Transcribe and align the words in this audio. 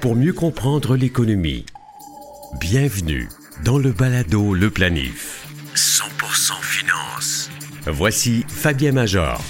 Pour 0.00 0.16
mieux 0.16 0.32
comprendre 0.32 0.96
l'économie, 0.96 1.64
bienvenue 2.60 3.28
dans 3.64 3.78
le 3.78 3.92
balado 3.92 4.52
Le 4.52 4.70
Planif. 4.70 5.46
100% 5.74 6.60
finance. 6.60 7.50
Voici 7.86 8.44
Fabien 8.48 8.92
Major. 8.92 9.40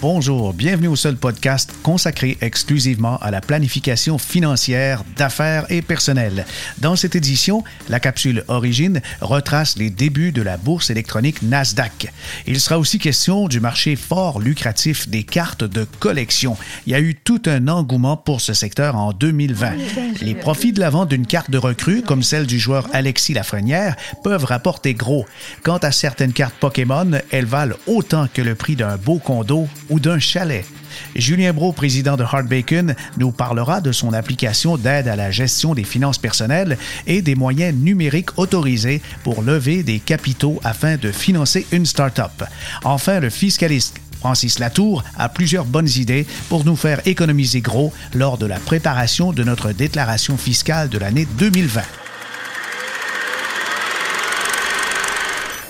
Bonjour, 0.00 0.52
bienvenue 0.52 0.88
au 0.88 0.96
seul 0.96 1.16
podcast 1.16 1.72
consacré 1.88 2.36
exclusivement 2.42 3.16
à 3.22 3.30
la 3.30 3.40
planification 3.40 4.18
financière 4.18 5.04
d'affaires 5.16 5.64
et 5.70 5.80
personnelles. 5.80 6.44
Dans 6.80 6.96
cette 6.96 7.16
édition, 7.16 7.64
la 7.88 7.98
capsule 7.98 8.44
Origine 8.48 9.00
retrace 9.22 9.78
les 9.78 9.88
débuts 9.88 10.30
de 10.30 10.42
la 10.42 10.58
bourse 10.58 10.90
électronique 10.90 11.40
Nasdaq. 11.40 12.12
Il 12.46 12.60
sera 12.60 12.78
aussi 12.78 12.98
question 12.98 13.48
du 13.48 13.58
marché 13.58 13.96
fort 13.96 14.38
lucratif 14.38 15.08
des 15.08 15.22
cartes 15.22 15.64
de 15.64 15.84
collection. 15.98 16.58
Il 16.86 16.92
y 16.92 16.94
a 16.94 17.00
eu 17.00 17.14
tout 17.14 17.40
un 17.46 17.68
engouement 17.68 18.18
pour 18.18 18.42
ce 18.42 18.52
secteur 18.52 18.94
en 18.94 19.14
2020. 19.14 19.72
Les 20.20 20.34
profits 20.34 20.74
de 20.74 20.80
la 20.80 20.90
vente 20.90 21.08
d'une 21.08 21.26
carte 21.26 21.50
de 21.50 21.56
recrue, 21.56 22.02
comme 22.02 22.22
celle 22.22 22.46
du 22.46 22.58
joueur 22.58 22.86
Alexis 22.92 23.32
Lafrenière, 23.32 23.96
peuvent 24.22 24.44
rapporter 24.44 24.92
gros. 24.92 25.24
Quant 25.62 25.78
à 25.78 25.90
certaines 25.90 26.34
cartes 26.34 26.56
Pokémon, 26.60 27.12
elles 27.30 27.46
valent 27.46 27.76
autant 27.86 28.28
que 28.30 28.42
le 28.42 28.54
prix 28.54 28.76
d'un 28.76 28.98
beau 28.98 29.18
condo 29.18 29.66
ou 29.88 30.00
d'un 30.00 30.18
chalet. 30.18 30.66
Julien 31.14 31.52
Bro, 31.52 31.72
président 31.72 32.16
de 32.16 32.24
Hard 32.24 32.46
Bacon, 32.46 32.94
nous 33.16 33.32
parlera 33.32 33.80
de 33.80 33.92
son 33.92 34.12
application 34.12 34.76
d'aide 34.76 35.08
à 35.08 35.16
la 35.16 35.30
gestion 35.30 35.74
des 35.74 35.84
finances 35.84 36.18
personnelles 36.18 36.78
et 37.06 37.22
des 37.22 37.34
moyens 37.34 37.74
numériques 37.74 38.38
autorisés 38.38 39.02
pour 39.24 39.42
lever 39.42 39.82
des 39.82 39.98
capitaux 39.98 40.60
afin 40.64 40.96
de 40.96 41.12
financer 41.12 41.66
une 41.72 41.86
start-up. 41.86 42.44
Enfin, 42.84 43.20
le 43.20 43.30
fiscaliste 43.30 44.00
Francis 44.18 44.58
Latour 44.58 45.04
a 45.16 45.28
plusieurs 45.28 45.64
bonnes 45.64 45.88
idées 45.88 46.26
pour 46.48 46.64
nous 46.64 46.76
faire 46.76 47.00
économiser 47.06 47.60
gros 47.60 47.92
lors 48.14 48.36
de 48.36 48.46
la 48.46 48.58
préparation 48.58 49.32
de 49.32 49.44
notre 49.44 49.72
déclaration 49.72 50.36
fiscale 50.36 50.88
de 50.88 50.98
l'année 50.98 51.26
2020. 51.38 51.82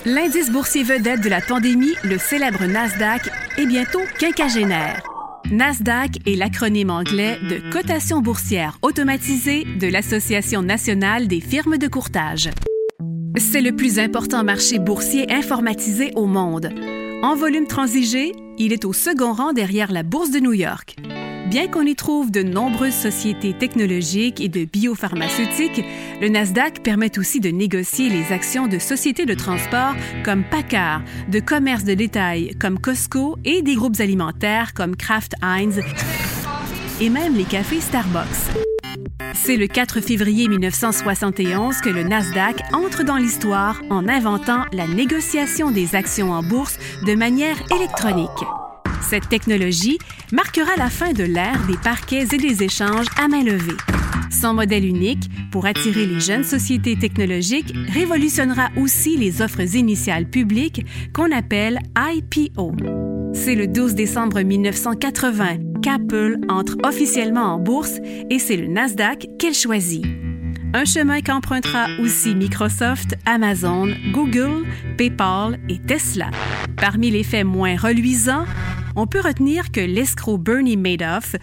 L'indice 0.07 0.51
boursier 0.51 0.85
vedette 0.85 1.21
de 1.21 1.29
la 1.29 1.43
pandémie, 1.43 1.95
le 2.03 2.17
célèbre 2.17 2.65
Nasdaq, 2.65 3.29
est 3.59 3.67
bientôt 3.67 4.01
quinquagénaire. 4.19 5.03
Nasdaq 5.51 6.19
est 6.27 6.37
l'acronyme 6.37 6.91
anglais 6.91 7.39
de 7.43 7.71
cotation 7.73 8.21
boursière 8.21 8.79
automatisée 8.83 9.65
de 9.65 9.87
l'Association 9.87 10.61
nationale 10.61 11.27
des 11.27 11.41
firmes 11.41 11.79
de 11.79 11.89
courtage. 11.89 12.51
C'est 13.37 13.63
le 13.63 13.75
plus 13.75 13.99
important 13.99 14.45
marché 14.45 14.79
boursier 14.79 15.33
informatisé 15.33 16.13
au 16.17 16.27
monde. 16.27 16.71
En 17.23 17.35
volume 17.35 17.67
transigé, 17.67 18.33
il 18.59 18.73
est 18.73 18.85
au 18.85 18.93
second 18.93 19.33
rang 19.33 19.53
derrière 19.53 19.91
la 19.91 20.03
Bourse 20.03 20.31
de 20.31 20.41
New 20.41 20.53
York. 20.53 20.97
Bien 21.49 21.67
qu'on 21.67 21.87
y 21.87 21.95
trouve 21.95 22.31
de 22.31 22.43
nombreuses 22.43 22.93
sociétés 22.93 23.55
technologiques 23.55 24.39
et 24.39 24.51
de 24.51 24.67
biopharmaceutiques, 24.67 25.83
le 26.21 26.29
Nasdaq 26.29 26.83
permet 26.83 27.19
aussi 27.19 27.41
de 27.41 27.49
négocier 27.49 28.11
les 28.11 28.35
actions 28.35 28.67
de 28.67 28.79
sociétés 28.79 29.25
de 29.25 29.33
transport 29.33 29.95
comme 30.27 30.45
Packard, 30.45 31.01
de 31.29 31.41
commerce 31.41 31.85
de 31.85 31.95
détail 31.95 32.55
comme 32.61 32.79
Costco 32.79 33.39
et 33.47 33.63
des 33.63 33.77
groupes 33.77 33.99
alimentaires 33.99 34.75
comme 34.75 34.95
Kraft 34.95 35.37
Heinz 35.41 35.81
et 37.01 37.09
même 37.09 37.35
les 37.35 37.45
cafés 37.45 37.81
Starbucks. 37.81 38.53
C'est 39.33 39.57
le 39.57 39.69
4 39.69 40.03
février 40.03 40.49
1971 40.49 41.81
que 41.81 41.89
le 41.89 42.03
Nasdaq 42.03 42.61
entre 42.75 43.05
dans 43.05 43.17
l'histoire 43.17 43.81
en 43.89 44.07
inventant 44.07 44.67
la 44.73 44.87
négociation 44.87 45.71
des 45.71 45.95
actions 45.95 46.31
en 46.31 46.43
bourse 46.43 46.79
de 47.07 47.15
manière 47.15 47.57
électronique. 47.75 48.45
Cette 49.01 49.29
technologie 49.29 49.99
marquera 50.33 50.77
la 50.77 50.91
fin 50.91 51.13
de 51.13 51.25
l'ère 51.25 51.65
des 51.67 51.77
parquets 51.77 52.27
et 52.33 52.39
des 52.39 52.63
échanges 52.63 53.07
à 53.17 53.29
main 53.29 53.43
levée. 53.43 53.77
Son 54.31 54.55
modèle 54.55 54.85
unique, 54.85 55.31
pour 55.51 55.67
attirer 55.67 56.07
les 56.07 56.21
jeunes 56.21 56.45
sociétés 56.45 56.97
technologiques, 56.97 57.75
révolutionnera 57.93 58.69
aussi 58.77 59.17
les 59.17 59.41
offres 59.41 59.75
initiales 59.75 60.27
publiques 60.27 60.85
qu'on 61.15 61.33
appelle 61.33 61.79
IPO. 61.97 62.73
C'est 63.33 63.55
le 63.55 63.67
12 63.67 63.95
décembre 63.95 64.41
1980 64.41 65.59
qu'Apple 65.83 66.39
entre 66.49 66.77
officiellement 66.85 67.55
en 67.55 67.59
bourse 67.59 67.99
et 68.31 68.39
c'est 68.39 68.57
le 68.57 68.67
Nasdaq 68.67 69.29
qu'elle 69.39 69.55
choisit. 69.55 70.05
Un 70.75 70.85
chemin 70.85 71.23
qu'empruntera 71.23 71.87
aussi 71.99 72.35
Microsoft, 72.35 73.17
Amazon, 73.25 73.89
Google, 74.13 74.67
PayPal 74.99 75.59
et 75.71 75.79
Tesla. 75.79 76.31
Parmi 76.77 77.11
les 77.11 77.23
faits 77.25 77.47
moins 77.47 77.77
reluisants, 77.77 78.45
on 78.99 79.07
peut 79.07 79.21
retenir 79.21 79.71
que 79.71 79.81
l'escroc 79.81 80.39
Bernie 80.39 80.77
Madoff 80.77 81.37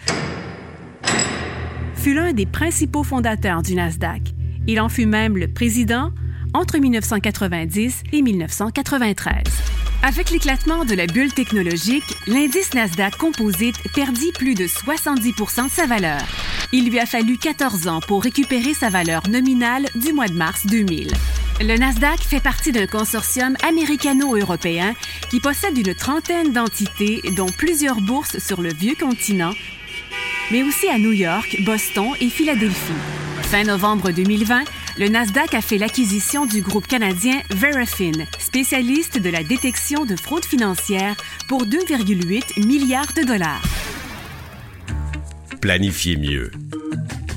fut 1.94 2.12
l'un 2.12 2.34
des 2.34 2.44
principaux 2.44 3.02
fondateurs 3.02 3.62
du 3.62 3.74
Nasdaq. 3.74 4.22
Il 4.66 4.78
en 4.80 4.90
fut 4.90 5.06
même 5.06 5.38
le 5.38 5.48
président 5.48 6.12
entre 6.52 6.78
1990 6.78 8.02
et 8.12 8.22
1993. 8.22 9.42
Avec 10.02 10.30
l'éclatement 10.30 10.84
de 10.84 10.94
la 10.94 11.06
bulle 11.06 11.32
technologique, 11.32 12.04
l'indice 12.26 12.74
Nasdaq 12.74 13.16
Composite 13.16 13.76
perdit 13.94 14.32
plus 14.32 14.54
de 14.54 14.66
70% 14.66 15.64
de 15.64 15.70
sa 15.70 15.86
valeur. 15.86 16.20
Il 16.72 16.90
lui 16.90 16.98
a 16.98 17.06
fallu 17.06 17.38
14 17.38 17.88
ans 17.88 18.00
pour 18.06 18.22
récupérer 18.22 18.74
sa 18.74 18.90
valeur 18.90 19.28
nominale 19.28 19.86
du 19.94 20.12
mois 20.12 20.28
de 20.28 20.34
mars 20.34 20.66
2000. 20.66 21.08
Le 21.58 21.78
Nasdaq 21.78 22.20
fait 22.20 22.40
partie 22.40 22.70
d'un 22.70 22.86
consortium 22.86 23.56
américano-européen 23.66 24.92
qui 25.30 25.40
possède 25.40 25.78
une 25.78 25.94
trentaine 25.94 26.52
d'entités, 26.52 27.22
dont 27.34 27.48
plusieurs 27.48 28.02
bourses 28.02 28.38
sur 28.38 28.60
le 28.60 28.68
vieux 28.74 28.94
continent, 28.94 29.52
mais 30.50 30.62
aussi 30.62 30.86
à 30.88 30.98
New 30.98 31.12
York, 31.12 31.56
Boston 31.64 32.10
et 32.20 32.28
Philadelphie. 32.28 32.92
Fin 33.44 33.64
novembre 33.64 34.10
2020, 34.10 34.64
le 34.98 35.08
Nasdaq 35.08 35.54
a 35.54 35.62
fait 35.62 35.78
l'acquisition 35.78 36.44
du 36.44 36.60
groupe 36.60 36.86
canadien 36.86 37.40
Verafin, 37.50 38.12
spécialiste 38.38 39.18
de 39.18 39.30
la 39.30 39.42
détection 39.42 40.04
de 40.04 40.14
fraude 40.14 40.44
financière, 40.44 41.16
pour 41.48 41.64
2,8 41.64 42.66
milliards 42.66 43.14
de 43.16 43.22
dollars. 43.22 43.62
Planifiez 45.62 46.18
mieux 46.18 46.50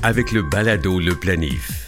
avec 0.02 0.32
le 0.32 0.42
balado 0.42 1.00
Le 1.00 1.14
Planif. 1.14 1.86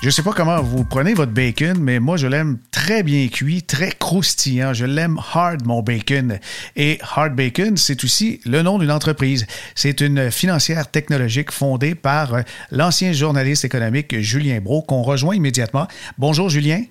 Je 0.00 0.10
sais 0.10 0.22
pas 0.22 0.32
comment 0.32 0.62
vous 0.62 0.84
prenez 0.84 1.12
votre 1.12 1.32
bacon, 1.32 1.76
mais 1.80 1.98
moi, 1.98 2.16
je 2.16 2.28
l'aime 2.28 2.58
très 2.70 3.02
bien 3.02 3.26
cuit, 3.26 3.64
très 3.64 3.90
croustillant. 3.90 4.72
Je 4.72 4.84
l'aime 4.84 5.18
hard, 5.34 5.66
mon 5.66 5.82
bacon. 5.82 6.38
Et 6.76 7.00
Hard 7.02 7.34
Bacon, 7.34 7.76
c'est 7.76 8.04
aussi 8.04 8.40
le 8.44 8.62
nom 8.62 8.78
d'une 8.78 8.92
entreprise. 8.92 9.44
C'est 9.74 10.00
une 10.00 10.30
financière 10.30 10.88
technologique 10.88 11.50
fondée 11.50 11.96
par 11.96 12.34
euh, 12.34 12.42
l'ancien 12.70 13.12
journaliste 13.12 13.64
économique 13.64 14.20
Julien 14.20 14.60
Bro, 14.60 14.82
qu'on 14.82 15.02
rejoint 15.02 15.34
immédiatement. 15.34 15.88
Bonjour, 16.16 16.48
Julien. 16.48 16.84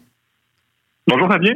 Bonjour 1.09 1.29
Fabien. 1.29 1.53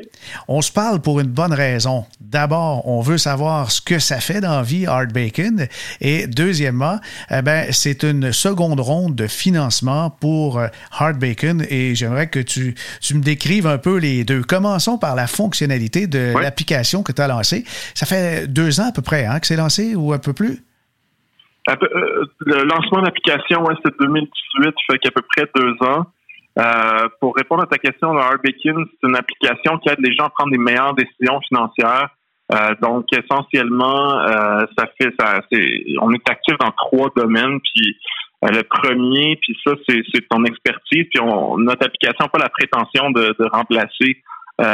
On 0.48 0.62
se 0.62 0.72
parle 0.72 1.02
pour 1.02 1.20
une 1.20 1.28
bonne 1.28 1.52
raison. 1.52 2.06
D'abord, 2.22 2.88
on 2.88 3.02
veut 3.02 3.18
savoir 3.18 3.70
ce 3.70 3.82
que 3.82 4.00
ça 4.00 4.22
fait 4.22 4.40
dans 4.40 4.56
la 4.56 4.64
vie 4.64 4.86
Hard 4.86 5.12
Bacon. 5.12 5.68
Et 6.00 6.26
deuxièmement, 6.26 7.00
eh 7.30 7.42
ben, 7.42 7.66
c'est 7.72 8.04
une 8.04 8.32
seconde 8.32 8.80
ronde 8.80 9.16
de 9.16 9.28
financement 9.28 10.10
pour 10.10 10.58
euh, 10.58 10.68
Hard 10.98 11.20
Bacon 11.20 11.66
et 11.70 11.96
j'aimerais 11.96 12.30
que 12.30 12.40
tu, 12.40 12.76
tu, 13.02 13.14
me 13.14 13.22
décrives 13.22 13.68
un 13.68 13.78
peu 13.78 13.98
les 13.98 14.24
deux. 14.24 14.42
Commençons 14.42 14.98
par 14.98 15.16
la 15.16 15.28
fonctionnalité 15.28 16.08
de 16.08 16.34
l'application 16.40 17.04
que 17.04 17.12
tu 17.12 17.22
as 17.22 17.28
lancée. 17.28 17.66
Ça 17.94 18.06
fait 18.06 18.48
deux 18.48 18.80
ans 18.80 18.88
à 18.88 18.94
peu 18.94 19.02
près 19.02 19.26
hein, 19.26 19.42
que 19.42 19.48
c'est 19.48 19.58
lancé 19.58 19.96
ou 19.96 20.14
un 20.14 20.20
peu 20.20 20.32
plus? 20.32 20.64
Euh, 21.70 22.26
le 22.40 22.64
lancement 22.64 23.02
d'application, 23.02 23.64
ouais, 23.64 23.76
c'est 23.84 23.94
2018, 24.00 24.74
fait 24.90 24.98
qu'à 25.00 25.12
peu 25.12 25.22
près 25.36 25.46
deux 25.54 25.76
ans. 25.88 26.06
Euh, 26.60 27.08
pour 27.20 27.36
répondre 27.36 27.64
à 27.64 27.66
ta 27.66 27.78
question, 27.78 28.14
le 28.14 28.20
Harbekin, 28.20 28.76
c'est 28.76 29.08
une 29.08 29.16
application 29.16 29.78
qui 29.78 29.90
aide 29.90 30.00
les 30.00 30.14
gens 30.14 30.26
à 30.26 30.30
prendre 30.30 30.52
des 30.52 30.58
meilleures 30.58 30.94
décisions 30.94 31.40
financières. 31.48 32.10
Euh, 32.54 32.76
donc, 32.82 33.06
essentiellement, 33.14 34.20
euh, 34.20 34.66
ça 34.78 34.86
fait 35.00 35.14
ça. 35.18 35.40
On 36.02 36.12
est 36.12 36.30
actif 36.30 36.58
dans 36.60 36.72
trois 36.72 37.10
domaines. 37.16 37.60
Puis 37.62 37.98
le 38.44 38.64
premier, 38.64 39.38
puis 39.42 39.58
ça, 39.64 39.74
c'est, 39.88 40.04
ton 40.30 40.44
expertise. 40.44 41.06
Puis 41.14 41.24
notre 41.58 41.86
application 41.86 42.26
n'a 42.26 42.28
pas 42.28 42.40
la 42.40 42.50
prétention 42.50 43.12
de, 43.12 43.36
de 43.40 43.50
remplacer 43.52 44.22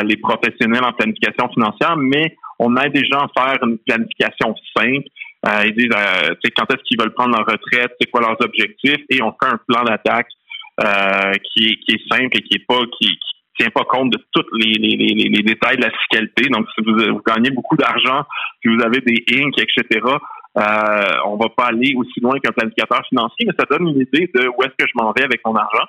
les 0.03 0.17
professionnels 0.17 0.83
en 0.83 0.91
planification 0.91 1.47
financière, 1.49 1.95
mais 1.95 2.35
on 2.59 2.75
aide 2.75 2.93
les 2.93 3.05
gens 3.05 3.19
à 3.19 3.29
faire 3.37 3.57
une 3.63 3.77
planification 3.77 4.53
simple. 4.75 5.07
ils 5.65 5.73
disent, 5.77 5.87
quand 6.57 6.65
est-ce 6.73 6.83
qu'ils 6.83 6.99
veulent 6.99 7.13
prendre 7.13 7.37
leur 7.37 7.45
retraite, 7.45 7.93
c'est 8.01 8.09
quoi 8.09 8.19
leurs 8.19 8.35
objectifs, 8.41 9.01
et 9.09 9.21
on 9.21 9.31
fait 9.31 9.49
un 9.49 9.59
plan 9.65 9.83
d'attaque 9.83 10.27
euh, 10.79 11.33
qui, 11.51 11.65
est, 11.65 11.75
qui 11.77 11.95
est 11.95 12.13
simple 12.13 12.37
et 12.37 12.41
qui 12.41 12.55
est 12.55 12.65
pas 12.67 12.79
qui, 12.99 13.07
qui 13.07 13.37
tient 13.57 13.69
pas 13.69 13.83
compte 13.85 14.11
de 14.11 14.19
tous 14.31 14.45
les, 14.53 14.73
les, 14.73 14.95
les, 14.95 15.29
les, 15.29 15.43
détails 15.43 15.77
de 15.77 15.83
la 15.83 15.91
fiscalité. 15.91 16.49
Donc, 16.49 16.67
si 16.75 16.83
vous, 16.85 16.93
vous 16.93 17.21
gagnez 17.25 17.49
beaucoup 17.49 17.75
d'argent, 17.75 18.23
si 18.61 18.67
vous 18.67 18.81
avez 18.83 19.01
des 19.01 19.23
inc, 19.33 19.53
etc., 19.57 19.99
euh, 20.57 20.61
on 21.25 21.37
va 21.37 21.49
pas 21.49 21.67
aller 21.67 21.93
aussi 21.95 22.19
loin 22.19 22.39
qu'un 22.39 22.51
planificateur 22.51 23.01
financier, 23.09 23.45
mais 23.45 23.53
ça 23.57 23.65
donne 23.69 23.87
une 23.87 24.01
idée 24.01 24.29
de 24.33 24.47
où 24.47 24.63
est-ce 24.63 24.75
que 24.77 24.87
je 24.87 24.93
m'en 24.95 25.11
vais 25.11 25.23
avec 25.23 25.41
mon 25.45 25.55
argent. 25.55 25.87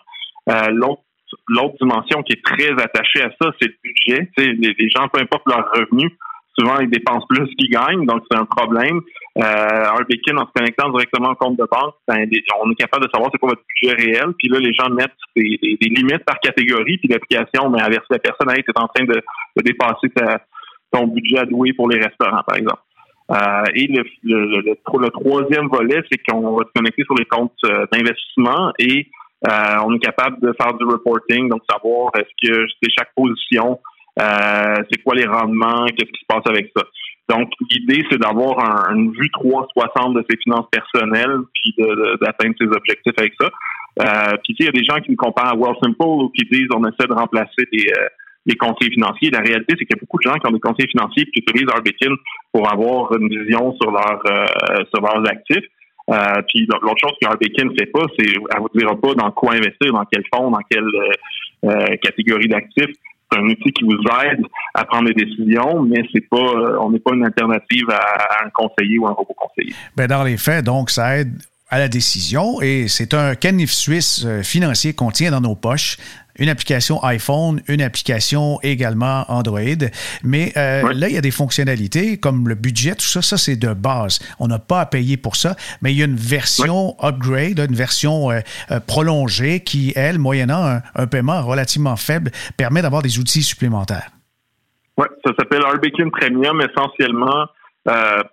Euh, 0.51 0.71
l'autre 0.71 1.03
l'autre 1.49 1.75
dimension 1.79 2.23
qui 2.23 2.33
est 2.33 2.43
très 2.43 2.71
attachée 2.71 3.23
à 3.23 3.31
ça, 3.41 3.51
c'est 3.61 3.69
le 3.69 3.75
budget. 3.85 4.31
Les, 4.39 4.75
les 4.79 4.89
gens, 4.89 5.09
peu 5.09 5.21
importe 5.21 5.43
leur 5.47 5.71
revenu, 5.73 6.11
souvent, 6.59 6.79
ils 6.81 6.91
dépensent 6.91 7.27
plus 7.29 7.47
qu'ils 7.57 7.71
gagnent, 7.71 8.05
donc 8.07 8.23
c'est 8.31 8.39
un 8.39 8.45
problème. 8.45 9.01
Euh, 9.39 9.91
en 9.91 9.97
se 9.97 10.53
connectant 10.53 10.91
directement 10.91 11.31
au 11.31 11.35
compte 11.37 11.57
de 11.57 11.67
banque, 11.71 11.95
ben, 12.07 12.29
on 12.63 12.71
est 12.71 12.75
capable 12.75 13.07
de 13.07 13.11
savoir 13.13 13.31
c'est 13.33 13.39
quoi 13.39 13.51
votre 13.51 13.63
budget 13.69 13.95
réel. 13.95 14.33
Puis 14.39 14.49
là, 14.49 14.59
les 14.59 14.73
gens 14.73 14.89
mettent 14.91 15.13
des, 15.37 15.59
limites 15.81 16.25
par 16.25 16.41
catégorie, 16.41 16.99
puis 16.99 17.09
l'application 17.09 17.71
mais 17.71 17.81
avertit 17.81 18.09
la 18.11 18.19
personne, 18.19 18.51
es 18.51 18.81
en 18.81 18.89
train 18.89 19.05
de, 19.05 19.23
dépasser 19.63 20.09
ton 20.91 21.07
budget 21.07 21.39
alloué 21.39 21.73
pour 21.73 21.89
les 21.89 22.01
restaurants, 22.01 22.43
par 22.47 22.57
exemple. 22.57 22.81
Euh, 23.31 23.65
et 23.75 23.87
le, 23.89 24.75
troisième 25.13 25.69
volet, 25.69 26.03
c'est 26.11 26.19
qu'on 26.19 26.57
va 26.57 26.65
se 26.65 26.73
connecter 26.75 27.05
sur 27.05 27.15
les 27.15 27.27
comptes 27.27 27.53
euh, 27.67 27.87
d'investissement 27.93 28.73
et 28.79 29.07
euh, 29.47 29.77
on 29.85 29.95
est 29.95 29.99
capable 29.99 30.41
de 30.41 30.53
faire 30.61 30.75
du 30.75 30.85
reporting, 30.85 31.49
donc 31.49 31.63
savoir 31.71 32.11
est-ce 32.17 32.49
que 32.49 32.67
c'est 32.83 32.91
chaque 32.99 33.15
position, 33.15 33.79
c'est 34.19 35.03
quoi 35.03 35.15
les 35.15 35.27
rendements, 35.27 35.87
qu'est-ce 35.87 36.11
qui 36.11 36.21
se 36.21 36.27
passe 36.27 36.47
avec 36.49 36.71
ça? 36.77 36.85
Donc, 37.29 37.51
l'idée, 37.71 38.05
c'est 38.11 38.19
d'avoir 38.19 38.91
une 38.91 39.13
vue 39.13 39.31
360 39.31 40.15
de 40.15 40.25
ses 40.31 40.39
finances 40.39 40.67
personnelles, 40.73 41.41
puis 41.53 41.75
d'atteindre 42.21 42.55
ses 42.59 42.67
objectifs 42.67 43.15
avec 43.19 43.35
ça. 43.39 43.51
Euh, 44.01 44.37
puis, 44.45 44.57
il 44.59 44.65
y 44.65 44.69
a 44.69 44.73
des 44.73 44.85
gens 44.85 44.97
qui 44.97 45.11
nous 45.11 45.17
comparent 45.17 45.53
à 45.53 45.57
Wealthsimple 45.57 46.25
ou 46.25 46.31
qui 46.31 46.47
disent 46.51 46.69
on 46.75 46.85
essaie 46.85 47.07
de 47.07 47.13
remplacer 47.13 47.69
des, 47.71 47.85
des 48.49 48.57
conseillers 48.57 48.93
financiers. 48.93 49.31
La 49.31 49.41
réalité, 49.41 49.77
c'est 49.79 49.85
qu'il 49.85 49.95
y 49.95 49.99
a 49.99 50.01
beaucoup 50.01 50.19
de 50.19 50.29
gens 50.29 50.35
qui 50.35 50.47
ont 50.49 50.53
des 50.53 50.61
conseillers 50.61 50.89
financiers 50.89 51.25
qui 51.27 51.41
utilisent 51.41 51.69
Arbitin 51.71 52.15
pour 52.53 52.71
avoir 52.73 53.13
une 53.17 53.29
vision 53.29 53.75
sur, 53.81 53.91
leur, 53.91 54.21
euh, 54.27 54.85
sur 54.93 55.03
leurs 55.03 55.29
actifs. 55.29 55.67
Euh, 56.11 56.41
puis 56.49 56.67
l'autre 56.67 56.97
chose 57.03 57.13
que 57.21 57.65
ne 57.65 57.75
fait 57.79 57.93
pas, 57.93 58.07
c'est 58.19 58.27
elle 58.27 58.61
vous 58.61 58.71
dira 58.75 58.99
pas 58.99 59.15
dans 59.15 59.31
quoi 59.31 59.53
investir, 59.53 59.93
dans 59.93 60.07
quel 60.11 60.25
fonds, 60.33 60.51
dans 60.51 60.65
quelle 60.71 60.89
euh, 61.65 61.97
catégorie 62.03 62.49
d'actifs. 62.49 62.97
C'est 63.31 63.39
un 63.39 63.45
outil 63.45 63.73
qui 63.73 63.85
vous 63.85 63.99
aide 64.25 64.43
à 64.75 64.85
prendre 64.85 65.09
des 65.09 65.25
décisions, 65.25 65.83
mais 65.83 66.03
c'est 66.13 66.27
pas, 66.29 66.81
on 66.81 66.91
n'est 66.91 66.99
pas 66.99 67.15
une 67.15 67.25
alternative 67.25 67.91
à, 67.91 68.45
un 68.45 68.51
conseiller 68.51 68.99
ou 68.99 69.07
un 69.07 69.13
robot 69.13 69.35
conseiller. 69.37 69.75
Ben 69.97 70.07
dans 70.07 70.25
les 70.25 70.37
faits, 70.37 70.65
donc, 70.65 70.91
ça 70.91 71.19
aide 71.19 71.35
à 71.71 71.79
la 71.79 71.89
décision 71.89 72.63
et 72.63 72.89
c'est 72.89 73.13
un 73.13 73.35
canif 73.35 73.71
suisse 73.71 74.27
financier 74.43 74.95
qu'on 74.95 75.11
tient 75.11 75.31
dans 75.31 75.43
nos 75.43 75.55
poches 75.55 75.99
une 76.39 76.49
application 76.49 77.03
iPhone, 77.03 77.61
une 77.69 77.83
application 77.83 78.59
également 78.63 79.25
Android. 79.29 79.61
Mais 80.25 80.53
euh, 80.57 80.93
là, 80.95 81.09
il 81.09 81.15
y 81.15 81.19
a 81.19 81.21
des 81.21 81.31
fonctionnalités 81.31 82.19
comme 82.19 82.49
le 82.49 82.55
budget, 82.55 82.95
tout 82.95 83.07
ça, 83.07 83.23
ça 83.23 83.37
c'est 83.37 83.57
de 83.57 83.73
base. 83.75 84.21
On 84.39 84.49
n'a 84.49 84.59
pas 84.59 84.81
à 84.81 84.87
payer 84.87 85.17
pour 85.17 85.37
ça, 85.37 85.57
mais 85.83 85.93
il 85.93 85.99
y 85.99 86.03
a 86.03 86.07
une 86.07 86.17
version 86.17 86.97
upgrade, 87.03 87.59
une 87.59 87.77
version 87.77 88.31
euh, 88.31 88.41
euh, 88.71 88.81
prolongée 88.81 89.61
qui, 89.61 89.93
elle, 89.97 90.19
moyennant 90.19 90.81
un, 90.95 91.07
paiement 91.07 91.43
relativement 91.43 91.97
faible, 91.97 92.31
permet 92.57 92.83
d'avoir 92.83 93.03
des 93.03 93.19
outils 93.19 93.43
supplémentaires. 93.43 94.11
Oui, 94.97 95.07
ça 95.25 95.33
s'appelle 95.39 95.63
Arbekin 95.65 96.11
Premium 96.11 96.61
essentiellement. 96.61 97.47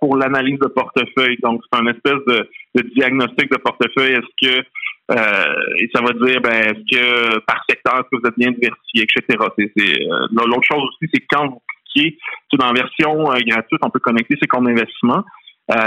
pour 0.02 0.18
l'analyse 0.18 0.60
de 0.60 0.68
portefeuille. 0.68 1.38
Donc, 1.42 1.62
c'est 1.72 1.80
un 1.80 1.88
espèce 1.88 2.20
de, 2.28 2.50
de, 2.76 2.82
diagnostic 2.96 3.52
de 3.52 3.58
portefeuille. 3.58 4.14
Est-ce 4.14 4.48
que 4.48 4.66
euh, 5.12 5.56
et 5.78 5.90
ça 5.94 6.02
va 6.02 6.14
dire, 6.14 6.42
ben, 6.42 6.52
est-ce 6.52 6.84
que 6.90 7.40
par 7.42 7.64
secteur, 7.70 7.96
est-ce 7.96 8.10
que 8.10 8.22
vous 8.22 8.28
êtes 8.28 8.38
bien 8.38 8.52
diversifié, 8.52 9.04
etc. 9.04 9.38
Euh, 9.40 10.28
l'autre 10.32 10.64
chose 10.64 10.82
aussi, 10.84 11.10
c'est 11.14 11.24
quand 11.30 11.48
vous 11.48 11.62
cliquez, 11.94 12.18
dans 12.54 12.74
version 12.74 13.32
euh, 13.32 13.38
gratuite, 13.46 13.82
on 13.84 13.90
peut 13.92 14.00
connecter 14.00 14.36
ses 14.42 14.48
comptes 14.48 14.66
d'investissement. 14.66 15.24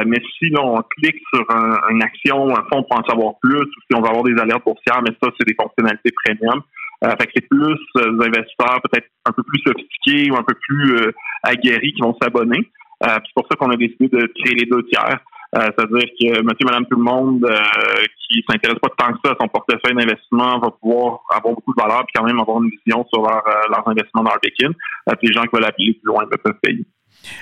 mais 0.06 0.18
si 0.38 0.52
on 0.58 0.82
clique 0.96 1.20
sur 1.34 1.44
une 1.90 2.02
action, 2.02 2.56
un 2.56 2.64
fonds 2.70 2.84
pour 2.84 2.98
en 2.98 3.04
savoir 3.04 3.34
plus, 3.42 3.62
ou 3.62 3.80
si 3.90 3.96
on 3.96 4.00
va 4.00 4.10
avoir 4.10 4.24
des 4.24 4.38
alertes 4.40 4.64
boursières, 4.64 5.02
mais 5.02 5.14
ça, 5.20 5.30
c'est 5.36 5.46
des 5.46 5.56
fonctionnalités 5.60 6.12
premium. 6.24 6.62
fait 7.02 7.26
que 7.26 7.32
c'est 7.34 7.48
plus 7.48 7.78
des 7.96 8.26
investisseurs 8.26 8.80
peut-être 8.82 9.08
un 9.26 9.32
peu 9.32 9.42
plus 9.42 9.60
sophistiqués 9.66 10.30
ou 10.30 10.36
un 10.36 10.44
peu 10.44 10.54
plus 10.54 11.12
aguerris 11.42 11.92
qui 11.92 12.02
vont 12.02 12.16
s'abonner. 12.20 12.70
c'est 13.02 13.34
pour 13.34 13.46
ça 13.50 13.56
qu'on 13.56 13.70
a 13.70 13.76
décidé 13.76 14.08
de 14.08 14.32
créer 14.38 14.54
les 14.54 14.66
deux 14.66 14.84
tiers. 14.86 15.18
Euh, 15.56 15.60
c'est-à-dire 15.60 16.08
que 16.20 16.42
monsieur, 16.42 16.66
madame, 16.66 16.84
tout 16.90 16.98
le 16.98 17.04
monde 17.04 17.44
euh, 17.44 18.04
qui 18.28 18.44
s'intéresse 18.48 18.78
pas 18.80 18.90
tant 18.98 19.12
que 19.14 19.18
ça 19.24 19.32
à 19.32 19.36
son 19.40 19.48
portefeuille 19.48 19.94
d'investissement 19.96 20.58
va 20.58 20.70
pouvoir 20.70 21.20
avoir 21.30 21.54
beaucoup 21.54 21.72
de 21.74 21.82
valeur 21.82 22.04
puis 22.04 22.12
quand 22.14 22.24
même 22.24 22.38
avoir 22.38 22.62
une 22.62 22.68
vision 22.68 23.06
sur 23.10 23.22
leur, 23.22 23.42
euh, 23.46 23.68
leurs 23.70 23.88
investissements 23.88 24.24
dans 24.24 24.30
leur 24.30 24.40
béquine. 24.42 24.74
les 25.22 25.32
gens 25.32 25.42
qui 25.44 25.56
veulent 25.56 25.64
appeler 25.64 25.94
plus 25.94 26.04
loin 26.04 26.26
peuvent 26.26 26.52
payer. 26.62 26.84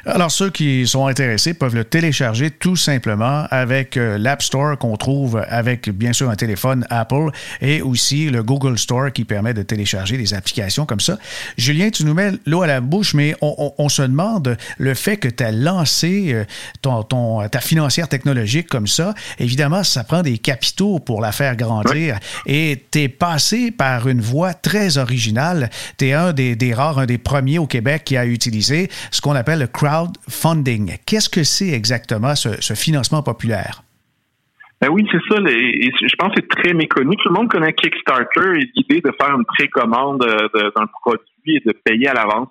Alors, 0.05 0.31
ceux 0.31 0.50
qui 0.50 0.87
sont 0.87 1.06
intéressés 1.06 1.55
peuvent 1.55 1.75
le 1.75 1.84
télécharger 1.84 2.50
tout 2.50 2.76
simplement 2.76 3.46
avec 3.50 3.96
euh, 3.96 4.19
l'App 4.19 4.43
Store 4.43 4.78
qu'on 4.78 4.96
trouve 4.96 5.44
avec, 5.49 5.90
bien 5.90 6.12
sûr, 6.12 6.31
un 6.31 6.37
téléphone 6.37 6.87
Apple 6.90 7.31
et 7.61 7.82
aussi 7.82 8.31
le 8.31 8.43
Google 8.43 8.78
Store 8.78 9.12
qui 9.12 9.25
permet 9.25 9.55
de 9.55 9.62
télécharger 9.62 10.17
des 10.17 10.34
applications 10.34 10.87
comme 10.87 11.00
ça. 11.00 11.19
Julien, 11.56 11.90
tu 11.90 12.05
nous 12.05 12.14
mets 12.14 12.32
l'eau 12.46 12.62
à 12.62 12.67
la 12.67 12.81
bouche, 12.81 13.14
mais 13.14 13.34
on, 13.40 13.88
se 13.88 14.02
demande 14.02 14.56
le 14.78 14.94
fait 14.94 15.17
que 15.17 15.28
tu 15.28 15.43
as 15.43 15.52
lancé 15.52 16.32
euh, 16.32 16.44
ton, 16.82 17.49
ta 17.49 17.61
financière 17.61 18.08
technologique 18.08 18.69
comme 18.69 18.87
ça. 18.87 19.14
Évidemment, 19.38 19.82
ça 19.82 20.05
prend 20.05 20.22
des 20.22 20.38
capitaux 20.38 20.99
pour 20.99 21.20
la 21.20 21.32
faire 21.32 21.56
grandir 21.56 22.19
et 22.46 22.84
tu 22.90 23.02
es 23.02 23.08
passé 23.08 23.70
par 23.70 24.08
une 24.08 24.20
voie 24.20 24.55
très 24.55 24.99
originale. 24.99 25.70
Tu 25.99 26.08
es 26.08 26.12
un 26.12 26.32
des, 26.32 26.56
des 26.56 26.75
rares, 26.75 26.99
un 26.99 27.06
des 27.06 27.19
premiers 27.19 27.58
au 27.58 27.67
Québec 27.67 28.02
qui 28.05 28.17
a 28.17 28.26
utilisé 28.26 28.88
ce 29.11 29.20
qu'on 29.20 29.34
appelle 29.34 29.58
le 29.58 29.65
crowdfunding. 29.66 30.96
Qu'est-ce 31.06 31.28
que 31.28 31.44
c'est 31.44 31.70
exactement 31.70 32.34
ce, 32.34 32.74
financement 32.74 33.22
populaire? 33.22 33.82
Ben 34.80 34.88
oui, 34.90 35.06
c'est 35.10 35.20
ça. 35.28 35.40
je 35.40 36.16
pense 36.16 36.34
que 36.34 36.40
c'est 36.40 36.62
très 36.62 36.74
méconnu. 36.74 37.16
Tout 37.16 37.28
le 37.30 37.34
monde 37.34 37.48
connaît 37.48 37.72
Kickstarter 37.72 38.58
et 38.58 38.70
l'idée 38.74 39.00
de 39.00 39.10
faire 39.18 39.34
une 39.34 39.46
précommande 39.46 40.22
euh, 40.22 40.70
d'un 40.76 40.86
produit 40.86 41.22
et 41.46 41.62
de 41.64 41.72
payer 41.72 42.08
à 42.08 42.14
l'avance 42.14 42.48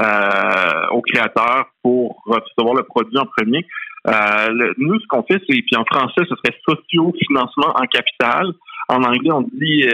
euh, 0.00 0.88
au 0.90 1.00
créateur 1.00 1.66
pour 1.82 2.22
recevoir 2.26 2.74
le 2.74 2.82
produit 2.82 3.16
en 3.16 3.24
premier. 3.24 3.66
Euh, 4.06 4.72
nous, 4.76 5.00
ce 5.00 5.06
qu'on 5.06 5.22
fait, 5.22 5.40
c'est, 5.48 5.62
puis 5.62 5.76
en 5.76 5.84
français, 5.84 6.22
ce 6.28 6.34
serait 6.36 6.58
socio-financement 6.68 7.74
en 7.74 7.86
capital. 7.86 8.52
En 8.88 9.02
anglais, 9.04 9.32
on 9.32 9.42
dit 9.42 9.84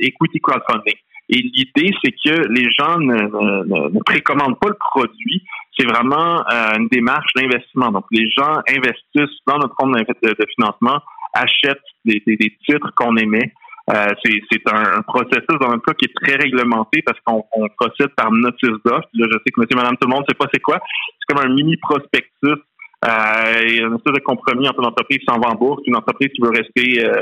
equity 0.00 0.40
crowdfunding. 0.40 0.96
Et 1.30 1.38
l'idée, 1.38 1.94
c'est 2.04 2.12
que 2.12 2.48
les 2.48 2.70
gens 2.70 2.98
ne, 2.98 3.98
précommandent 4.00 4.58
pas 4.58 4.68
le 4.68 4.76
produit, 4.92 5.42
c'est 5.76 5.86
vraiment 5.86 6.42
euh, 6.50 6.78
une 6.78 6.88
démarche 6.88 7.32
d'investissement. 7.34 7.90
Donc, 7.90 8.04
les 8.10 8.28
gens 8.30 8.60
investissent 8.68 9.38
dans 9.46 9.58
notre 9.58 9.74
compte 9.74 9.96
de, 9.96 10.46
financement, 10.56 10.98
achètent 11.34 11.78
des, 12.04 12.20
titres 12.66 12.90
qu'on 12.96 13.16
émet. 13.16 13.52
Euh, 13.90 14.08
c'est 14.24 14.62
un, 14.72 15.02
processus 15.02 15.58
dans 15.60 15.68
notre 15.68 15.84
cas 15.84 15.92
qui 15.94 16.06
est 16.06 16.14
très 16.24 16.36
réglementé 16.36 17.02
parce 17.04 17.18
qu'on 17.24 17.44
procède 17.78 18.14
par 18.16 18.30
notice 18.30 18.70
d'offre. 18.84 19.08
Là, 19.14 19.26
je 19.30 19.38
sais 19.44 19.52
que 19.52 19.60
monsieur, 19.60 19.76
madame, 19.76 19.96
tout 20.00 20.08
le 20.08 20.14
monde 20.14 20.22
ne 20.22 20.32
sait 20.32 20.38
pas 20.38 20.46
c'est 20.52 20.60
quoi. 20.60 20.78
C'est 21.18 21.34
comme 21.34 21.44
un 21.44 21.52
mini 21.54 21.76
prospectus 21.76 22.62
euh, 23.04 23.62
et 23.62 23.80
une 23.80 23.94
espèce 23.96 24.14
de 24.14 24.20
compromis 24.20 24.68
entre 24.68 24.80
une 24.80 24.86
entreprise 24.86 25.18
qui 25.18 25.26
une 25.86 25.96
entreprise 25.96 26.28
qui 26.34 26.40
veut 26.40 26.50
rester 26.50 27.04
euh, 27.04 27.12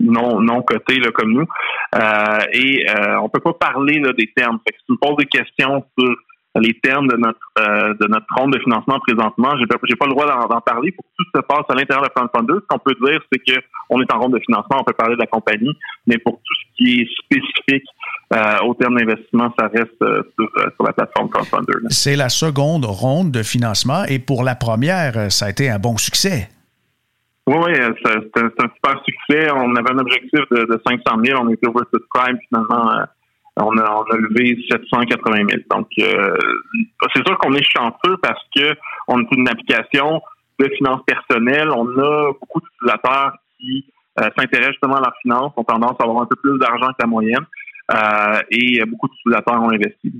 non 0.00 0.40
non 0.40 0.62
cotée 0.62 1.00
là, 1.00 1.10
comme 1.12 1.32
nous. 1.32 1.46
Euh, 1.94 2.38
et 2.52 2.86
euh, 2.90 3.20
on 3.20 3.28
peut 3.28 3.40
pas 3.40 3.54
parler 3.54 3.98
là, 4.00 4.12
des 4.12 4.30
termes. 4.36 4.58
Fait 4.66 4.72
que 4.72 4.78
si 4.78 4.86
tu 4.86 4.92
me 4.92 4.98
poses 4.98 5.16
des 5.16 5.26
questions 5.26 5.84
sur 5.98 6.14
les 6.60 6.74
termes 6.80 7.08
de 7.08 7.16
notre 7.16 7.38
euh, 7.58 7.94
de 7.94 8.06
notre 8.06 8.26
compte 8.34 8.52
de 8.52 8.58
financement 8.60 8.98
présentement. 9.00 9.56
J'ai 9.58 9.66
pas, 9.66 9.76
pas 9.76 10.06
le 10.06 10.12
droit 10.12 10.26
d'en 10.26 10.60
parler. 10.60 10.92
Pour 10.92 11.04
que 11.04 11.10
tout 11.18 11.24
se 11.34 11.40
passe 11.40 11.64
à 11.68 11.74
l'intérieur 11.74 12.04
de 12.04 12.10
Fund 12.16 12.28
Funder, 12.34 12.60
ce 12.60 12.66
qu'on 12.68 12.78
peut 12.78 12.94
dire, 13.04 13.20
c'est 13.32 13.38
que 13.40 13.60
on 13.90 14.00
est 14.00 14.12
en 14.12 14.20
ronde 14.20 14.34
de 14.34 14.40
financement, 14.40 14.78
on 14.80 14.84
peut 14.84 14.92
parler 14.92 15.14
de 15.14 15.20
la 15.20 15.26
compagnie, 15.26 15.76
mais 16.06 16.18
pour 16.18 16.34
tout 16.34 16.54
ce 16.54 16.76
qui 16.76 17.00
est 17.00 17.08
spécifique 17.24 17.88
euh, 18.32 18.58
au 18.66 18.74
terme 18.74 18.96
d'investissement, 18.96 19.52
ça 19.58 19.68
reste 19.68 20.00
euh, 20.02 20.22
sur, 20.38 20.84
la 20.84 20.92
plateforme 20.92 21.28
Funder. 21.44 21.88
C'est 21.88 22.16
la 22.16 22.28
seconde 22.28 22.84
ronde 22.84 23.32
de 23.32 23.42
financement 23.42 24.04
et 24.08 24.18
pour 24.18 24.44
la 24.44 24.54
première, 24.54 25.30
ça 25.32 25.46
a 25.46 25.50
été 25.50 25.68
un 25.68 25.78
bon 25.78 25.96
succès. 25.96 26.48
Oui, 27.46 27.56
oui, 27.62 27.72
c'est 28.04 28.40
un, 28.40 28.68
super 28.74 29.02
succès. 29.04 29.50
On 29.52 29.74
avait 29.76 29.92
un 29.92 29.98
objectif 29.98 30.40
de, 30.50 30.64
de 30.64 30.80
500 30.86 31.02
000, 31.24 31.42
on 31.42 31.50
était 31.50 31.68
oversubscribed 31.68 32.38
finalement 32.48 33.06
on 33.56 33.78
a, 33.78 33.90
on 33.90 34.02
a 34.02 34.16
levé 34.16 34.58
780 34.70 35.36
000. 35.48 35.62
Donc, 35.70 35.88
euh, 35.98 36.36
c'est 37.14 37.26
sûr 37.26 37.38
qu'on 37.38 37.54
est 37.54 37.62
chanceux 37.62 38.16
parce 38.22 38.42
que 38.56 38.74
on 39.08 39.20
est 39.20 39.28
une 39.32 39.48
application 39.48 40.20
de 40.58 40.68
finances 40.76 41.02
personnelles. 41.06 41.70
On 41.70 41.86
a 41.98 42.32
beaucoup 42.32 42.60
d'utilisateurs 42.60 43.36
qui 43.58 43.86
euh, 44.20 44.28
s'intéressent 44.36 44.72
justement 44.72 44.96
à 44.96 45.00
leurs 45.00 45.16
finances, 45.22 45.52
ont 45.56 45.64
tendance 45.64 45.96
à 46.00 46.04
avoir 46.04 46.22
un 46.22 46.26
peu 46.26 46.36
plus 46.36 46.58
d'argent 46.58 46.88
que 46.88 47.00
la 47.00 47.06
moyenne. 47.06 47.46
Euh, 47.92 48.40
et 48.50 48.84
beaucoup 48.86 49.08
d'utilisateurs 49.08 49.62
ont 49.62 49.70
investi. 49.70 50.12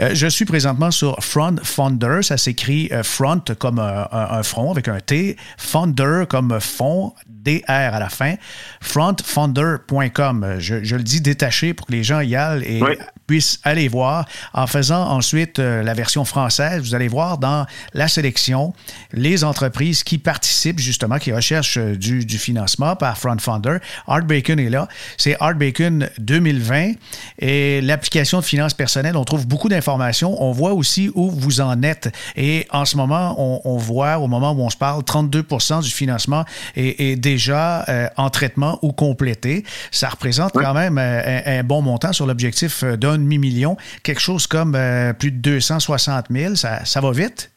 Euh, 0.00 0.10
je 0.14 0.26
suis 0.26 0.44
présentement 0.44 0.90
sur 0.90 1.22
Front 1.22 1.56
Founder. 1.62 2.18
Ça 2.22 2.36
s'écrit 2.36 2.88
euh, 2.92 3.02
front 3.02 3.42
comme 3.58 3.78
un, 3.78 4.42
front 4.42 4.70
avec 4.70 4.88
un 4.88 5.00
T, 5.00 5.36
Founder 5.58 6.24
comme 6.28 6.60
fond, 6.60 7.12
DR 7.28 7.62
à 7.68 7.98
la 8.00 8.08
fin, 8.08 8.34
frontfounder.com. 8.80 10.56
Je, 10.58 10.82
je, 10.82 10.96
le 10.96 11.02
dis 11.02 11.20
détaché 11.20 11.74
pour 11.74 11.86
que 11.86 11.92
les 11.92 12.02
gens 12.02 12.20
y 12.20 12.34
aillent 12.34 12.64
et 12.64 12.82
puissent 13.26 13.60
aller 13.64 13.88
voir. 13.88 14.26
En 14.52 14.66
faisant 14.66 15.08
ensuite 15.08 15.58
euh, 15.58 15.82
la 15.82 15.94
version 15.94 16.24
française, 16.24 16.82
vous 16.82 16.94
allez 16.94 17.08
voir 17.08 17.38
dans 17.38 17.66
la 17.94 18.08
sélection 18.08 18.72
les 19.12 19.44
entreprises 19.44 20.02
qui 20.02 20.18
participent 20.18 20.80
justement, 20.80 21.18
qui 21.18 21.32
recherchent 21.32 21.78
du, 21.78 22.24
du 22.24 22.38
financement 22.38 22.96
par 22.96 23.16
Front 23.18 23.38
Founder. 23.38 23.78
Art 24.06 24.22
Bacon 24.22 24.58
est 24.58 24.70
là. 24.70 24.88
C'est 25.16 25.36
Art 25.40 25.54
Bacon 25.54 26.08
2020 26.18 26.92
et 27.38 27.80
l'application 27.80 28.40
de 28.40 28.44
finances 28.44 28.74
personnelles. 28.74 29.16
On 29.16 29.24
trouve 29.24 29.46
beaucoup 29.46 29.65
beaucoup 29.66 29.74
d'informations. 29.74 30.40
On 30.40 30.52
voit 30.52 30.72
aussi 30.72 31.10
où 31.14 31.28
vous 31.30 31.60
en 31.60 31.82
êtes. 31.82 32.08
Et 32.36 32.66
en 32.70 32.84
ce 32.84 32.96
moment, 32.96 33.34
on, 33.38 33.76
voit, 33.76 34.18
au 34.18 34.28
moment 34.28 34.52
où 34.52 34.60
on 34.60 34.70
se 34.70 34.76
parle, 34.76 35.02
32% 35.02 35.82
du 35.82 35.90
financement 35.90 36.44
est, 36.76 37.20
déjà 37.20 37.82
euh, 37.88 38.06
en 38.16 38.30
traitement 38.30 38.78
ou 38.82 38.92
complété. 38.92 39.64
Ça 39.90 40.08
représente 40.08 40.52
quand 40.52 40.74
même 40.74 40.98
euh, 40.98 41.40
un, 41.46 41.64
bon 41.64 41.82
montant 41.82 42.12
sur 42.12 42.26
l'objectif 42.26 42.84
d'un 42.84 43.18
demi-million, 43.18 43.76
quelque 44.04 44.20
chose 44.20 44.46
comme 44.46 44.76
plus 45.18 45.32
de 45.32 45.38
260 45.38 46.26
000. 46.30 46.54
Ça, 46.54 46.84
ça 46.84 47.00
va 47.00 47.10
vite? 47.10 47.50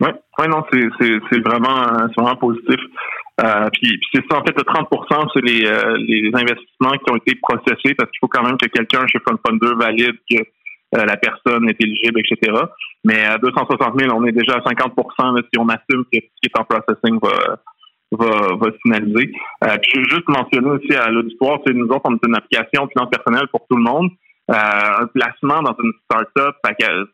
Oui, 0.00 0.10
ouais, 0.38 0.48
non, 0.48 0.62
c'est 0.70 1.40
vraiment, 1.40 2.08
vraiment 2.16 2.36
positif. 2.36 2.80
Euh, 3.42 3.68
puis, 3.72 4.00
c'est 4.12 4.22
ça, 4.30 4.38
en 4.38 4.44
fait, 4.44 4.56
le 4.56 4.62
30 4.62 4.88
c'est 5.34 5.44
les, 5.44 5.66
euh, 5.66 5.96
les 5.98 6.30
investissements 6.34 6.92
qui 6.92 7.10
ont 7.10 7.16
été 7.16 7.34
processés 7.42 7.94
parce 7.94 8.10
qu'il 8.10 8.20
faut 8.20 8.28
quand 8.28 8.44
même 8.44 8.56
que 8.56 8.68
quelqu'un 8.68 9.04
chez 9.08 9.18
Fund 9.26 9.38
Funder 9.44 9.74
valide 9.76 10.16
que 10.30 10.36
euh, 10.36 10.42
la 10.94 11.16
personne 11.16 11.68
est 11.68 11.80
éligible, 11.80 12.20
etc. 12.20 12.52
Mais 13.04 13.24
à 13.24 13.38
260 13.38 14.00
000, 14.00 14.16
on 14.16 14.24
est 14.26 14.32
déjà 14.32 14.54
à 14.54 14.60
50% 14.60 15.42
si 15.52 15.58
on 15.58 15.68
assume 15.68 16.04
que 16.04 16.20
ce 16.20 16.40
qui 16.40 16.44
est 16.44 16.58
en 16.58 16.64
processing 16.64 17.18
va, 17.20 17.56
se 18.12 18.78
finaliser. 18.82 19.32
Euh, 19.64 19.76
puis 19.82 19.92
je 19.94 19.98
veux 19.98 20.08
juste 20.08 20.28
mentionner 20.28 20.70
aussi 20.70 20.94
à 20.94 21.10
l'auditoire, 21.10 21.58
c'est 21.66 21.74
nous 21.74 21.86
autres, 21.86 22.02
on 22.04 22.14
est 22.14 22.26
une 22.26 22.36
application 22.36 22.88
finance 22.88 23.10
personnelle 23.10 23.48
pour 23.50 23.66
tout 23.68 23.76
le 23.76 23.82
monde. 23.82 24.10
Euh, 24.50 24.54
un 24.54 25.06
placement 25.06 25.62
dans 25.62 25.74
une 25.82 25.92
start-up, 26.04 26.56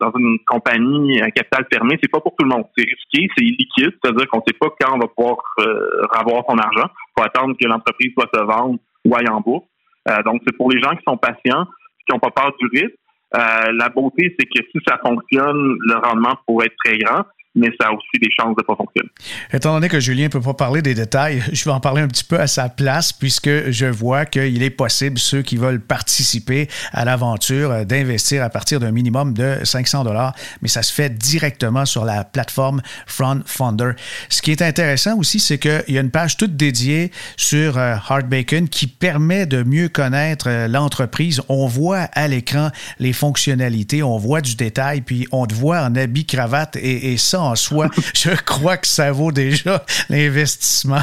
dans 0.01 0.13
une 0.19 0.39
compagnie 0.49 1.23
à 1.23 1.31
capital 1.31 1.65
fermé, 1.73 1.97
c'est 2.03 2.11
pas 2.11 2.19
pour 2.19 2.35
tout 2.37 2.45
le 2.45 2.51
monde. 2.51 2.65
C'est 2.77 2.85
risqué, 2.85 3.29
c'est 3.37 3.45
illiquide, 3.45 3.95
c'est-à-dire 4.03 4.27
qu'on 4.29 4.43
sait 4.45 4.57
pas 4.59 4.67
quand 4.81 4.97
on 4.97 4.99
va 4.99 5.07
pouvoir 5.07 5.37
euh, 5.61 6.07
avoir 6.13 6.43
son 6.49 6.59
argent. 6.59 6.89
Il 6.89 7.13
faut 7.17 7.25
attendre 7.25 7.55
que 7.57 7.69
l'entreprise 7.69 8.13
soit 8.15 8.29
se 8.35 8.41
vendre 8.41 8.81
ou 9.05 9.15
aille 9.15 9.31
en 9.31 9.41
bourse. 9.41 9.65
Euh, 10.09 10.21
donc, 10.25 10.43
c'est 10.45 10.57
pour 10.57 10.73
les 10.73 10.81
gens 10.81 10.91
qui 10.97 11.05
sont 11.07 11.17
patients, 11.17 11.67
qui 12.05 12.13
n'ont 12.13 12.19
pas 12.19 12.33
peur 12.33 12.53
du 12.59 12.67
risque. 12.67 12.97
La 13.33 13.89
beauté, 13.89 14.35
c'est 14.39 14.47
que 14.47 14.65
si 14.71 14.79
ça 14.87 14.99
fonctionne, 15.05 15.77
le 15.81 15.97
rendement 15.97 16.37
pourrait 16.47 16.67
être 16.67 16.77
très 16.85 16.99
grand 16.99 17.25
mais 17.55 17.69
ça 17.81 17.89
a 17.89 17.93
aussi 17.93 18.21
des 18.21 18.29
chances 18.31 18.55
de 18.55 18.63
ne 18.63 18.67
pas 18.67 18.77
fonctionner. 18.77 19.09
Étant 19.53 19.75
donné 19.75 19.89
que 19.89 19.99
Julien 19.99 20.25
ne 20.25 20.29
peut 20.29 20.41
pas 20.41 20.55
parler 20.55 20.83
des 20.83 20.95
détails, 20.95 21.43
je 21.53 21.65
vais 21.65 21.71
en 21.71 21.81
parler 21.81 22.03
un 22.03 22.09
petit 22.09 22.25
peu 22.25 22.39
à 22.39 22.47
sa 22.47 22.69
place 22.69 23.13
puisque 23.13 23.71
je 23.71 23.87
vois 23.87 24.25
qu'il 24.25 24.63
est 24.63 24.71
possible, 24.71 25.19
ceux 25.19 25.43
qui 25.43 25.57
veulent 25.57 25.81
participer 25.81 26.69
à 26.93 27.05
l'aventure, 27.05 27.71
euh, 27.71 27.85
d'investir 27.85 28.45
à 28.45 28.51
partir 28.51 28.79
d'un 28.79 28.93
minimum 28.93 29.35
de 29.35 29.59
500 29.65 30.05
dollars, 30.05 30.35
mais 30.63 30.69
ça 30.69 30.83
se 30.83 30.93
fait 30.93 31.11
directement 31.11 31.85
sur 31.87 32.05
la 32.05 32.25
plateforme 32.25 32.83
Front 33.07 33.41
Funder. 33.47 33.93
Ce 34.29 34.43
qui 34.43 34.53
est 34.53 34.63
intéressant 34.63 35.19
aussi, 35.19 35.41
c'est 35.41 35.59
qu'il 35.59 35.85
y 35.89 35.99
a 35.99 36.01
une 36.01 36.11
page 36.11 36.37
toute 36.37 36.57
dédiée 36.57 37.11
sur 37.37 37.79
euh, 37.79 37.97
Hard 38.09 38.29
Bacon 38.29 38.69
qui 38.69 38.87
permet 38.87 39.47
de 39.47 39.65
mieux 39.65 39.89
connaître 39.89 40.49
euh, 40.49 40.69
l'entreprise. 40.69 41.43
On 41.49 41.67
voit 41.67 42.09
à 42.13 42.29
l'écran 42.29 42.71
les 43.01 43.13
fonctionnalités, 43.13 44.05
on 44.05 44.19
voit 44.19 44.41
du 44.41 44.55
détail, 44.55 45.01
puis 45.01 45.27
on 45.33 45.47
te 45.47 45.55
voit 45.55 45.81
en 45.81 45.97
habit, 45.97 46.27
cravate 46.27 46.77
et, 46.77 47.13
et 47.13 47.17
ça, 47.41 47.51
en 47.51 47.55
soi, 47.57 47.89
je 48.15 48.41
crois 48.43 48.77
que 48.77 48.87
ça 48.87 49.13
vaut 49.13 49.33
déjà 49.33 49.85
l'investissement. 50.09 51.03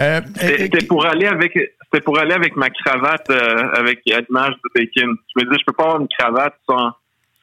Euh, 0.00 0.20
c'était 0.38 0.86
pour 0.86 1.04
aller 1.04 1.26
avec 1.26 1.52
c'était 1.52 2.04
pour 2.04 2.18
aller 2.18 2.32
avec 2.32 2.56
ma 2.56 2.70
cravate 2.70 3.28
euh, 3.30 3.68
avec 3.74 4.00
l'image 4.06 4.54
de 4.54 4.70
Bacon. 4.74 5.14
Je 5.36 5.44
me 5.44 5.50
dis 5.50 5.58
je 5.60 5.64
peux 5.66 5.72
pas 5.72 5.84
avoir 5.84 6.00
une 6.00 6.08
cravate 6.08 6.54
sans 6.68 6.92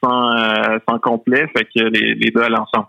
sans, 0.02 0.36
euh, 0.36 0.78
sans 0.88 0.98
complet, 1.00 1.48
fait 1.56 1.64
que 1.64 1.84
les, 1.84 2.14
les 2.14 2.30
deux 2.30 2.40
allaient 2.40 2.58
ensemble. 2.58 2.86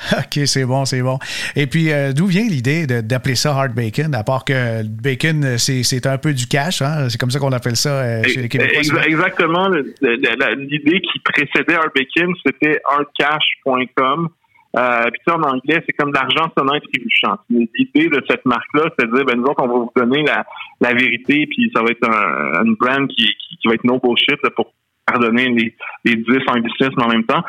OK, 0.18 0.46
c'est 0.46 0.64
bon, 0.64 0.84
c'est 0.84 1.02
bon. 1.02 1.18
Et 1.54 1.66
puis, 1.66 1.90
d'où 2.14 2.26
vient 2.26 2.44
l'idée 2.44 2.86
d'appeler 2.86 3.34
ça 3.34 3.52
hard 3.52 3.74
bacon, 3.74 4.14
à 4.14 4.24
part 4.24 4.44
que 4.44 4.82
bacon, 4.84 5.58
c'est 5.58 6.06
un 6.06 6.18
peu 6.18 6.32
du 6.32 6.46
cash, 6.46 6.82
hein? 6.82 7.08
c'est 7.08 7.18
comme 7.18 7.30
ça 7.30 7.38
qu'on 7.38 7.52
appelle 7.52 7.76
ça 7.76 8.22
chez 8.24 8.42
les 8.42 8.48
Québécois. 8.48 9.04
Exactement. 9.06 9.68
L'idée 9.68 11.00
qui 11.00 11.18
précédait 11.20 11.74
hard 11.74 11.92
bacon, 11.94 12.34
c'était 12.44 12.80
hardcash.com. 12.84 14.28
Euh, 14.74 15.10
puis 15.12 15.34
en 15.34 15.42
anglais, 15.42 15.82
c'est 15.84 15.92
comme 15.92 16.12
l'argent 16.12 16.50
sonnant 16.56 16.74
et 16.74 16.80
trébuchant. 16.80 17.36
L'idée 17.50 18.08
de 18.08 18.22
cette 18.28 18.44
marque-là, 18.46 18.84
c'est 18.98 19.06
de 19.06 19.14
dire, 19.14 19.24
ben 19.26 19.36
nous 19.36 19.44
autres, 19.44 19.62
on 19.62 19.68
va 19.68 19.74
vous 19.74 19.92
donner 19.94 20.22
la, 20.22 20.46
la 20.80 20.94
vérité, 20.94 21.46
puis 21.46 21.70
ça 21.74 21.82
va 21.82 21.88
être 21.90 22.08
un, 22.08 22.64
une 22.64 22.74
brand 22.76 23.06
qui, 23.08 23.26
qui, 23.26 23.68
va 23.68 23.74
être 23.74 23.84
no 23.84 23.98
bullshit 23.98 24.40
pour 24.56 24.72
pardonner 25.06 25.48
les, 25.48 25.74
les 26.04 26.16
10 26.16 26.24
anglicismes 26.48 27.02
en 27.02 27.08
même 27.08 27.24
temps. 27.24 27.42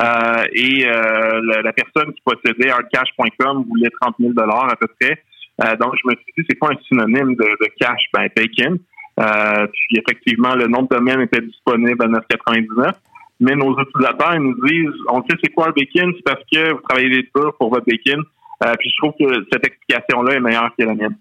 Euh, 0.00 0.44
et 0.52 0.86
euh, 0.86 1.60
la, 1.62 1.72
personne 1.72 2.12
qui 2.14 2.22
possédait 2.24 2.70
hardcash.com 2.70 3.64
voulait 3.68 3.90
30 4.00 4.16
000 4.20 4.32
à 4.38 4.76
peu 4.76 4.86
près. 5.00 5.22
Euh, 5.62 5.76
donc, 5.76 5.94
je 6.02 6.08
me 6.08 6.14
suis 6.14 6.32
dit, 6.38 6.46
c'est 6.48 6.56
quoi 6.56 6.70
un 6.72 6.78
synonyme 6.88 7.34
de, 7.34 7.44
de 7.44 7.68
cash? 7.78 8.02
Ben, 8.14 8.28
bacon. 8.34 8.78
Euh, 9.18 9.66
puis 9.66 9.98
effectivement, 9.98 10.54
le 10.54 10.66
nom 10.66 10.82
de 10.82 10.96
domaine 10.96 11.20
était 11.20 11.42
disponible 11.42 12.02
à 12.04 12.06
9,99 12.06 12.92
mais 13.40 13.56
nos 13.56 13.74
utilisateurs 13.78 14.38
nous 14.38 14.54
disent 14.66 15.00
on 15.08 15.22
sait 15.22 15.36
c'est 15.42 15.52
quoi 15.52 15.68
le 15.68 15.72
bacon, 15.72 16.12
c'est 16.14 16.24
parce 16.24 16.44
que 16.52 16.72
vous 16.72 16.80
travaillez 16.88 17.28
tours 17.34 17.54
pour 17.58 17.70
votre 17.70 17.86
bacon. 17.86 18.22
Euh, 18.62 18.74
puis 18.78 18.90
je 18.90 18.96
trouve 18.98 19.14
que 19.18 19.46
cette 19.50 19.66
explication-là 19.66 20.34
est 20.34 20.40
meilleure 20.40 20.70
que 20.78 20.84
la 20.84 20.94
mienne. 20.94 21.16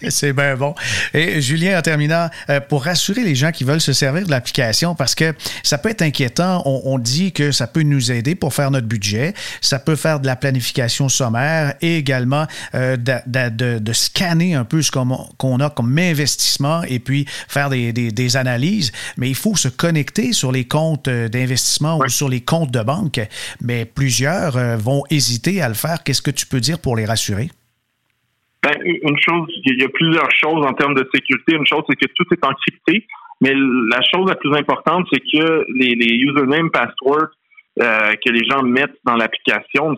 c'est 0.10 0.34
bien 0.34 0.54
bon. 0.54 0.74
Et 1.14 1.40
Julien, 1.40 1.78
en 1.78 1.82
terminant, 1.82 2.28
euh, 2.50 2.60
pour 2.60 2.84
rassurer 2.84 3.22
les 3.22 3.34
gens 3.34 3.52
qui 3.52 3.64
veulent 3.64 3.80
se 3.80 3.94
servir 3.94 4.26
de 4.26 4.30
l'application, 4.30 4.94
parce 4.94 5.14
que 5.14 5.32
ça 5.62 5.78
peut 5.78 5.88
être 5.88 6.02
inquiétant, 6.02 6.62
on, 6.66 6.98
dit 6.98 7.32
que 7.32 7.52
ça 7.52 7.66
peut 7.66 7.82
nous 7.82 8.12
aider 8.12 8.34
pour 8.34 8.52
faire 8.52 8.70
notre 8.70 8.86
budget, 8.86 9.32
ça 9.62 9.78
peut 9.78 9.96
faire 9.96 10.20
de 10.20 10.26
la 10.26 10.36
planification 10.36 11.08
sommaire 11.08 11.72
et 11.80 11.96
également 11.96 12.46
euh, 12.74 12.98
de, 12.98 13.92
scanner 13.92 14.54
un 14.54 14.64
peu 14.64 14.82
ce 14.82 14.90
qu'on 14.90 15.60
a 15.60 15.70
comme 15.70 15.96
investissement 15.96 16.82
et 16.82 16.98
puis 16.98 17.24
faire 17.48 17.70
des, 17.70 17.92
des, 17.92 18.36
analyses, 18.36 18.92
mais 19.16 19.30
il 19.30 19.34
faut 19.34 19.56
se 19.56 19.68
connecter 19.68 20.34
sur 20.34 20.52
les 20.52 20.66
comptes 20.66 21.08
d'investissement 21.08 21.98
ou 21.98 22.08
sur 22.08 22.28
les 22.28 22.42
comptes 22.42 22.70
de 22.70 22.82
banque, 22.82 23.20
mais 23.62 23.86
plusieurs 23.86 24.76
vont 24.76 25.02
hésiter 25.10 25.62
à 25.62 25.68
le 25.68 25.74
faire 25.74 26.02
Qu'est-ce 26.10 26.22
que 26.22 26.32
tu 26.32 26.44
peux 26.44 26.58
dire 26.58 26.80
pour 26.82 26.96
les 26.96 27.04
rassurer? 27.04 27.50
Ben, 28.64 28.74
une 28.84 29.16
chose, 29.20 29.46
il 29.64 29.80
y 29.80 29.84
a 29.84 29.88
plusieurs 29.90 30.28
choses 30.32 30.66
en 30.66 30.72
termes 30.72 30.94
de 30.94 31.08
sécurité. 31.14 31.54
Une 31.54 31.64
chose, 31.64 31.84
c'est 31.88 31.94
que 31.94 32.12
tout 32.16 32.24
est 32.32 32.44
encrypté, 32.44 33.06
mais 33.40 33.52
la 33.54 34.00
chose 34.12 34.28
la 34.28 34.34
plus 34.34 34.52
importante, 34.56 35.06
c'est 35.12 35.20
que 35.20 35.64
les, 35.72 35.94
les 35.94 36.16
username, 36.16 36.68
passwords 36.72 37.30
euh, 37.80 38.14
que 38.26 38.32
les 38.32 38.42
gens 38.50 38.64
mettent 38.64 38.98
dans 39.04 39.14
l'application, 39.14 39.96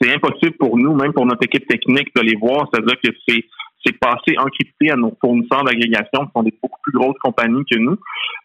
c'est 0.00 0.14
impossible 0.14 0.56
pour 0.56 0.78
nous, 0.78 0.94
même 0.94 1.12
pour 1.12 1.26
notre 1.26 1.44
équipe 1.44 1.68
technique, 1.68 2.08
de 2.16 2.22
les 2.22 2.36
voir. 2.36 2.66
C'est-à-dire 2.72 2.96
que 3.04 3.10
c'est 3.28 3.44
c'est 3.84 3.98
passé 3.98 4.38
encrypté 4.38 4.92
à 4.92 4.96
nos 4.96 5.14
fournisseurs 5.20 5.64
d'agrégation, 5.64 6.24
qui 6.24 6.32
sont 6.34 6.42
des 6.42 6.54
beaucoup 6.62 6.80
plus 6.84 6.92
grosses 6.94 7.18
compagnies 7.22 7.64
que 7.70 7.78
nous. 7.78 7.98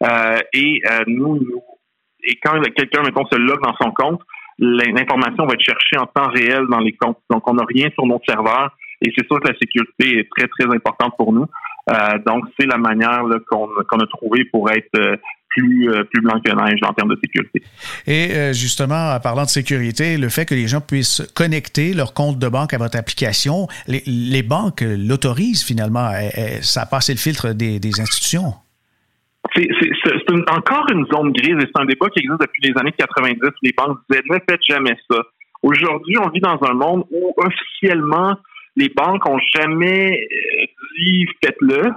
Euh, 0.04 0.40
et 0.52 0.82
euh, 0.92 1.04
nous, 1.08 1.36
nous, 1.38 1.64
et 2.24 2.38
quand 2.44 2.60
quelqu'un, 2.76 3.04
mettons, 3.04 3.26
se 3.28 3.38
log 3.38 3.62
dans 3.64 3.76
son 3.80 3.92
compte, 3.92 4.22
l'information 4.60 5.46
va 5.46 5.54
être 5.54 5.64
cherchée 5.64 5.98
en 5.98 6.06
temps 6.08 6.30
réel 6.30 6.66
dans 6.70 6.80
les 6.80 6.94
comptes. 6.94 7.20
Donc, 7.30 7.48
on 7.50 7.54
n'a 7.54 7.66
rien 7.68 7.90
sur 7.94 8.06
nos 8.06 8.22
serveurs 8.28 8.76
et 9.02 9.12
c'est 9.16 9.26
sûr 9.28 9.40
que 9.40 9.50
la 9.50 9.58
sécurité 9.58 10.20
est 10.20 10.30
très, 10.36 10.48
très 10.48 10.76
importante 10.76 11.14
pour 11.18 11.32
nous. 11.32 11.46
Euh, 11.90 12.20
donc, 12.26 12.46
c'est 12.60 12.66
la 12.66 12.78
manière 12.78 13.24
qu'on 13.50 13.68
a 13.68 14.08
trouvé 14.08 14.46
pour 14.46 14.70
être 14.72 14.90
euh, 14.98 15.16
plus, 15.50 15.90
euh, 15.90 16.04
plus 16.04 16.22
blanc 16.22 16.40
que 16.44 16.52
neige 16.52 16.80
en 16.84 16.94
termes 16.94 17.10
de 17.10 17.20
sécurité. 17.24 17.62
Et 18.08 18.54
justement, 18.54 19.14
en 19.14 19.20
parlant 19.20 19.44
de 19.44 19.50
sécurité, 19.50 20.18
le 20.18 20.30
fait 20.30 20.46
que 20.46 20.56
les 20.56 20.68
gens 20.68 20.82
puissent 20.82 21.22
connecter 21.36 21.94
leur 21.94 22.14
compte 22.14 22.40
de 22.40 22.48
banque 22.50 22.74
à 22.74 22.78
votre 22.78 22.98
application, 22.98 23.68
les, 23.88 24.44
banques 24.44 24.82
l'autorisent 24.82 25.64
finalement. 25.64 26.12
Ça 26.62 26.82
a 26.82 26.86
passé 26.86 27.14
le 27.14 27.20
filtre 27.20 27.54
des 27.54 28.02
institutions 28.02 28.54
c'est 29.58 30.52
encore 30.52 30.86
une 30.92 31.06
zone 31.08 31.32
grise 31.32 31.56
et 31.58 31.68
c'est 31.68 31.82
un 31.82 31.86
débat 31.86 32.10
qui 32.10 32.20
existe 32.20 32.42
depuis 32.42 32.62
les 32.64 32.80
années 32.80 32.94
90. 32.98 33.40
Les 33.64 33.74
banques 33.76 34.00
disaient 34.10 34.24
ne 34.30 34.38
faites 34.50 34.62
jamais 34.68 34.96
ça. 35.10 35.18
Aujourd'hui, 35.64 36.16
on 36.24 36.30
vit 36.30 36.40
dans 36.40 36.60
un 36.62 36.74
monde 36.74 37.06
où 37.12 37.34
officiellement 37.38 38.36
les 38.76 38.90
banques 38.90 39.28
ont 39.28 39.40
jamais 39.56 40.28
euh, 40.32 40.66
dit 40.98 41.26
faites-le. 41.44 41.92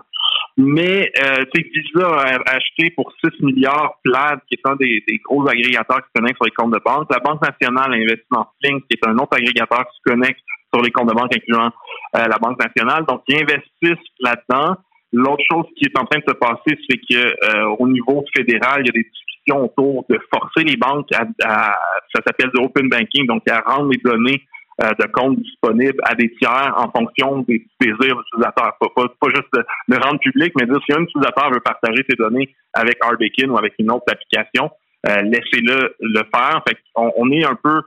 Mais 0.56 1.10
euh, 1.22 1.44
Visa 1.54 2.06
a 2.06 2.54
acheté 2.56 2.90
pour 2.90 3.12
6 3.24 3.42
milliards 3.42 3.94
Plaid, 4.04 4.40
qui 4.48 4.54
est 4.54 4.68
un 4.68 4.76
des, 4.76 5.02
gros 5.24 5.48
agrégateurs 5.48 5.98
qui 5.98 6.08
se 6.08 6.20
connectent 6.20 6.36
sur 6.36 6.44
les 6.44 6.50
comptes 6.50 6.74
de 6.74 6.80
banque. 6.84 7.06
La 7.10 7.18
Banque 7.18 7.40
nationale 7.40 7.92
a 7.92 7.96
investi 7.96 8.26
dans 8.30 8.46
Flink, 8.62 8.84
qui 8.88 8.96
est 8.96 9.08
un 9.08 9.16
autre 9.16 9.36
agrégateur 9.36 9.84
qui 9.86 9.96
se 9.96 10.10
connecte 10.10 10.40
sur 10.72 10.82
les 10.82 10.90
comptes 10.90 11.08
de 11.08 11.14
banque, 11.14 11.34
incluant 11.34 11.70
euh, 12.16 12.26
la 12.26 12.38
Banque 12.38 12.58
nationale. 12.58 13.06
Donc, 13.06 13.22
ils 13.28 13.36
investissent 13.36 14.10
là-dedans. 14.20 14.76
L'autre 15.12 15.42
chose 15.50 15.66
qui 15.76 15.86
est 15.86 15.98
en 15.98 16.04
train 16.04 16.20
de 16.20 16.24
se 16.28 16.34
passer, 16.34 16.78
c'est 16.88 16.98
que 16.98 17.16
euh, 17.18 17.76
au 17.78 17.88
niveau 17.88 18.24
fédéral, 18.34 18.82
il 18.82 18.86
y 18.86 18.90
a 18.90 18.92
des 18.92 19.08
discussions 19.10 19.64
autour 19.64 20.04
de 20.08 20.18
forcer 20.32 20.62
les 20.62 20.76
banques 20.76 21.08
à, 21.12 21.74
ça 22.14 22.22
s'appelle 22.24 22.50
de 22.54 22.60
open 22.60 22.88
banking, 22.88 23.26
donc 23.26 23.42
à 23.50 23.60
rendre 23.60 23.90
les 23.90 23.98
données 23.98 24.44
euh, 24.84 24.90
de 25.00 25.06
compte 25.10 25.40
disponibles 25.40 26.00
à 26.04 26.14
des 26.14 26.32
tiers 26.34 26.74
en 26.76 26.90
fonction 26.92 27.40
des 27.40 27.66
désirs 27.80 27.96
de 27.98 28.20
l'utilisateur. 28.20 28.76
Pas, 28.78 28.86
pas, 28.94 29.28
juste 29.34 29.66
le, 29.88 29.96
rendre 29.96 30.20
public, 30.20 30.52
mais 30.56 30.66
dire 30.66 30.78
si 30.86 30.92
un 30.92 31.02
utilisateur 31.02 31.50
veut 31.50 31.60
partager 31.60 32.04
ses 32.08 32.16
données 32.16 32.54
avec 32.72 32.96
Arbekin 33.00 33.50
ou 33.50 33.58
avec 33.58 33.74
une 33.80 33.90
autre 33.90 34.04
application, 34.12 34.70
euh, 35.08 35.22
laissez-le 35.22 35.96
le 35.98 36.22
faire. 36.32 36.62
Fait 36.68 36.76
on, 36.94 37.10
on 37.16 37.30
est 37.32 37.44
un 37.44 37.56
peu 37.56 37.82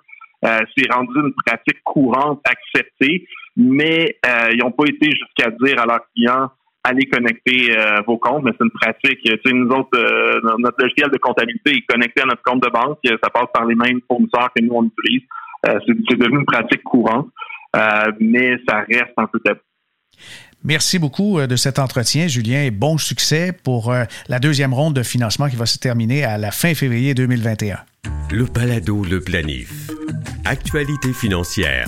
c'est 0.46 0.92
rendu 0.92 1.13
une 1.15 1.34
pratique 1.46 1.82
courante 1.86 2.42
acceptée, 2.44 3.25
mais 3.56 4.18
ils 4.51 4.58
n'ont 4.58 4.72
pas 4.72 4.84
été 4.89 5.10
jusqu'à 5.10 5.51
dire 5.51 5.80
à 5.80 5.86
leurs 5.86 6.06
clients 6.13 6.51
aller 6.84 7.06
connecter 7.06 7.75
vos 8.06 8.18
comptes, 8.18 8.44
mais 8.44 8.52
c'est 8.58 8.66
une 8.66 8.72
pratique. 8.72 9.20
Tu 9.24 9.32
sais, 9.32 9.54
nous 9.54 9.70
autres, 9.70 9.98
notre 10.60 10.75
logiciel 10.80 11.10
de 11.10 11.18
comptabilité 11.18 11.72
est 11.72 11.86
connecté 11.88 12.22
à 12.22 12.25
notre 12.25 12.44
compte 12.44 12.62
de 12.62 12.70
banque. 12.70 13.00
Ça 13.06 13.30
passe 13.30 13.48
par 13.54 13.66
les 13.66 13.75
mêmes 13.75 14.02
fournisseurs 14.08 14.50
que 14.56 14.62
nous 14.63 14.74
on 14.74 14.84
utilise. 14.84 15.24
c'est 15.63 16.18
devenu 16.18 16.40
une 16.40 16.46
pratique 16.46 16.84
courante, 16.84 17.30
mais 18.20 18.58
ça 18.68 18.80
reste 18.90 19.13
un 19.18 19.28
peu 19.28 19.40
tabou. 19.40 19.60
Merci 20.63 20.98
beaucoup 20.98 21.40
euh, 21.40 21.48
de 21.48 21.56
cet 21.58 21.78
entretien, 21.78 22.28
Julien, 22.28 22.63
et 22.63 22.72
bon 22.72 22.98
succès 22.98 23.52
pour 23.52 23.92
euh, 23.92 24.06
la 24.30 24.40
deuxième 24.40 24.74
ronde 24.74 24.94
de 24.94 25.04
financement 25.04 25.50
qui 25.50 25.58
va 25.58 25.66
se 25.66 25.78
terminer 25.78 26.24
à 26.24 26.38
la 26.38 26.52
fin 26.52 26.74
février 26.74 27.13
2021. 27.13 27.80
Le 28.32 28.46
Palado, 28.46 29.04
le 29.04 29.20
planif. 29.20 29.90
Actualité 30.46 31.12
financière. 31.12 31.88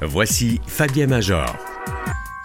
Voici 0.00 0.60
Fabien 0.66 1.06
Major. 1.06 1.56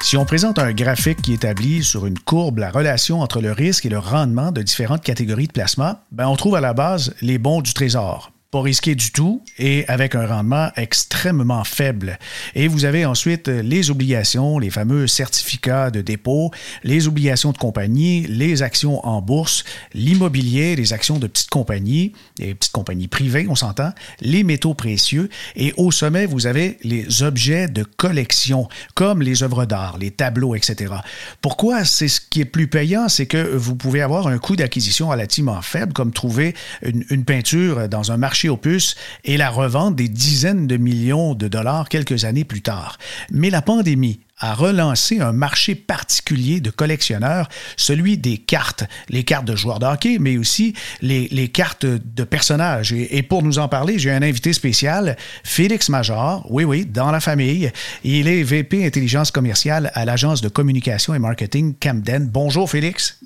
Si 0.06 0.18
on 0.18 0.26
présente 0.26 0.60
un 0.60 0.72
graphique 0.72 1.24
qui 1.24 1.34
établit 1.34 1.84
sur 1.84 2.06
une 2.06 2.20
courbe 2.20 2.60
la 2.60 2.70
relation 2.70 3.22
entre 3.22 3.42
le 3.42 3.52
risque 3.52 3.88
et 3.88 3.90
le 3.90 3.98
rendement 3.98 4.52
de 4.52 4.62
différentes 4.62 5.02
catégories 5.02 5.48
de 5.48 5.52
placement, 5.52 5.96
ben 6.12 6.28
on 6.28 6.36
trouve 6.36 6.54
à 6.54 6.62
la 6.62 6.76
base 6.76 7.16
les 7.22 7.40
bons 7.40 7.62
du 7.62 7.74
trésor 7.74 8.32
risqué 8.62 8.96
du 8.96 9.12
tout 9.12 9.44
et 9.58 9.86
avec 9.88 10.16
un 10.16 10.26
rendement 10.26 10.70
extrêmement 10.76 11.64
faible. 11.64 12.20
Et 12.54 12.68
vous 12.68 12.86
avez 12.86 13.06
ensuite 13.06 13.48
les 13.48 13.90
obligations, 13.92 14.60
les 14.60 14.70
fameux 14.70 15.08
certificats 15.08 15.92
de 15.92 16.02
dépôt, 16.02 16.52
les 16.84 17.08
obligations 17.08 17.52
de 17.52 17.58
compagnie, 17.58 18.26
les 18.28 18.64
actions 18.64 19.06
en 19.06 19.22
bourse, 19.22 19.64
l'immobilier, 19.94 20.76
les 20.76 20.94
actions 20.94 21.20
de 21.20 21.28
petites 21.28 21.50
compagnies, 21.50 22.14
les 22.40 22.56
petites 22.56 22.72
compagnies 22.72 23.08
privées, 23.08 23.46
on 23.50 23.56
s'entend, 23.56 23.92
les 24.22 24.44
métaux 24.44 24.74
précieux 24.74 25.30
et 25.56 25.74
au 25.78 25.92
sommet, 25.92 26.26
vous 26.26 26.48
avez 26.48 26.78
les 26.84 27.24
objets 27.24 27.68
de 27.68 27.84
collection 27.84 28.68
comme 28.94 29.22
les 29.22 29.44
œuvres 29.44 29.66
d'art, 29.66 29.98
les 29.98 30.12
tableaux, 30.12 30.56
etc. 30.56 30.94
Pourquoi 31.42 31.86
c'est 31.86 32.08
ce 32.08 32.22
qui 32.22 32.42
est 32.42 32.46
plus 32.46 32.68
payant, 32.68 33.10
c'est 33.10 33.26
que 33.26 33.56
vous 33.56 33.76
pouvez 33.76 34.02
avoir 34.02 34.28
un 34.28 34.38
coût 34.38 34.56
d'acquisition 34.56 35.10
relativement 35.10 35.62
faible 35.62 35.94
comme 35.94 36.12
trouver 36.12 36.56
une 36.82 37.26
peinture 37.26 37.88
dans 37.90 38.12
un 38.12 38.18
marché 38.18 38.45
opus 38.50 38.96
et 39.24 39.38
la 39.38 39.50
revente 39.50 39.96
des 39.96 40.08
dizaines 40.08 40.68
de 40.68 40.78
millions 40.78 41.36
de 41.36 41.48
dollars 41.48 41.90
quelques 41.90 42.26
années 42.26 42.44
plus 42.44 42.62
tard. 42.62 42.98
Mais 43.32 43.50
la 43.50 43.62
pandémie 43.62 44.20
a 44.40 44.54
relancé 44.54 45.22
un 45.22 45.32
marché 45.32 45.76
particulier 45.76 46.60
de 46.60 46.70
collectionneurs, 46.70 47.48
celui 47.78 48.18
des 48.18 48.38
cartes, 48.38 48.84
les 49.10 49.24
cartes 49.24 49.46
de 49.46 49.56
joueurs 49.56 49.80
de 49.80 49.86
mais 50.20 50.38
aussi 50.38 50.74
les, 51.02 51.48
cartes 51.50 51.86
de 51.86 52.24
personnages. 52.24 52.92
Et, 52.92 53.24
pour 53.24 53.44
nous 53.44 53.60
en 53.60 53.68
parler, 53.68 53.98
j'ai 53.98 54.12
un 54.12 54.22
invité 54.22 54.52
spécial, 54.52 55.16
Félix 55.44 55.90
Major, 55.90 56.46
oui, 56.50 56.64
oui, 56.64 56.86
dans 56.86 57.12
la 57.12 57.20
famille. 57.20 57.72
Il 58.04 58.28
est 58.28 58.44
VP 58.44 58.86
Intelligence 58.86 59.32
commerciale 59.32 59.92
à 59.94 60.06
l'agence 60.06 60.42
de 60.42 60.50
communication 60.50 61.14
et 61.14 61.20
marketing 61.20 61.76
Camden. 61.80 62.28
Bonjour, 62.28 62.70
Félix. 62.70 63.20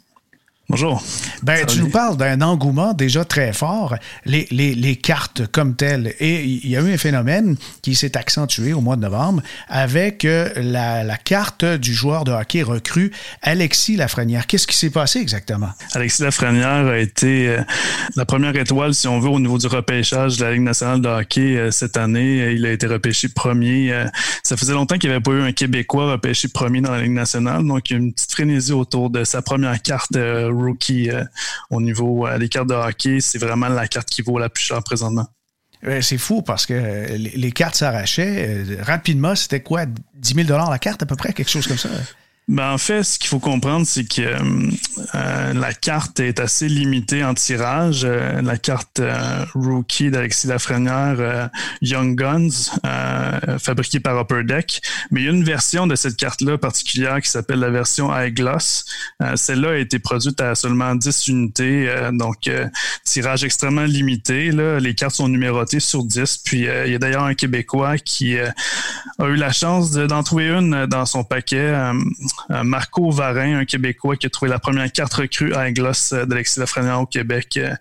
Bonjour. 0.70 1.02
Ben, 1.42 1.66
tu 1.66 1.80
nous 1.80 1.90
parles 1.90 2.16
d'un 2.16 2.42
engouement 2.42 2.94
déjà 2.94 3.26
très 3.26 3.54
fort, 3.54 3.96
les, 4.26 4.48
les, 4.52 4.76
les, 4.76 4.96
cartes 4.96 5.48
comme 5.48 5.76
telles. 5.76 6.14
Et 6.20 6.44
il 6.44 6.70
y 6.70 6.78
a 6.78 6.82
eu 6.82 6.94
un 6.94 6.98
phénomène 6.98 7.58
qui 7.82 7.96
s'est 7.96 8.16
accentué 8.16 8.74
au 8.74 8.80
mois 8.80 8.96
de 8.96 9.02
novembre 9.02 9.42
avec 9.68 10.26
euh, 10.26 10.50
la, 10.58 11.04
la, 11.04 11.18
carte 11.18 11.66
du 11.66 11.92
joueur 11.92 12.24
de 12.24 12.32
hockey 12.32 12.62
recru 12.62 13.12
Alexis 13.42 13.96
Lafrenière. 13.96 14.46
Qu'est-ce 14.46 14.68
qui 14.68 14.78
s'est 14.78 14.92
passé 14.92 15.18
exactement? 15.18 15.70
Alexis 15.94 16.22
Lafrenière 16.22 16.86
a 16.86 17.00
été 17.00 17.48
euh, 17.48 17.62
la 18.16 18.26
première 18.26 18.56
étoile, 18.56 18.94
si 18.94 19.08
on 19.08 19.20
veut, 19.20 19.30
au 19.30 19.40
niveau 19.40 19.58
du 19.58 19.66
repêchage 19.66 20.38
de 20.38 20.46
la 20.46 20.52
Ligue 20.52 20.62
nationale 20.62 21.02
de 21.02 21.10
hockey 21.10 21.58
euh, 21.58 21.72
cette 21.72 21.98
année. 21.98 22.54
Il 22.54 22.64
a 22.68 22.72
été 22.72 22.86
repêché 22.86 23.28
premier. 23.30 24.06
ça 24.44 24.56
faisait 24.56 24.74
longtemps 24.74 25.00
qu'il 25.00 25.10
n'y 25.10 25.16
avait 25.16 25.24
pas 25.24 25.32
eu 25.32 25.42
un 25.42 25.52
Québécois 25.52 26.12
repêché 26.12 26.48
premier 26.48 26.82
dans 26.82 26.92
la 26.92 27.02
Ligue 27.02 27.14
nationale. 27.14 27.66
Donc, 27.66 27.90
il 27.90 27.94
y 27.94 27.96
a 27.96 28.00
une 28.00 28.14
petite 28.14 28.32
frénésie 28.32 28.74
autour 28.74 29.10
de 29.10 29.24
sa 29.24 29.42
première 29.42 29.82
carte 29.82 30.14
rookie 30.60 31.10
euh, 31.10 31.24
au 31.70 31.82
niveau 31.82 32.28
euh, 32.28 32.38
des 32.38 32.50
cartes 32.50 32.68
de 32.68 32.74
hockey. 32.74 33.20
C'est 33.22 33.38
vraiment 33.38 33.70
la 33.70 33.88
carte 33.88 34.10
qui 34.10 34.22
vaut 34.22 34.40
la 34.40 34.50
plus 34.50 34.64
cher 34.64 34.84
présentement. 34.84 35.28
C'est 36.02 36.18
fou 36.18 36.42
parce 36.42 36.66
que 36.66 36.74
euh, 36.74 37.18
les 37.18 37.52
cartes 37.52 37.76
s'arrachaient. 37.76 38.66
Rapidement, 38.82 39.36
c'était 39.36 39.62
quoi? 39.62 39.86
10 39.86 40.46
000 40.46 40.70
la 40.70 40.80
carte 40.80 41.04
à 41.04 41.06
peu 41.06 41.16
près, 41.16 41.32
quelque 41.32 41.50
chose 41.50 41.68
comme 41.68 41.78
ça? 41.78 41.90
Ben, 42.50 42.72
en 42.74 42.78
fait, 42.78 43.04
ce 43.04 43.20
qu'il 43.20 43.30
faut 43.30 43.40
comprendre, 43.40 43.86
c'est 43.86 44.06
que 44.06 44.22
euh, 44.22 45.54
la 45.54 45.74
carte 45.74 46.20
est 46.20 46.40
assez 46.40 46.68
limitée 46.68 47.24
en 47.24 47.34
tirage. 47.34 48.02
Euh, 48.04 48.42
la 48.42 48.58
carte 48.58 49.00
euh, 49.00 49.46
rookie 49.54 50.10
d'Alexis 50.10 50.48
Lafrenière, 50.48 51.50
Young 51.82 52.16
Guns, 52.16 52.50
fabriquée 53.60 54.00
par 54.00 54.20
Upper 54.20 54.44
Deck. 54.44 54.82
Mais 55.12 55.22
il 55.22 55.26
y 55.26 55.28
a 55.28 55.32
une 55.32 55.44
version 55.44 55.86
de 55.86 55.96
cette 55.96 56.18
carte-là 56.18 56.58
particulière 56.58 57.22
qui 57.22 57.30
s'appelle 57.30 57.60
la 57.60 57.70
version 57.70 58.10
High 58.16 58.34
Gloss. 58.34 58.86
Celle-là 59.36 59.72
a 59.72 59.76
été 59.76 60.00
produite 60.00 60.42
à 60.42 60.56
seulement 60.56 60.96
10 60.96 61.28
unités, 61.28 61.94
donc 62.14 62.50
tirage 63.04 63.44
extrêmement 63.44 63.86
limité. 63.86 64.52
Les 64.52 64.96
cartes 64.96 65.16
sont 65.16 65.28
numérotées 65.28 65.80
sur 65.80 66.04
10. 66.04 66.38
Puis 66.44 66.62
il 66.62 66.92
y 66.92 66.96
a 66.96 67.00
d'ailleurs 67.00 67.24
un 67.24 67.36
Québécois 67.36 67.98
qui 67.98 68.38
a 68.40 69.26
eu 69.28 69.36
la 69.36 69.52
chance 69.52 69.92
d'en 69.92 70.24
trouver 70.24 70.50
une 70.50 70.88
dans 70.88 71.06
son 71.06 71.24
paquet 71.24 71.60
euh, 71.60 71.94
Marco 72.64 73.12
Varin, 73.12 73.60
un 73.60 73.66
Québécois 73.66 74.16
qui 74.16 74.26
a 74.28 74.30
trouvé 74.30 74.50
la 74.50 74.60
première 74.60 74.92
carte 74.92 75.14
recrue 75.14 75.54
à 75.54 75.72
Gloss 75.72 76.14
euh, 76.14 76.26
d'Alexis 76.26 76.60
Lafrenière 76.60 77.02
au 77.02 77.06
Québec. 77.06 77.58
Euh, 77.58 77.74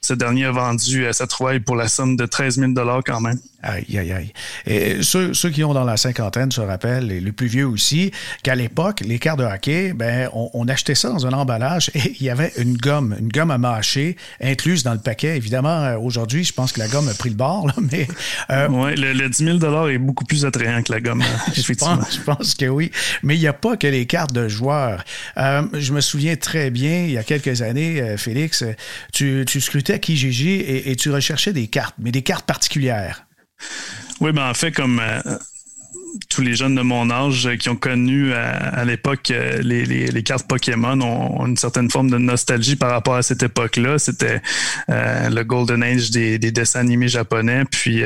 ce 0.00 0.12
dernier 0.12 0.44
a 0.44 0.50
vendu 0.50 1.06
sa 1.12 1.26
trouvaille 1.26 1.60
pour 1.60 1.76
la 1.76 1.88
somme 1.88 2.16
de 2.16 2.26
13 2.26 2.58
000 2.58 2.72
quand 3.06 3.20
même. 3.20 3.38
Aïe, 3.64 3.98
aïe, 3.98 4.12
aïe. 4.12 4.32
Et 4.66 5.02
ceux, 5.02 5.32
qui 5.50 5.64
ont 5.64 5.72
dans 5.72 5.84
la 5.84 5.96
cinquantaine 5.96 6.52
se 6.52 6.60
rappellent, 6.60 7.10
et 7.10 7.20
les 7.20 7.32
plus 7.32 7.46
vieux 7.46 7.66
aussi, 7.66 8.10
qu'à 8.42 8.54
l'époque, 8.54 9.00
les 9.00 9.18
cartes 9.18 9.38
de 9.38 9.44
hockey, 9.44 9.94
ben, 9.94 10.28
on, 10.34 10.68
achetait 10.68 10.94
ça 10.94 11.08
dans 11.08 11.26
un 11.26 11.32
emballage 11.32 11.90
et 11.94 12.14
il 12.18 12.22
y 12.22 12.30
avait 12.30 12.52
une 12.58 12.76
gomme, 12.76 13.14
une 13.18 13.28
gomme 13.28 13.50
à 13.50 13.58
mâcher 13.58 14.16
incluse 14.42 14.82
dans 14.82 14.92
le 14.92 14.98
paquet. 14.98 15.36
Évidemment, 15.36 15.82
euh, 15.82 15.98
aujourd'hui, 15.98 16.44
je 16.44 16.52
pense 16.52 16.72
que 16.72 16.80
la 16.80 16.88
gomme 16.88 17.08
a 17.08 17.14
pris 17.14 17.30
le 17.30 17.36
bord, 17.36 17.70
mais. 17.90 18.06
Euh, 18.50 18.68
oui, 18.70 18.94
le, 18.96 19.28
10 19.28 19.58
000 19.60 19.88
est 19.88 19.98
beaucoup 19.98 20.24
plus 20.24 20.44
attrayant 20.44 20.82
que 20.82 20.92
la 20.92 21.00
gomme, 21.00 21.22
effectivement. 21.48 22.00
je, 22.10 22.20
pense, 22.20 22.54
que 22.54 22.66
oui. 22.66 22.90
Mais 23.22 23.34
il 23.36 23.40
n'y 23.40 23.46
a 23.46 23.54
pas 23.54 23.76
que 23.76 23.86
les 23.86 24.06
cartes 24.06 24.32
de 24.32 24.48
joueurs. 24.48 25.04
Euh, 25.38 25.62
je 25.72 25.92
me 25.92 26.00
souviens 26.00 26.36
très 26.36 26.70
bien, 26.70 27.04
il 27.04 27.12
y 27.12 27.18
a 27.18 27.24
quelques 27.24 27.62
années, 27.62 28.16
Félix, 28.18 28.64
tu, 29.12 29.44
tu 29.46 29.60
scrutais 29.60 29.98
Kijiji 29.98 30.50
et, 30.50 30.90
et 30.90 30.96
tu 30.96 31.10
recherchais 31.10 31.52
des 31.52 31.66
cartes, 31.66 31.94
mais 31.98 32.10
des 32.10 32.22
cartes 32.22 32.46
particulières. 32.46 33.24
Oui, 34.20 34.32
ben 34.32 34.50
en 34.50 34.54
fait, 34.54 34.72
comme 34.72 35.00
euh, 35.00 35.20
tous 36.28 36.42
les 36.42 36.54
jeunes 36.54 36.74
de 36.74 36.82
mon 36.82 37.10
âge 37.10 37.48
qui 37.58 37.68
ont 37.68 37.76
connu 37.76 38.32
euh, 38.32 38.36
à, 38.72 38.84
l'époque 38.84 39.30
euh, 39.30 39.60
les, 39.62 39.84
les, 39.84 40.22
cartes 40.22 40.46
Pokémon 40.46 41.00
ont, 41.00 41.46
une 41.46 41.56
certaine 41.56 41.90
forme 41.90 42.10
de 42.10 42.18
nostalgie 42.18 42.76
par 42.76 42.90
rapport 42.90 43.16
à 43.16 43.22
cette 43.22 43.42
époque-là. 43.42 43.98
C'était 43.98 44.40
le 44.88 45.42
Golden 45.42 45.82
Age 45.82 46.10
des, 46.10 46.38
des, 46.38 46.50
dessins 46.50 46.80
animés 46.80 47.08
japonais. 47.08 47.64
Puis 47.70 48.02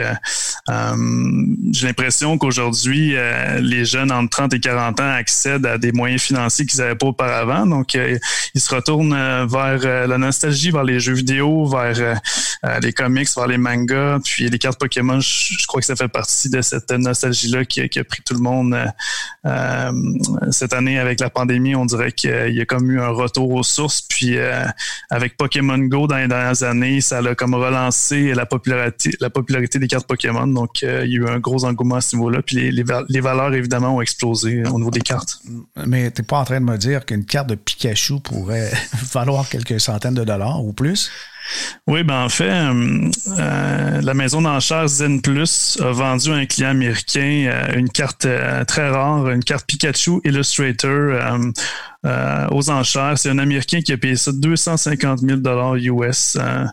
j'ai 1.73 1.87
l'impression 1.87 2.39
qu'aujourd'hui, 2.39 3.15
les 3.61 3.85
jeunes 3.85 4.11
entre 4.11 4.31
30 4.31 4.55
et 4.55 4.61
40 4.61 5.01
ans 5.01 5.11
accèdent 5.11 5.67
à 5.67 5.79
des 5.79 5.93
moyens 5.93 6.23
financiers 6.23 6.67
qu'ils 6.67 6.81
n'avaient 6.81 6.95
pas 6.95 7.07
auparavant. 7.07 7.67
Donc, 7.67 7.95
ils 7.95 8.61
se 8.61 8.75
retournent 8.75 9.17
vers 9.47 10.07
la 10.09 10.19
nostalgie, 10.19 10.71
vers 10.71 10.85
les 10.85 11.01
jeux 11.01 11.15
vidéo, 11.15 11.67
vers 11.67 12.21
les 12.83 12.93
comics, 12.93 13.29
vers 13.37 13.47
les 13.47 13.59
mangas. 13.59 14.19
Puis 14.25 14.49
les 14.49 14.59
cartes 14.59 14.79
Pokémon, 14.79 15.21
je, 15.21 15.67
crois 15.67 15.81
que 15.81 15.87
ça 15.87 15.97
fait 15.97 16.09
partie 16.09 16.51
de 16.51 16.63
cette 16.63 16.91
nostalgie-là 16.91 17.65
qui 17.65 17.81
a 18.01 18.05
pris 18.05 18.23
tout 18.25 18.35
le 18.35 18.41
monde 18.41 18.75
euh, 18.75 18.87
euh, 19.47 19.93
cette 20.51 20.73
année 20.73 20.99
avec 20.99 21.21
la 21.21 21.31
pandémie. 21.31 21.75
On 21.75 21.87
dirait 21.87 22.13
qu'il 22.13 22.55
y 22.55 22.61
a 22.61 22.65
comme 22.65 22.91
eu 22.91 23.01
un 23.01 23.09
retour 23.09 23.51
aux 23.51 23.63
sources. 23.63 24.03
Puis 24.03 24.37
euh, 24.37 24.65
avec 25.11 25.37
Pokémon 25.37 25.79
Go 25.79 26.07
dans 26.07 26.17
les 26.17 26.29
dernières 26.29 26.63
années, 26.63 27.01
ça 27.01 27.19
a 27.19 27.35
comme 27.35 27.55
relancé 27.55 28.35
la 28.35 28.47
popularité, 28.47 29.11
la 29.21 29.31
popularité 29.31 29.79
des 29.79 29.89
cartes 29.89 30.07
Pokémon. 30.07 30.47
Donc 30.47 30.83
il 30.83 30.89
y 30.89 30.91
a 30.91 31.05
eu 31.05 31.29
un 31.29 31.39
gros 31.39 31.65
engouement 31.65 31.97
à 31.97 32.01
ce 32.01 32.17
niveau-là. 32.17 32.43
Puis 32.43 32.71
les, 32.71 33.21
valeurs, 33.21 33.55
évidemment, 33.55 33.97
ont 33.97 34.01
explosé 34.01 34.65
au 34.67 34.79
niveau 34.79 34.91
des 34.91 35.01
cartes. 35.01 35.41
Mais 35.87 36.11
tu 36.11 36.21
n'es 36.21 36.27
pas 36.27 36.39
en 36.39 36.45
train 36.45 36.61
de 36.61 36.67
me 36.67 36.77
dire 36.77 37.05
qu'une 37.05 37.25
carte 37.25 37.49
de 37.49 37.55
Pikachu 37.55 38.21
pourrait 38.21 38.71
valoir 39.13 39.49
quelques 39.49 39.81
centaines 39.81 40.15
de 40.15 40.25
dollars 40.25 40.65
ou 40.65 40.73
plus? 40.73 41.11
Oui, 41.87 42.03
ben 42.03 42.25
en 42.25 42.29
fait, 42.29 42.51
euh, 42.51 43.11
euh, 43.39 44.01
la 44.03 44.15
maison 44.15 44.43
d'enchères 44.43 44.89
Zen 44.89 45.23
Plus 45.23 45.79
a 45.81 45.91
vendu 45.93 46.31
à 46.31 46.35
un 46.35 46.47
client 46.47 46.71
américain 46.71 47.47
euh, 47.51 47.79
une 47.79 47.89
carte 47.89 48.27
très 48.67 48.91
rare, 48.91 49.29
une 49.31 49.43
carte 49.43 49.67
Pikachu 49.67 50.21
Illustrator 50.25 51.19
euh, 52.07 52.47
aux 52.53 52.71
enchères. 52.71 53.19
C'est 53.19 53.29
un 53.29 53.39
Américain 53.39 53.81
qui 53.81 53.93
a 53.93 53.97
payé 53.97 54.15
ça 54.15 54.31
250 54.33 55.19
000 55.19 55.39
dollars 55.39 55.75
US. 55.75 56.39
Euh, 56.39 56.65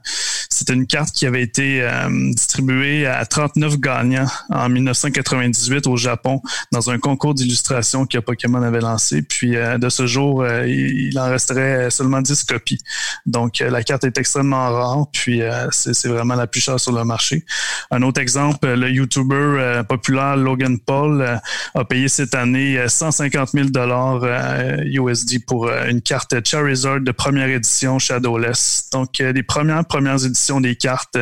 C'était 0.51 0.73
une 0.73 0.85
carte 0.85 1.15
qui 1.15 1.25
avait 1.25 1.41
été 1.41 1.81
euh, 1.81 2.31
distribuée 2.31 3.07
à 3.07 3.25
39 3.25 3.79
gagnants 3.79 4.27
en 4.49 4.69
1998 4.69 5.87
au 5.87 5.97
Japon 5.97 6.43
dans 6.71 6.91
un 6.91 6.99
concours 6.99 7.33
d'illustration 7.33 8.05
que 8.05 8.19
Pokémon 8.19 8.61
avait 8.61 8.81
lancé. 8.81 9.23
Puis 9.23 9.53
de 9.53 9.89
ce 9.89 10.05
jour, 10.05 10.45
il, 10.47 11.17
en 11.17 11.27
resterait 11.27 11.89
seulement 11.89 12.21
10 12.21 12.43
copies. 12.43 12.77
Donc 13.25 13.59
la 13.59 13.81
carte 13.81 14.03
est 14.03 14.19
extrêmement 14.19 14.69
rare. 14.69 15.07
Puis 15.11 15.41
c'est 15.71 16.07
vraiment 16.07 16.35
la 16.35 16.45
plus 16.45 16.61
chère 16.61 16.79
sur 16.79 16.91
le 16.91 17.03
marché. 17.03 17.45
un 17.89 18.03
autre 18.03 18.21
exemple, 18.21 18.67
le 18.67 18.91
YouTuber 18.91 19.81
populaire 19.89 20.37
Logan 20.37 20.77
Paul 20.79 21.39
a 21.73 21.85
payé 21.85 22.09
cette 22.09 22.35
année 22.35 22.77
150 22.87 23.49
000 23.49 23.69
dollars 23.69 24.23
Pour 25.47 25.69
une 25.69 26.01
carte 26.01 26.35
Charizard 26.45 27.01
de 27.01 27.11
première 27.11 27.47
édition 27.47 27.99
Shadowless. 27.99 28.89
Donc, 28.91 29.17
les 29.19 29.43
premières 29.43 29.83
premières 29.85 30.23
éditions 30.25 30.61
des 30.61 30.75
cartes 30.75 31.17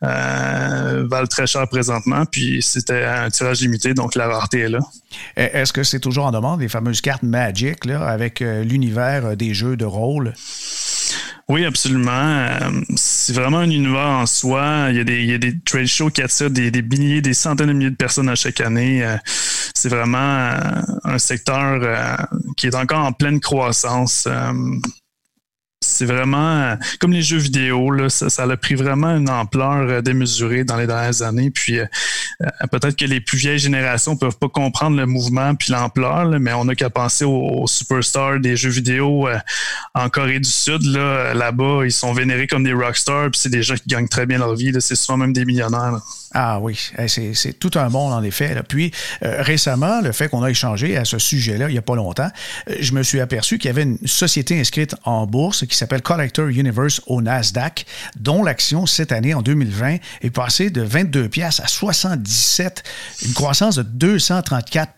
valent 0.00 1.26
très 1.28 1.46
cher 1.46 1.68
présentement, 1.68 2.24
puis 2.26 2.62
c'était 2.62 3.04
un 3.04 3.28
tirage 3.30 3.60
limité, 3.60 3.92
donc 3.94 4.14
la 4.14 4.28
rareté 4.28 4.60
est 4.60 4.68
là. 4.68 4.78
Est-ce 5.36 5.72
que 5.72 5.82
c'est 5.82 6.00
toujours 6.00 6.26
en 6.26 6.32
demande, 6.32 6.60
les 6.60 6.68
fameuses 6.68 7.00
cartes 7.00 7.22
Magic, 7.22 7.84
là, 7.84 8.06
avec 8.06 8.40
l'univers 8.40 9.36
des 9.36 9.52
jeux 9.54 9.76
de 9.76 9.84
rôle? 9.84 10.34
Oui, 11.48 11.64
absolument. 11.64 12.10
Euh, 12.10 12.70
c'est 12.96 13.34
vraiment 13.34 13.58
un 13.58 13.70
univers 13.70 14.08
en 14.08 14.26
soi. 14.26 14.86
Il 14.90 14.96
y 14.96 15.00
a 15.00 15.04
des, 15.04 15.20
il 15.22 15.30
y 15.30 15.34
a 15.34 15.38
des 15.38 15.58
trade 15.60 15.86
shows 15.86 16.10
qui 16.10 16.22
attirent 16.22 16.50
des, 16.50 16.70
milliers, 16.82 17.20
des 17.20 17.34
centaines 17.34 17.68
de 17.68 17.72
milliers 17.72 17.90
de 17.90 17.96
personnes 17.96 18.28
à 18.28 18.34
chaque 18.34 18.60
année. 18.60 19.04
Euh, 19.04 19.16
c'est 19.74 19.88
vraiment 19.88 20.18
euh, 20.18 20.80
un 21.04 21.18
secteur 21.18 22.28
qui 22.56 22.66
est 22.66 22.74
encore 22.74 23.04
en 23.04 23.12
pleine 23.12 23.40
croissance 23.40 24.28
c'est 25.86 26.06
vraiment 26.06 26.78
comme 26.98 27.12
les 27.12 27.20
jeux 27.20 27.36
vidéo, 27.36 27.90
là, 27.90 28.08
ça, 28.08 28.30
ça, 28.30 28.44
a 28.44 28.56
pris 28.56 28.74
vraiment 28.74 29.16
une 29.16 29.28
ampleur 29.28 30.02
démesurée 30.02 30.64
dans 30.64 30.78
les 30.78 30.86
dernières 30.86 31.20
années. 31.20 31.50
Puis 31.50 31.78
peut-être 32.70 32.96
que 32.96 33.04
les 33.04 33.20
plus 33.20 33.38
vieilles 33.38 33.58
générations 33.58 34.16
peuvent 34.16 34.38
pas 34.38 34.48
comprendre 34.48 34.96
le 34.96 35.06
mouvement 35.06 35.54
puis 35.54 35.72
l'ampleur, 35.72 36.26
mais 36.40 36.52
on 36.52 36.64
n'a 36.64 36.74
qu'à 36.74 36.90
penser 36.90 37.24
aux, 37.24 37.66
superstars 37.66 38.40
des 38.40 38.56
jeux 38.56 38.70
vidéo 38.70 39.28
en 39.94 40.08
Corée 40.08 40.40
du 40.40 40.48
Sud. 40.48 40.82
Là, 40.84 41.34
là-bas, 41.34 41.80
ils 41.84 41.92
sont 41.92 42.12
vénérés 42.12 42.46
comme 42.46 42.64
des 42.64 42.72
rockstars, 42.72 43.30
puis 43.30 43.40
c'est 43.40 43.50
des 43.50 43.62
gens 43.62 43.74
qui 43.74 43.88
gagnent 43.88 44.08
très 44.08 44.26
bien 44.26 44.38
leur 44.38 44.54
vie. 44.54 44.72
C'est 44.80 44.96
souvent 44.96 45.18
même 45.18 45.32
des 45.32 45.44
millionnaires. 45.44 46.00
Ah 46.36 46.58
oui, 46.60 46.90
c'est 47.06 47.58
tout 47.60 47.70
un 47.76 47.88
monde 47.88 48.12
en 48.12 48.22
effet. 48.22 48.56
Puis 48.68 48.90
récemment, 49.22 50.00
le 50.00 50.12
fait 50.12 50.28
qu'on 50.28 50.42
a 50.42 50.50
échangé 50.50 50.96
à 50.96 51.04
ce 51.04 51.18
sujet-là 51.18 51.68
il 51.68 51.72
n'y 51.72 51.78
a 51.78 51.82
pas 51.82 51.94
longtemps, 51.94 52.30
je 52.80 52.92
me 52.92 53.02
suis 53.02 53.20
aperçu 53.20 53.58
qu'il 53.58 53.68
y 53.68 53.70
avait 53.70 53.82
une 53.82 53.98
société 54.04 54.58
inscrite 54.58 54.94
en 55.04 55.26
bourse 55.26 55.66
qui 55.66 55.76
s'appelle 55.76 56.02
Collector 56.02 56.48
Universe 56.48 57.00
au 57.06 57.22
Nasdaq, 57.22 57.86
dont 58.16 58.42
l'action 58.42 58.86
cette 58.86 59.12
année, 59.12 59.34
en 59.34 59.42
2020, 59.42 59.96
est 60.22 60.30
passée 60.30 60.70
de 60.70 60.82
22 60.82 61.28
pièces 61.28 61.60
à 61.60 61.66
77, 62.26 62.82
une 63.26 63.34
croissance 63.34 63.76
de 63.76 63.82
234 63.82 64.92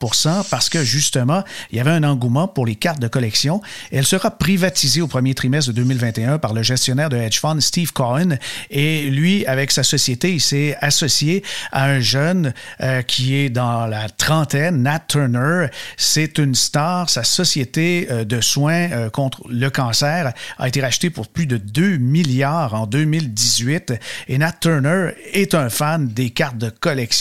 parce 0.51 0.69
que 0.69 0.85
justement, 0.85 1.43
il 1.71 1.79
y 1.79 1.81
avait 1.81 1.91
un 1.91 2.05
engouement 2.05 2.49
pour 2.49 2.67
les 2.67 2.75
cartes 2.75 3.01
de 3.01 3.09
collection. 3.09 3.61
elle 3.93 4.07
sera 4.07 4.31
privatisée 4.31 5.01
au 5.01 5.07
premier 5.07 5.35
trimestre 5.35 5.71
de 5.71 5.77
2021 5.77 6.39
par 6.39 6.53
le 6.53 6.62
gestionnaire 6.62 7.09
de 7.09 7.17
hedge 7.17 7.41
fund 7.41 7.61
Steve 7.61 7.93
Cohen. 7.93 8.37
Et 8.71 9.11
lui, 9.11 9.47
avec 9.47 9.73
sa 9.73 9.83
société, 9.83 10.33
il 10.33 10.41
s'est 10.41 10.77
associé 10.81 11.43
à 11.73 11.87
un 11.87 12.01
jeune 12.01 12.53
euh, 12.81 13.03
qui 13.03 13.35
est 13.35 13.51
dans 13.51 13.87
la 13.87 14.09
trentaine, 14.09 14.83
Nat 14.83 15.01
Turner. 15.09 15.69
C'est 15.97 16.39
une 16.39 16.55
star. 16.55 17.11
Sa 17.11 17.25
société 17.25 18.09
euh, 18.11 18.25
de 18.25 18.41
soins 18.41 18.91
euh, 18.91 19.11
contre 19.11 19.43
le 19.49 19.71
cancer 19.71 20.33
a 20.59 20.69
été 20.69 20.81
racheté 20.81 21.11
pour 21.11 21.29
plus 21.29 21.47
de 21.47 21.57
2 21.57 21.97
milliards 21.99 22.75
en 22.75 22.87
2018. 22.87 23.95
Et 24.29 24.39
Nat 24.39 24.53
Turner 24.61 25.11
est 25.33 25.55
un 25.55 25.69
fan 25.69 26.09
des 26.09 26.31
cartes 26.31 26.59
de 26.59 26.71
collection. 26.71 27.15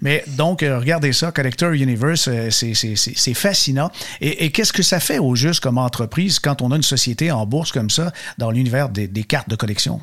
Mais 0.00 0.24
donc, 0.28 0.62
euh, 0.62 0.78
regardez 0.78 1.12
ça, 1.12 1.32
Collector 1.32 1.72
Universe, 1.72 2.28
euh, 2.28 2.50
c'est 2.50 3.34
fascinant. 3.34 3.90
Et, 4.20 4.50
qu'est-ce 4.50 4.72
que 4.72 4.82
ça 4.82 5.00
fait 5.00 5.18
au 5.18 5.34
juste 5.34 5.60
comme 5.60 5.78
entreprise 5.78 6.38
quand 6.38 6.62
on 6.62 6.72
a 6.72 6.76
une 6.76 6.82
société 6.82 7.30
en 7.30 7.46
bourse 7.46 7.72
comme 7.72 7.90
ça 7.90 8.12
dans 8.38 8.50
l'univers 8.50 8.88
des, 8.88 9.08
cartes 9.24 9.48
de 9.48 9.56
collection? 9.56 10.00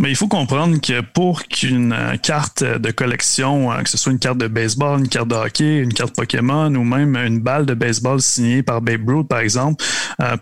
Mais 0.00 0.10
il 0.10 0.16
faut 0.16 0.28
comprendre 0.28 0.80
que 0.80 1.00
pour 1.00 1.44
qu'une 1.44 1.92
euh, 1.92 2.16
carte 2.16 2.64
de 2.64 2.90
collection, 2.90 3.70
que 3.84 3.88
ce 3.88 3.96
soit 3.96 4.10
une 4.10 4.18
carte 4.18 4.38
de 4.38 4.48
baseball, 4.48 4.98
une 4.98 5.08
carte 5.08 5.28
de 5.28 5.36
hockey, 5.36 5.78
une 5.78 5.92
carte 5.92 6.16
Pokémon 6.16 6.74
ou 6.74 6.82
même 6.82 7.16
une 7.16 7.38
balle 7.38 7.66
de 7.66 7.74
baseball 7.74 8.20
signée 8.20 8.62
par 8.62 8.80
Babe 8.80 9.08
Ruth, 9.08 9.28
par 9.28 9.38
exemple, 9.40 9.84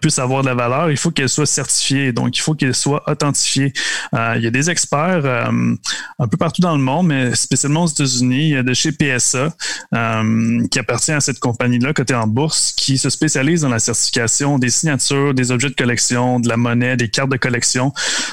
puisse 0.00 0.18
avoir 0.18 0.42
de 0.42 0.48
la 0.48 0.54
valeur, 0.54 0.90
il 0.90 0.96
faut 0.96 1.10
qu'elle 1.10 1.28
soit 1.28 1.46
certifié. 1.46 2.12
Donc, 2.12 2.36
il 2.36 2.40
faut 2.40 2.54
qu'il 2.54 2.74
soit 2.74 3.02
authentifié. 3.08 3.72
Euh, 4.14 4.34
il 4.36 4.42
y 4.42 4.46
a 4.46 4.50
des 4.50 4.70
experts 4.70 5.22
euh, 5.24 5.74
un 6.18 6.28
peu 6.28 6.36
partout 6.36 6.62
dans 6.62 6.76
le 6.76 6.82
monde, 6.82 7.08
mais 7.08 7.34
spécialement 7.34 7.84
aux 7.84 7.88
États-Unis, 7.88 8.62
de 8.62 8.74
chez 8.74 8.92
PSA, 8.92 9.54
euh, 9.94 10.66
qui 10.68 10.78
appartient 10.78 11.12
à 11.12 11.20
cette 11.20 11.40
compagnie-là, 11.40 11.92
côté 11.92 12.14
en 12.14 12.26
bourse, 12.26 12.72
qui 12.76 12.98
se 12.98 13.10
spécialise 13.10 13.62
dans 13.62 13.68
la 13.68 13.78
certification 13.78 14.58
des 14.58 14.70
signatures, 14.70 15.34
des 15.34 15.50
objets 15.50 15.68
de 15.68 15.74
collection, 15.74 16.40
de 16.40 16.48
la 16.48 16.56
monnaie, 16.56 16.96
des 16.96 17.08
cartes 17.08 17.30
de 17.30 17.36
collection. 17.36 17.92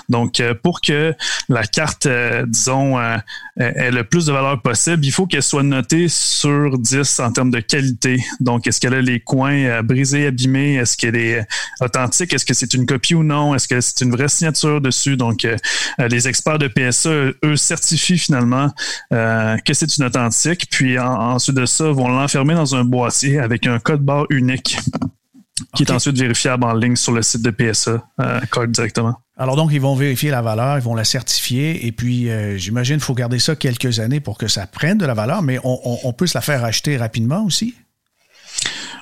Donc, 0.09 0.41
pour 0.63 0.81
que 0.81 1.14
la 1.49 1.63
carte, 1.63 2.07
disons, 2.47 2.99
ait 3.57 3.91
le 3.91 4.03
plus 4.03 4.25
de 4.25 4.31
valeur 4.31 4.61
possible, 4.61 5.05
il 5.05 5.11
faut 5.11 5.25
qu'elle 5.25 5.43
soit 5.43 5.63
notée 5.63 6.07
sur 6.07 6.77
10 6.77 7.19
en 7.19 7.31
termes 7.31 7.51
de 7.51 7.59
qualité. 7.59 8.23
Donc, 8.39 8.67
est-ce 8.67 8.79
qu'elle 8.79 8.93
a 8.93 9.01
les 9.01 9.19
coins 9.19 9.81
brisés, 9.83 10.27
abîmés? 10.27 10.75
Est-ce 10.75 10.97
qu'elle 10.97 11.15
est 11.15 11.45
authentique? 11.81 12.33
Est-ce 12.33 12.45
que 12.45 12.53
c'est 12.53 12.73
une 12.73 12.85
copie 12.85 13.15
ou 13.15 13.23
non? 13.23 13.55
Est-ce 13.55 13.67
que 13.67 13.81
c'est 13.81 14.01
une 14.01 14.11
vraie 14.11 14.27
signature 14.27 14.81
dessus? 14.81 15.17
Donc, 15.17 15.45
euh, 15.45 15.55
euh, 15.99 16.07
les 16.07 16.27
experts 16.27 16.59
de 16.59 16.67
PSA, 16.67 17.09
eux, 17.43 17.55
certifient 17.55 18.17
finalement 18.17 18.71
euh, 19.13 19.57
que 19.57 19.73
c'est 19.73 19.97
une 19.97 20.05
authentique. 20.05 20.67
Puis, 20.69 20.97
ensuite 20.99 21.55
de 21.55 21.65
ça, 21.65 21.85
vont 21.91 22.07
l'enfermer 22.07 22.53
dans 22.53 22.75
un 22.75 22.83
boîtier 22.83 23.39
avec 23.39 23.67
un 23.67 23.79
code 23.79 24.01
barre 24.01 24.25
unique 24.29 24.77
qui 25.75 25.83
est 25.83 25.91
ensuite 25.91 26.17
vérifiable 26.17 26.63
en 26.63 26.73
ligne 26.73 26.95
sur 26.95 27.11
le 27.11 27.21
site 27.21 27.41
de 27.41 27.51
PSA, 27.51 28.03
code 28.49 28.71
directement. 28.71 29.15
Alors 29.37 29.55
donc, 29.55 29.71
ils 29.73 29.81
vont 29.81 29.95
vérifier 29.95 30.31
la 30.31 30.41
valeur, 30.41 30.77
ils 30.77 30.83
vont 30.83 30.95
la 30.95 31.03
certifier, 31.03 31.85
et 31.85 31.91
puis 31.91 32.29
j'imagine 32.57 32.95
qu'il 32.95 33.05
faut 33.05 33.13
garder 33.13 33.39
ça 33.39 33.55
quelques 33.55 33.99
années 33.99 34.19
pour 34.19 34.37
que 34.37 34.47
ça 34.47 34.67
prenne 34.67 34.97
de 34.97 35.05
la 35.05 35.13
valeur, 35.13 35.41
mais 35.41 35.59
on, 35.63 35.79
on 36.03 36.13
peut 36.13 36.27
se 36.27 36.37
la 36.37 36.41
faire 36.41 36.63
acheter 36.63 36.97
rapidement 36.97 37.43
aussi? 37.45 37.75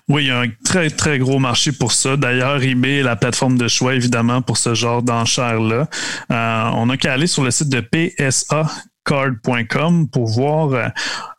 Oui, 0.10 0.26
il 0.26 0.28
y 0.28 0.32
a 0.32 0.39
un 0.39 0.50
très, 0.66 0.89
très 0.89 1.18
gros 1.18 1.39
marché 1.39 1.72
pour 1.72 1.94
ça. 1.94 2.18
D'ailleurs, 2.18 2.62
eBay 2.62 3.00
est 3.00 3.04
la 3.04 3.16
plateforme 3.16 3.58
de 3.58 3.70
choix, 3.70 3.96
évidemment, 3.96 4.42
pour 4.42 4.58
ce 4.58 4.74
genre 4.74 5.02
d'enchères-là. 5.02 5.88
Euh, 6.30 6.70
on 6.74 6.89
a 6.89 6.98
qu'à 6.98 7.13
aller 7.13 7.28
sur 7.28 7.44
le 7.44 7.52
site 7.52 7.70
de 7.70 7.80
PSA 7.80 8.70
card.com 9.06 10.08
pour 10.10 10.28
voir 10.28 10.92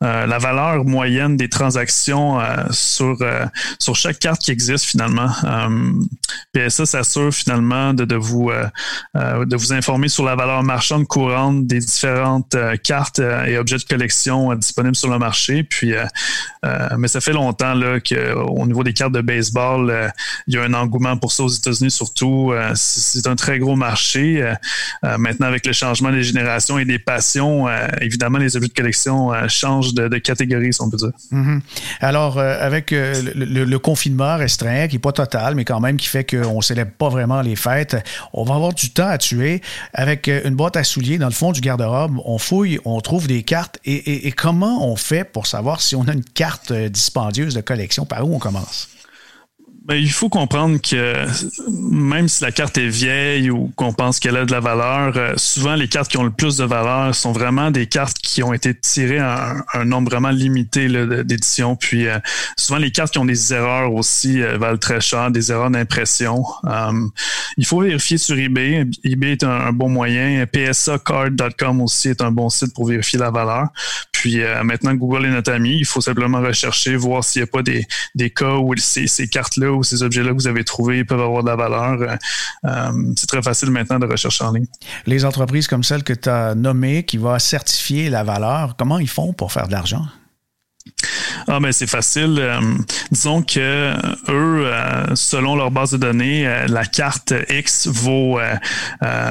euh, 0.05 0.14
euh, 0.14 0.27
la 0.27 0.38
valeur 0.38 0.85
moyenne 0.85 1.37
des 1.37 1.49
transactions 1.49 2.40
euh, 2.40 2.57
sur, 2.71 3.17
sur 3.79 3.97
chaque 3.97 4.19
carte 4.19 4.40
qui 4.40 4.51
existe 4.51 4.85
finalement. 4.85 5.31
PSA 6.53 6.87
s'assure 6.87 7.33
finalement 7.33 7.95
de, 7.95 8.05
de 8.05 8.14
vous, 8.14 8.51
de 9.14 9.57
vous 9.57 9.73
informer 9.73 10.09
sur 10.09 10.25
la 10.25 10.35
valeur 10.37 10.62
marchande 10.62 11.07
courante 11.07 11.67
des 11.67 11.79
différentes 11.79 12.57
cartes 12.83 13.19
et 13.19 13.59
objets 13.59 13.79
de 13.79 13.85
collection 13.85 14.55
disponibles 14.55 14.97
sur 14.97 15.11
le 15.11 15.19
marché. 15.19 15.62
Puis, 15.62 15.95
mais 16.97 17.09
ça 17.09 17.21
fait 17.21 17.33
longtemps 17.33 17.75
là, 17.75 17.99
qu'au 18.01 18.67
niveau 18.67 18.85
des 18.85 18.93
cartes 18.93 19.12
de 19.12 19.21
baseball, 19.21 20.12
il 20.47 20.55
y 20.55 20.59
a 20.59 20.62
un 20.62 20.75
engouement 20.75 21.17
pour 21.17 21.33
ça 21.33 21.43
aux 21.45 21.49
États-Unis 21.49 21.90
surtout. 21.90 22.53
c'est 22.75 23.27
un 23.27 23.37
très 23.37 23.59
gros 23.59 23.77
marché. 23.77 24.55
maintenant, 25.03 25.47
avec 25.47 25.67
le 25.67 25.73
changement 25.73 26.11
des 26.11 26.23
générations 26.23 26.79
et 26.79 26.85
des 26.85 26.99
passions, 26.99 27.69
euh, 27.69 27.88
évidemment, 28.01 28.38
les 28.38 28.57
objets 28.57 28.69
de 28.69 28.75
collection 28.75 29.33
euh, 29.33 29.49
changent 29.94 30.11
de, 30.11 30.18
catégorie, 30.18 30.72
si 30.72 30.80
on 30.80 30.90
peut 30.90 30.96
dire. 30.96 31.11
Mm-hmm. 31.33 31.61
Alors, 32.00 32.38
euh, 32.38 32.57
avec 32.61 32.90
le, 32.90 33.76
confinement 33.78 34.37
restreint, 34.37 34.88
qui 34.88 34.96
n'est 34.96 35.00
pas 35.00 35.12
total, 35.12 35.54
mais 35.54 35.64
quand 35.64 35.80
même 35.80 35.96
qui 35.96 36.07
fait 36.07 36.24
qu'on 36.24 36.57
ne 36.57 36.62
célèbre 36.62 36.92
pas 36.92 37.09
vraiment 37.09 37.42
les 37.42 37.57
fêtes, 37.57 37.96
on 38.33 38.44
va 38.44 38.54
avoir 38.54 38.72
du 38.72 38.90
temps 38.90 39.09
à 39.09 39.18
tuer. 39.18 39.61
Avec 39.92 40.28
une 40.28 40.54
boîte 40.54 40.76
à 40.76 40.85
souliers 40.85 41.18
dans 41.18 41.26
le 41.26 41.33
fond 41.33 41.52
du 41.52 41.61
garde-robe, 41.61 42.18
on 42.24 42.38
fouille, 42.38 42.78
on 42.85 43.00
trouve 43.00 43.26
des 43.26 43.42
cartes. 43.42 43.78
et 43.85 44.33
comment 44.33 44.88
on 44.90 44.96
fait 44.96 45.24
pour 45.24 45.46
savoir 45.46 45.80
si 45.80 45.96
on 45.96 46.07
a 46.09 46.12
une 46.12 46.24
carte 46.24 46.72
dispendieuse 46.72 47.54
de 47.54 47.61
collection? 47.61 48.07
Par 48.07 48.26
où 48.26 48.35
on 48.35 48.38
commence? 48.38 48.93
Ben, 49.87 49.97
il 49.97 50.11
faut 50.11 50.31
comprendre 50.31 50.79
que 50.81 51.14
même 51.70 52.27
si 52.27 52.42
la 52.42 52.53
carte 52.53 52.79
est 52.79 52.88
vieille 52.88 53.51
ou 53.51 53.70
qu'on 53.77 53.92
pense 53.92 54.18
qu'elle 54.18 54.38
a 54.38 54.47
de 54.47 54.51
la 54.51 54.61
valeur, 54.61 55.12
euh, 55.18 55.35
souvent 55.37 55.75
les 55.75 55.88
cartes 55.88 56.11
qui 56.11 56.16
ont 56.16 56.25
le 56.25 56.31
plus 56.31 56.57
de 56.57 56.64
valeur 56.64 57.14
sont 57.14 57.33
vraiment 57.33 57.70
des 57.70 57.87
cartes 57.87 58.16
qui 58.16 58.42
ont 58.42 58.55
été 58.55 58.75
tirées 58.75 59.18
à 59.18 59.57
un, 59.75 59.85
nombre 59.85 60.11
vraiment 60.11 60.31
limité 60.31 60.88
d'éditions. 61.25 61.77
Puis 61.77 62.07
euh, 62.07 62.18
souvent 62.57 62.79
les 62.79 62.92
cartes 62.92 63.12
qui 63.12 63.18
ont 63.18 63.27
des 63.27 63.53
erreurs 63.53 63.92
aussi 63.92 64.40
euh, 64.40 64.57
valent 64.57 64.79
très 64.79 65.03
cher, 65.03 65.31
des 65.31 65.53
erreurs 65.53 65.70
d'impression. 65.70 66.42
il 67.59 67.66
faut 67.66 67.81
vérifier 67.81 68.16
sur 68.16 68.38
eBay. 68.38 68.87
eBay 69.05 69.33
est 69.33 69.44
un, 69.44 69.70
bon 69.73 69.90
moyen. 69.90 70.47
PSAcard.com 70.47 71.83
aussi 71.83 72.09
est 72.09 72.23
un 72.23 72.31
bon 72.31 72.49
site 72.49 72.73
pour 72.73 72.87
vérifier 72.87 73.18
la 73.18 73.31
valeur. 73.31 73.68
Puis 74.12 74.40
maintenant 74.62 74.94
Google 74.94 75.27
est 75.27 75.31
notre 75.31 75.53
ami. 75.53 75.77
Il 75.77 75.85
faut 75.85 76.01
simplement 76.01 76.40
rechercher, 76.40 76.97
voir 76.97 77.23
s'il 77.23 77.42
n'y 77.42 77.49
a 77.49 77.53
pas 77.53 77.62
des, 77.62 77.87
des 78.14 78.31
cas 78.31 78.55
où 78.55 78.75
ces, 78.79 79.07
ces 79.07 79.29
cartes-là 79.29 79.73
ou 79.74 79.82
ces 79.82 80.02
objets-là 80.02 80.30
que 80.30 80.34
vous 80.34 80.46
avez 80.46 80.64
trouvés 80.64 81.04
peuvent 81.04 81.20
avoir 81.20 81.42
de 81.42 81.48
la 81.48 81.56
valeur. 81.56 82.00
Euh, 82.00 82.16
euh, 82.66 83.12
c'est 83.16 83.26
très 83.26 83.42
facile 83.42 83.70
maintenant 83.70 83.98
de 83.98 84.06
rechercher 84.06 84.44
en 84.44 84.52
ligne. 84.52 84.66
Les 85.06 85.24
entreprises 85.24 85.66
comme 85.66 85.84
celle 85.84 86.02
que 86.02 86.12
tu 86.12 86.28
as 86.28 86.54
nommée 86.54 87.04
qui 87.04 87.18
va 87.18 87.38
certifier 87.38 88.10
la 88.10 88.24
valeur, 88.24 88.76
comment 88.76 88.98
ils 88.98 89.08
font 89.08 89.32
pour 89.32 89.52
faire 89.52 89.66
de 89.66 89.72
l'argent? 89.72 90.04
Ah, 91.46 91.61
ben 91.61 91.72
c'est 91.72 91.87
facile. 91.87 92.37
Euh, 92.38 92.61
disons 93.11 93.42
que 93.42 93.92
eux, 94.30 94.66
euh, 94.66 95.14
selon 95.14 95.57
leur 95.57 95.70
base 95.70 95.92
de 95.92 95.98
données, 95.98 96.46
euh, 96.46 96.66
la 96.68 96.85
carte 96.85 97.35
X 97.50 97.87
vaut 97.87 98.38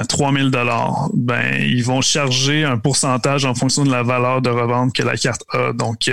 3000 0.08 0.52
dollars. 0.52 1.10
Ben 1.14 1.56
ils 1.62 1.84
vont 1.84 2.02
charger 2.02 2.64
un 2.64 2.78
pourcentage 2.78 3.46
en 3.46 3.56
fonction 3.56 3.84
de 3.84 3.92
la 3.92 4.04
valeur 4.04 4.42
de 4.42 4.50
revente 4.50 4.94
que 4.94 5.04
la 5.04 5.18
carte 5.18 5.44
a. 5.52 5.74
Donc, 5.74 6.10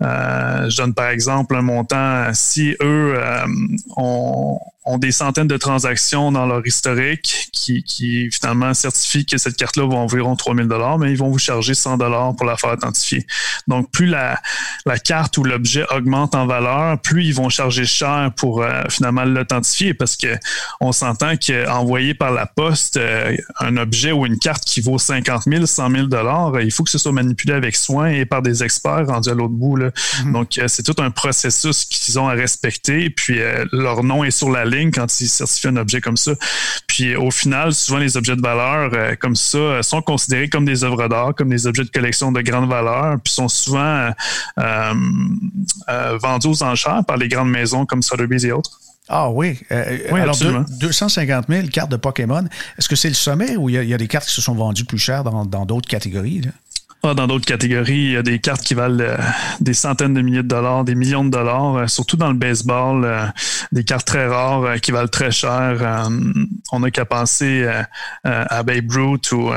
je 0.00 0.76
donne 0.76 0.94
par 0.94 1.08
exemple 1.08 1.54
un 1.56 1.62
montant. 1.62 2.32
Si 2.32 2.74
eux 2.80 3.18
ont 4.88 4.98
des 4.98 5.12
centaines 5.12 5.48
de 5.48 5.56
transactions 5.56 6.32
dans 6.32 6.46
leur 6.46 6.66
historique 6.66 7.50
qui, 7.52 8.30
finalement 8.32 8.72
certifient 8.72 9.26
que 9.26 9.36
cette 9.36 9.56
carte-là 9.56 9.84
vaut 9.84 9.96
environ 9.96 10.34
3000 10.34 10.66
dollars, 10.66 10.98
mais 10.98 11.10
ils 11.10 11.18
vont 11.18 11.30
vous 11.30 11.38
charger 11.38 11.74
100 11.74 11.98
dollars 11.98 12.34
pour 12.36 12.46
la 12.46 12.56
faire 12.56 12.72
authentifier. 12.72 13.26
Donc, 13.66 13.90
plus 13.90 14.06
la 14.06 14.38
carte 15.04 15.27
ou 15.36 15.44
l'objet 15.44 15.84
augmente 15.94 16.34
en 16.34 16.46
valeur, 16.46 16.98
plus 17.00 17.26
ils 17.26 17.34
vont 17.34 17.48
charger 17.48 17.84
cher 17.84 18.30
pour 18.36 18.62
euh, 18.62 18.82
finalement 18.88 19.24
l'authentifier 19.24 19.94
parce 19.94 20.16
que 20.16 20.28
on 20.80 20.92
s'entend 20.92 21.34
qu'envoyer 21.36 22.14
par 22.14 22.30
la 22.30 22.46
poste 22.46 22.96
euh, 22.96 23.36
un 23.60 23.76
objet 23.76 24.12
ou 24.12 24.26
une 24.26 24.38
carte 24.38 24.64
qui 24.64 24.80
vaut 24.80 24.98
50 24.98 25.42
000, 25.46 25.66
100 25.66 25.90
000 25.90 26.06
dollars, 26.06 26.60
il 26.60 26.70
faut 26.70 26.84
que 26.84 26.90
ce 26.90 26.98
soit 26.98 27.12
manipulé 27.12 27.52
avec 27.54 27.76
soin 27.76 28.08
et 28.08 28.24
par 28.24 28.42
des 28.42 28.62
experts 28.62 29.06
rendus 29.06 29.30
à 29.30 29.34
l'autre 29.34 29.54
bout. 29.54 29.76
Là. 29.76 29.90
Mm-hmm. 29.90 30.32
Donc, 30.32 30.58
euh, 30.58 30.68
c'est 30.68 30.82
tout 30.82 31.00
un 31.02 31.10
processus 31.10 31.84
qu'ils 31.84 32.18
ont 32.18 32.28
à 32.28 32.32
respecter. 32.32 33.10
Puis, 33.10 33.38
leur 33.72 34.04
nom 34.04 34.24
est 34.24 34.30
sur 34.30 34.50
la 34.50 34.64
ligne 34.64 34.90
quand 34.90 35.20
ils 35.20 35.28
certifient 35.28 35.68
un 35.68 35.76
objet 35.76 36.00
comme 36.00 36.16
ça. 36.16 36.32
Puis 36.98 37.14
au 37.14 37.30
final, 37.30 37.72
souvent 37.72 37.98
les 37.98 38.16
objets 38.16 38.34
de 38.34 38.40
valeur 38.40 38.90
euh, 38.92 39.14
comme 39.14 39.36
ça 39.36 39.56
euh, 39.56 39.82
sont 39.82 40.02
considérés 40.02 40.48
comme 40.48 40.64
des 40.64 40.82
œuvres 40.82 41.06
d'art, 41.06 41.32
comme 41.32 41.48
des 41.48 41.68
objets 41.68 41.84
de 41.84 41.90
collection 41.90 42.32
de 42.32 42.40
grande 42.40 42.68
valeur, 42.68 43.18
puis 43.22 43.32
sont 43.32 43.46
souvent 43.46 44.10
euh, 44.58 44.92
vendus 46.20 46.48
aux 46.48 46.62
enchères 46.64 47.04
par 47.06 47.16
les 47.16 47.28
grandes 47.28 47.50
maisons 47.50 47.86
comme 47.86 48.02
Sotheby's 48.02 48.42
et 48.42 48.50
autres. 48.50 48.80
Ah 49.08 49.30
oui. 49.30 49.60
oui 49.70 50.20
alors, 50.20 50.36
250 50.80 51.46
000 51.48 51.68
cartes 51.68 51.90
de 51.92 51.96
Pokémon. 51.96 52.44
Est-ce 52.76 52.88
que 52.88 52.96
c'est 52.96 53.08
le 53.08 53.14
sommet 53.14 53.56
ou 53.56 53.68
il 53.68 53.76
y, 53.76 53.94
a 53.94 53.96
des 53.96 54.08
cartes 54.08 54.26
qui 54.26 54.34
se 54.34 54.42
sont 54.42 54.56
vendues 54.56 54.84
plus 54.84 54.98
chères 54.98 55.22
dans 55.22 55.66
d'autres 55.66 55.88
catégories? 55.88 56.42
Ah, 57.04 57.14
dans 57.14 57.28
d'autres 57.28 57.46
catégories, 57.46 57.92
il 57.92 58.10
y 58.12 58.16
a 58.16 58.22
des 58.22 58.40
cartes 58.40 58.62
qui 58.62 58.74
valent 58.74 58.98
euh, 58.98 59.16
des 59.60 59.72
centaines 59.72 60.14
de 60.14 60.20
milliers 60.20 60.42
de 60.42 60.48
dollars, 60.48 60.82
des 60.82 60.96
millions 60.96 61.24
de 61.24 61.30
dollars, 61.30 61.76
euh, 61.76 61.86
surtout 61.86 62.16
dans 62.16 62.26
le 62.26 62.34
baseball, 62.34 63.04
euh, 63.04 63.24
des 63.70 63.84
cartes 63.84 64.04
très 64.04 64.26
rares 64.26 64.80
qui 64.80 64.90
valent 64.90 65.06
très 65.06 65.30
cher. 65.30 66.08
on 66.72 66.80
n'a 66.80 66.90
qu'à 66.90 67.04
penser 67.04 67.68
à 68.24 68.62
Babe 68.62 68.90
Ruth 68.90 69.30
ou 69.32 69.50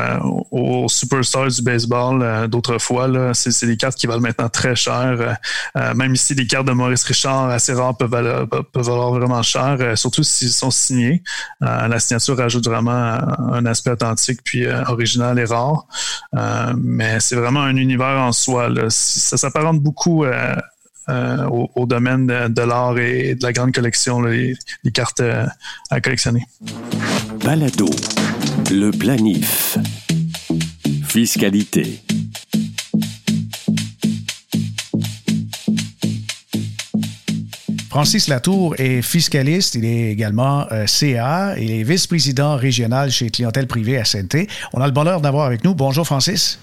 aux 0.52 0.88
superstars 0.88 1.48
du 1.48 1.62
baseball 1.62 2.48
d'autrefois. 2.48 3.34
C'est 3.34 3.66
des 3.66 3.78
cartes 3.78 3.98
qui 3.98 4.08
valent 4.08 4.22
maintenant 4.22 4.50
très 4.50 4.76
cher. 4.76 5.38
même 5.96 6.14
ici, 6.14 6.36
des 6.36 6.46
cartes 6.46 6.68
de 6.68 6.74
Maurice 6.74 7.04
Richard 7.04 7.50
assez 7.50 7.74
rares 7.74 7.98
peuvent 7.98 8.10
valoir, 8.74 9.12
vraiment 9.14 9.42
cher, 9.42 9.98
surtout 9.98 10.24
s'ils 10.24 10.52
sont 10.52 10.72
signés. 10.72 11.24
la 11.62 12.00
signature 12.00 12.40
ajoute 12.40 12.68
vraiment 12.68 12.92
un 12.92 13.66
aspect 13.66 13.92
authentique 13.92 14.42
puis 14.44 14.68
original 14.68 15.40
et 15.40 15.46
rare. 15.46 15.86
mais 16.78 17.20
c'est 17.32 17.38
vraiment 17.38 17.62
un 17.62 17.78
univers 17.78 18.20
en 18.20 18.34
soi. 18.34 18.70
Ça 18.90 19.38
s'apparente 19.38 19.80
beaucoup 19.80 20.26
euh, 20.26 20.54
euh, 21.08 21.48
au, 21.48 21.86
domaine 21.86 22.28
de, 22.28 22.62
l'art 22.62 22.98
et 23.00 23.36
de 23.36 23.44
la 23.44 23.54
grande 23.54 23.72
collection, 23.72 24.22
les, 24.22 24.58
cartes 24.94 25.22
euh, 25.22 25.46
à 25.90 26.02
collectionner. 26.02 26.44
Balado, 27.42 27.90
le 28.70 28.92
planif, 28.92 29.78
fiscalité. 31.06 32.04
Francis 37.90 38.28
Latour 38.28 38.76
est 38.78 39.02
fiscaliste, 39.02 39.76
il 39.76 39.86
est 39.86 40.12
également 40.12 40.68
CA, 40.86 41.56
il 41.58 41.72
est 41.72 41.84
vice-président 41.84 42.58
régional 42.58 43.10
chez 43.10 43.30
Clientèle 43.30 43.68
Privée 43.68 43.98
à 43.98 44.04
SNT. 44.04 44.50
On 44.74 44.82
a 44.82 44.86
le 44.86 44.92
bonheur 44.92 45.22
d'avoir 45.22 45.46
avec 45.46 45.64
nous. 45.64 45.74
Bonjour 45.74 46.06
Francis. 46.06 46.60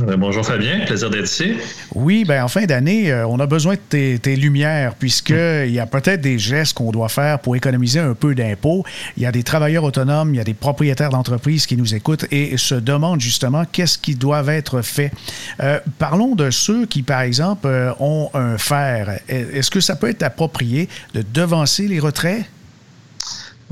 Euh, 0.00 0.16
bonjour 0.16 0.44
Fabien, 0.44 0.86
plaisir 0.86 1.10
d'être 1.10 1.26
ici. 1.26 1.54
Oui, 1.94 2.24
ben 2.24 2.42
en 2.42 2.48
fin 2.48 2.64
d'année, 2.64 3.12
euh, 3.12 3.26
on 3.26 3.38
a 3.40 3.46
besoin 3.46 3.74
de 3.74 4.16
tes, 4.16 4.36
lumières 4.36 4.94
puisqu'il 4.94 5.70
y 5.70 5.78
a 5.78 5.86
peut-être 5.86 6.22
des 6.22 6.38
gestes 6.38 6.72
qu'on 6.72 6.90
doit 6.90 7.10
faire 7.10 7.38
pour 7.40 7.56
économiser 7.56 8.00
un 8.00 8.14
peu 8.14 8.34
d'impôts. 8.34 8.84
Il 9.18 9.22
y 9.22 9.26
a 9.26 9.32
des 9.32 9.42
travailleurs 9.42 9.84
autonomes, 9.84 10.32
il 10.32 10.38
y 10.38 10.40
a 10.40 10.44
des 10.44 10.54
propriétaires 10.54 11.10
d'entreprises 11.10 11.66
qui 11.66 11.76
nous 11.76 11.94
écoutent 11.94 12.24
et 12.30 12.56
se 12.56 12.74
demandent 12.74 13.20
justement 13.20 13.64
qu'est-ce 13.70 13.98
qui 13.98 14.14
doit 14.14 14.42
être 14.46 14.80
fait. 14.80 15.12
Euh, 15.60 15.78
parlons 15.98 16.34
de 16.34 16.50
ceux 16.50 16.86
qui, 16.86 17.02
par 17.02 17.20
exemple, 17.20 17.68
ont 18.00 18.30
un 18.32 18.56
fer. 18.56 19.18
Est-ce 19.28 19.70
que 19.70 19.80
ça 19.80 19.94
peut 19.94 20.08
être 20.08 20.22
approprié 20.22 20.88
de 21.12 21.22
devancer 21.34 21.86
les 21.86 22.00
retraits? 22.00 22.46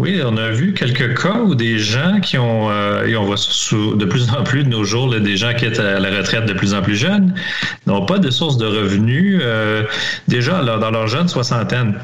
Oui, 0.00 0.18
on 0.24 0.38
a 0.38 0.48
vu 0.48 0.72
quelques 0.72 1.20
cas 1.20 1.34
où 1.34 1.54
des 1.54 1.78
gens 1.78 2.20
qui 2.20 2.38
ont, 2.38 2.70
euh, 2.70 3.04
et 3.04 3.16
on 3.16 3.24
voit 3.24 3.36
de 3.36 4.04
plus 4.06 4.30
en 4.30 4.42
plus 4.44 4.64
de 4.64 4.68
nos 4.70 4.82
jours, 4.82 5.10
des 5.10 5.36
gens 5.36 5.52
qui 5.52 5.66
sont 5.74 5.82
à 5.82 6.00
la 6.00 6.16
retraite 6.16 6.46
de 6.46 6.54
plus 6.54 6.72
en 6.72 6.80
plus 6.80 6.96
jeunes, 6.96 7.34
n'ont 7.86 8.06
pas 8.06 8.18
de 8.18 8.30
source 8.30 8.56
de 8.56 8.64
revenus 8.64 9.42
euh, 9.44 9.82
déjà 10.26 10.64
dans 10.64 10.90
leur 10.90 11.06
jeune 11.06 11.28
soixantaine. 11.28 11.98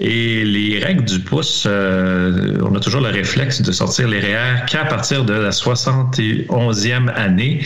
Et 0.00 0.44
les 0.44 0.78
règles 0.78 1.04
du 1.04 1.18
pouce, 1.18 1.66
euh, 1.66 2.56
on 2.62 2.72
a 2.76 2.78
toujours 2.78 3.00
le 3.00 3.08
réflexe 3.08 3.62
de 3.62 3.72
sortir 3.72 4.06
les 4.06 4.20
REER 4.20 4.64
qu'à 4.68 4.84
partir 4.84 5.24
de 5.24 5.32
la 5.32 5.50
71e 5.50 7.12
année, 7.16 7.64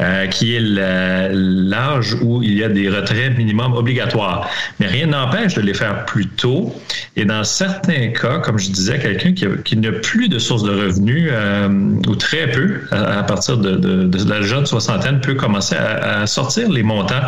euh, 0.00 0.26
qui 0.26 0.54
est 0.54 0.60
l'âge 0.60 2.16
où 2.22 2.42
il 2.42 2.54
y 2.54 2.64
a 2.64 2.70
des 2.70 2.88
retraits 2.88 3.36
minimum 3.36 3.74
obligatoires. 3.74 4.48
Mais 4.80 4.86
rien 4.86 5.08
n'empêche 5.08 5.52
de 5.52 5.60
les 5.60 5.74
faire 5.74 6.06
plus 6.06 6.26
tôt. 6.26 6.74
Et 7.14 7.26
dans 7.26 7.44
certains 7.44 8.08
cas, 8.08 8.38
comme 8.38 8.58
je 8.58 8.70
disais, 8.70 8.98
quelqu'un 8.98 9.34
qui, 9.34 9.76
n'a 9.76 9.92
plus 9.92 10.30
de 10.30 10.38
source 10.38 10.62
de 10.62 10.70
revenus 10.70 11.28
euh, 11.30 11.68
ou 12.08 12.14
très 12.16 12.50
peu 12.50 12.80
à, 12.90 13.22
partir 13.22 13.58
de, 13.58 14.10
la 14.26 14.40
jeune 14.40 14.64
soixantaine 14.64 15.20
peut 15.20 15.34
commencer 15.34 15.76
à, 15.76 16.20
à 16.22 16.26
sortir 16.26 16.70
les 16.70 16.82
montants 16.82 17.20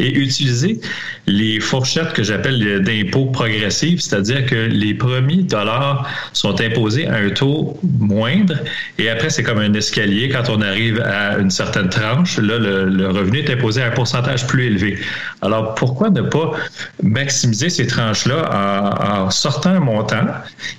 et 0.00 0.10
utiliser 0.18 0.80
les 1.28 1.60
fourchettes 1.60 2.12
que 2.12 2.24
j'appelle 2.24 2.82
d'impôts 2.82 3.26
progressifs 3.26 3.83
c'est-à-dire 3.98 4.46
que 4.46 4.54
les 4.54 4.94
premiers 4.94 5.42
dollars 5.42 6.08
sont 6.32 6.60
imposés 6.60 7.06
à 7.06 7.16
un 7.16 7.30
taux 7.30 7.78
moindre 7.82 8.54
et 8.98 9.08
après, 9.08 9.30
c'est 9.30 9.42
comme 9.42 9.58
un 9.58 9.72
escalier. 9.74 10.28
Quand 10.28 10.48
on 10.48 10.60
arrive 10.60 11.00
à 11.00 11.38
une 11.38 11.50
certaine 11.50 11.88
tranche, 11.88 12.38
là, 12.38 12.58
le, 12.58 13.08
revenu 13.08 13.38
est 13.38 13.50
imposé 13.50 13.82
à 13.82 13.86
un 13.88 13.90
pourcentage 13.90 14.46
plus 14.46 14.66
élevé. 14.66 14.98
Alors, 15.42 15.74
pourquoi 15.74 16.10
ne 16.10 16.22
pas 16.22 16.52
maximiser 17.02 17.68
ces 17.68 17.86
tranches-là 17.86 19.24
en, 19.24 19.30
sortant 19.30 19.70
un 19.70 19.80
montant, 19.80 20.26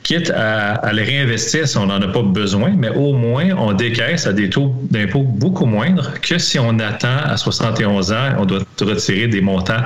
quitte 0.03 0.31
à, 0.31 0.91
les 0.93 1.03
réinvestir 1.03 1.67
si 1.67 1.77
on 1.77 1.87
n'en 1.87 2.01
a 2.01 2.07
pas 2.07 2.21
besoin, 2.21 2.73
mais 2.77 2.89
au 2.89 3.13
moins, 3.13 3.49
on 3.57 3.73
décaisse 3.73 4.27
à 4.27 4.33
des 4.33 4.49
taux 4.49 4.73
d'impôt 4.89 5.21
beaucoup 5.21 5.65
moindres 5.65 6.13
que 6.21 6.37
si 6.37 6.59
on 6.59 6.79
attend 6.79 7.17
à 7.25 7.37
71 7.37 8.11
ans, 8.11 8.35
on 8.39 8.45
doit 8.45 8.59
retirer 8.81 9.27
des 9.27 9.41
montants 9.41 9.81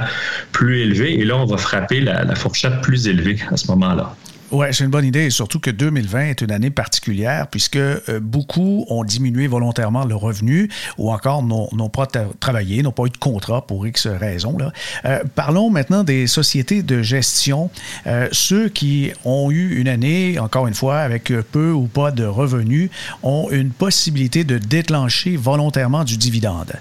plus 0.52 0.82
élevés 0.82 1.20
et 1.20 1.26
là, 1.26 1.38
on 1.38 1.46
va 1.46 1.58
frapper 1.58 2.02
la, 2.02 2.24
la 2.24 2.36
fourchette 2.36 2.82
plus 2.82 3.08
à 3.52 3.58
ce 3.58 3.68
moment-là. 3.68 4.16
Oui, 4.52 4.66
c'est 4.72 4.84
une 4.84 4.90
bonne 4.90 5.06
idée, 5.06 5.30
surtout 5.30 5.60
que 5.60 5.70
2020 5.70 6.22
est 6.22 6.42
une 6.42 6.52
année 6.52 6.72
particulière 6.72 7.48
puisque 7.48 7.76
euh, 7.76 8.20
beaucoup 8.20 8.84
ont 8.90 9.04
diminué 9.04 9.46
volontairement 9.46 10.06
le 10.06 10.16
revenu 10.16 10.72
ou 10.98 11.12
encore 11.12 11.44
n'ont 11.44 11.90
pas 11.90 12.08
travaillé, 12.08 12.82
n'ont 12.82 12.92
pas 12.92 13.06
eu 13.06 13.12
de 13.12 13.18
contrat 13.18 13.68
pour 13.68 13.86
X 13.86 14.08
raisons. 14.08 14.58
Euh, 15.06 15.24
parlons 15.36 15.70
maintenant 15.70 16.04
des 16.04 16.26
sociétés 16.26 16.82
de 16.82 17.04
gestion. 17.04 17.70
Euh, 18.08 18.28
ceux 18.32 18.70
qui 18.70 19.12
ont 19.24 19.52
eu 19.52 19.76
une 19.80 19.88
année, 19.88 20.40
encore 20.40 20.66
une 20.66 20.74
fois, 20.74 20.98
avec 20.98 21.32
peu 21.52 21.72
ou 21.72 21.86
pas 21.86 22.10
de 22.10 22.26
revenus, 22.26 22.90
ont 23.22 23.50
une 23.52 23.70
possibilité 23.70 24.44
de 24.44 24.58
déclencher 24.58 25.38
volontairement 25.38 26.04
du 26.04 26.18
dividende. 26.18 26.74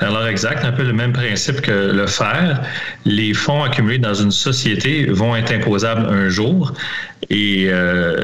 Alors 0.00 0.28
exact, 0.28 0.64
un 0.64 0.70
peu 0.70 0.84
le 0.84 0.92
même 0.92 1.12
principe 1.12 1.60
que 1.60 1.90
le 1.92 2.06
faire. 2.06 2.62
Les 3.04 3.34
fonds 3.34 3.64
accumulés 3.64 3.98
dans 3.98 4.14
une 4.14 4.30
société 4.30 5.06
vont 5.06 5.34
être 5.34 5.52
imposables 5.52 6.06
un 6.08 6.28
jour 6.28 6.72
et 7.30 7.68
euh, 7.68 8.16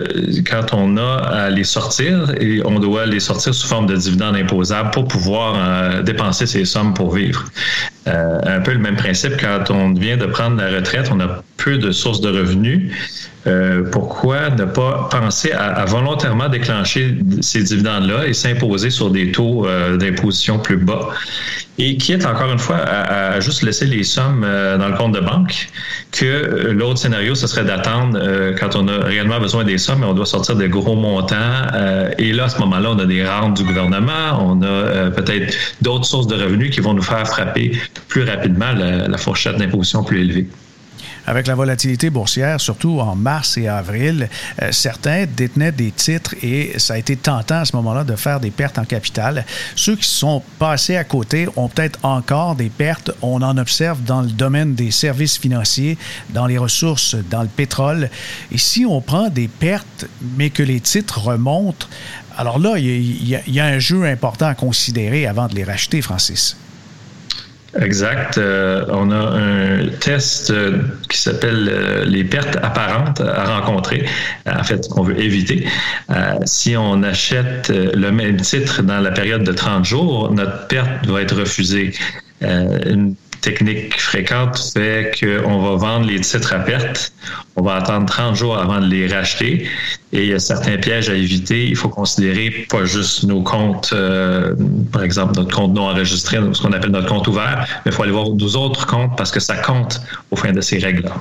quand 0.49 0.73
on 0.73 0.97
a 0.97 1.17
à 1.19 1.51
les 1.51 1.65
sortir, 1.65 2.33
on 2.65 2.79
doit 2.79 3.05
les 3.05 3.21
sortir 3.21 3.55
sous 3.55 3.67
forme 3.67 3.87
de 3.87 3.97
dividendes 3.97 4.37
imposables 4.37 4.93
pour 4.93 5.07
pouvoir 5.07 5.57
euh, 5.57 6.03
dépenser 6.03 6.47
ces 6.47 6.65
sommes 6.65 6.95
pour 6.95 7.15
vivre. 7.15 7.45
Euh, 8.07 8.39
un 8.47 8.61
peu 8.61 8.73
le 8.73 8.79
même 8.79 8.97
principe 8.97 9.35
quand 9.39 9.71
on 9.71 9.93
vient 9.93 10.17
de 10.17 10.25
prendre 10.25 10.57
la 10.57 10.71
retraite, 10.71 11.11
on 11.13 11.21
a 11.21 11.43
peu 11.59 11.77
de 11.77 11.91
sources 11.91 12.23
de 12.23 12.31
revenus. 12.31 12.93
pourquoi 13.93 14.49
ne 14.51 14.65
pas 14.65 15.09
penser 15.11 15.53
à, 15.53 15.85
volontairement 15.85 16.49
déclencher 16.49 17.15
ces 17.43 17.63
dividendes-là 17.63 18.27
et 18.27 18.33
s'imposer 18.33 18.89
sur 18.89 19.11
des 19.11 19.33
taux 19.33 19.67
d'imposition 19.99 20.59
plus 20.59 20.79
bas? 20.79 21.11
Et 21.79 21.97
qui 21.97 22.13
est 22.13 22.25
encore 22.25 22.53
une 22.53 22.59
fois 22.59 22.77
à, 22.77 23.41
juste 23.41 23.63
laisser 23.63 23.87
les 23.87 24.05
sommes 24.05 24.43
dans 24.43 24.89
le 24.89 24.97
compte 24.97 25.13
de 25.13 25.21
banque, 25.21 25.69
que 26.13 26.71
l'autre 26.71 26.99
scénario, 26.99 27.35
ce 27.35 27.47
serait 27.47 27.65
d'attendre 27.65 28.19
quand 28.59 28.77
on 28.77 28.87
a 28.87 29.05
réellement 29.05 29.41
besoin 29.41 29.65
des 29.65 29.79
sommes 29.79 30.03
et 30.03 30.07
on 30.07 30.15
doit 30.15 30.27
sortir 30.27 30.55
des 30.55 30.69
gros 30.69 30.95
montants. 30.95 31.35
et 32.19 32.33
là, 32.33 32.45
à 32.45 32.49
ce 32.49 32.59
moment-là, 32.61 32.91
on 32.93 32.99
a 33.01 33.07
des 33.07 33.27
rentes 33.27 33.57
du 33.57 33.65
gouvernement, 33.65 34.39
on 34.41 34.63
a 34.63 35.11
peut-être 35.11 35.53
d'autres 35.83 36.07
sources 36.07 36.29
de 36.29 36.37
revenus 36.37 36.71
qui 36.71 36.81
vont 36.81 36.95
nous 36.95 37.03
faire 37.03 37.27
frapper 37.27 37.73
plus 38.07 38.23
rapidement 38.23 38.73
la 38.73 39.19
fourchette 39.19 39.57
d'imposition 39.57 40.05
plus 40.05 40.21
élevée. 40.21 40.47
Avec 41.27 41.47
la 41.47 41.55
volatilité 41.55 42.11
boursière, 42.11 42.61
surtout 42.61 43.01
en 43.01 43.17
mars 43.17 43.57
et 43.57 43.67
avril, 43.67 44.29
euh, 44.63 44.73
certains 44.73 45.25
détenaient 45.25 45.73
des 45.73 45.91
titres 45.91 46.35
et 46.43 46.79
ça 46.79 46.95
a 46.95 46.99
été 46.99 47.17
tentant 47.17 47.61
à 47.61 47.65
ce 47.65 47.75
moment-là 47.77 48.05
de 48.05 48.15
faire 48.15 48.41
des 48.41 48.51
pertes 48.51 48.79
en 48.79 48.85
capital. 48.85 49.47
Ceux 49.75 49.97
qui 49.97 50.09
sont 50.09 50.43
passés 50.59 50.97
à 50.97 51.05
côté 51.05 51.49
ont 51.57 51.69
peut-être 51.69 51.99
encore 52.03 52.57
des 52.57 52.69
pertes. 52.69 53.11
On 53.23 53.41
en 53.41 53.57
observe 53.57 54.03
dans 54.03 54.21
le 54.21 54.29
domaine 54.29 54.75
des 54.75 54.91
services 54.91 55.39
financiers, 55.39 55.97
dans 56.31 56.47
les 56.47 56.59
ressources, 56.59 57.17
dans 57.31 57.43
le 57.43 57.49
pétrole. 57.49 58.11
Et 58.53 58.59
si 58.59 58.85
on 58.85 59.01
prend 59.01 59.31
des 59.31 59.49
pertes, 59.49 60.07
mais 60.37 60.51
que 60.51 60.63
les 60.63 60.81
titres 60.81 61.19
remontent, 61.19 61.87
alors 62.37 62.59
là, 62.59 62.77
il 62.79 62.85
y, 62.85 63.39
y, 63.47 63.61
a 63.61 63.65
un 63.65 63.79
jeu 63.79 64.05
important 64.05 64.47
à 64.47 64.55
considérer 64.55 65.27
avant 65.27 65.47
de 65.47 65.55
les 65.55 65.65
racheter, 65.65 66.03
Francis. 66.03 66.57
Exact. 67.81 68.39
Euh, 68.39 68.85
on 68.89 69.11
a 69.11 69.17
un 69.17 69.89
test 70.01 70.51
euh, 70.51 70.79
qui 71.09 71.19
s'appelle 71.19 71.69
euh, 71.69 72.05
les 72.05 72.23
pertes 72.23 72.57
apparentes 72.63 73.21
à 73.21 73.59
rencontrer, 73.59 74.07
en 74.47 74.63
fait, 74.63 74.89
qu'on 74.89 75.03
veut 75.03 75.21
éviter. 75.21 75.67
si 76.45 76.77
on 76.77 77.03
achète 77.03 77.71
le 77.71 78.11
même 78.11 78.37
titre 78.37 78.83
dans 78.83 79.01
la 79.01 79.11
période 79.11 79.43
de 79.43 79.53
30 79.53 79.85
jours, 79.85 80.33
notre 80.33 80.67
perte 80.69 81.07
va 81.07 81.23
être 81.23 81.37
refusée. 81.37 81.93
une 82.41 83.15
technique 83.45 84.01
fréquente 84.01 84.59
fait 84.73 85.13
qu'on 85.21 85.59
va 85.61 85.77
vendre 85.77 86.07
les 86.07 86.21
titres 86.21 86.55
à 86.55 86.61
perte. 86.61 87.13
On 87.57 87.63
va 87.63 87.77
attendre 87.77 88.07
30 88.07 88.35
jours 88.35 88.57
avant 88.57 88.81
de 88.81 88.87
les 88.87 89.07
racheter. 89.07 89.69
Et 90.13 90.23
il 90.25 90.29
y 90.31 90.33
a 90.33 90.39
certains 90.39 90.79
pièges 90.79 91.11
à 91.11 91.15
éviter. 91.15 91.67
Il 91.67 91.77
faut 91.77 91.91
considérer 91.91 92.67
pas 92.71 92.87
juste 92.87 93.25
nos 93.25 93.43
comptes, 93.43 93.91
euh, 93.93 94.55
par 94.93 95.03
exemple 95.03 95.35
notre 95.37 95.55
compte 95.55 95.75
non 95.75 95.89
enregistré, 95.91 96.39
ce 96.53 96.63
qu'on 96.63 96.73
appelle 96.73 96.91
notre 96.91 97.09
compte 97.09 97.29
ouvert, 97.29 97.67
mais 97.85 97.91
il 97.91 97.93
faut 97.93 98.03
aller 98.03 98.13
voir 98.13 98.31
nos 98.31 98.57
autres 98.57 98.87
comptes 98.87 99.17
parce 99.17 99.31
que 99.31 99.41
ça 99.41 99.57
compte 99.57 100.01
au 100.31 100.37
fin 100.37 100.53
de 100.53 100.61
ces 100.63 100.79
règles-là. 100.79 101.15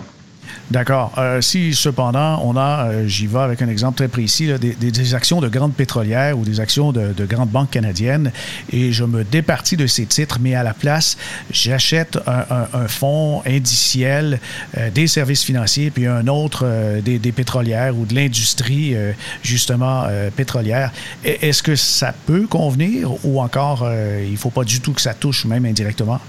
D'accord. 0.74 1.14
Euh, 1.20 1.40
si 1.40 1.76
cependant 1.76 2.42
on 2.44 2.58
a, 2.58 2.88
euh, 2.88 3.08
j'y 3.08 3.28
vais 3.28 3.42
avec 3.42 3.62
un 3.62 3.70
exemple 3.70 3.96
très 3.96 4.08
précis, 4.08 4.50
des, 4.60 5.14
actions 5.14 5.40
de 5.40 5.48
grandes 5.48 5.76
pétrolières 5.76 6.36
ou 6.36 6.44
des 6.46 6.60
actions 6.60 6.92
de, 6.92 7.26
grandes 7.26 7.52
banques 7.52 7.70
canadiennes 7.70 8.32
et 8.72 8.92
je 8.92 9.04
me 9.04 9.24
départis 9.24 9.78
de 9.78 9.86
ces 9.86 10.08
titres, 10.08 10.40
mais 10.42 10.56
à 10.56 10.64
la 10.64 10.74
place, 10.74 11.16
j'achète 11.52 12.18
un, 12.26 12.88
fonds 12.88 13.44
indiciel 13.46 14.40
euh, 14.80 14.90
des 14.90 15.06
services 15.06 15.44
financiers 15.44 15.92
puis 15.92 16.08
un 16.08 16.26
autre 16.26 16.66
des, 17.06 17.32
pétrolières 17.32 17.96
ou 17.96 18.08
de 18.08 18.16
l'industrie 18.16 18.96
justement 19.44 20.08
pétrolière. 20.36 20.92
Est-ce 21.24 21.62
que 21.62 21.76
ça 21.76 22.16
peut 22.26 22.48
convenir 22.48 23.12
ou 23.24 23.40
encore 23.40 23.88
il 24.24 24.32
ne 24.32 24.38
faut 24.38 24.50
pas 24.50 24.64
du 24.64 24.80
tout 24.80 24.94
que 24.94 25.02
ça 25.02 25.14
touche 25.14 25.46
même 25.46 25.66
indirectement? 25.66 26.20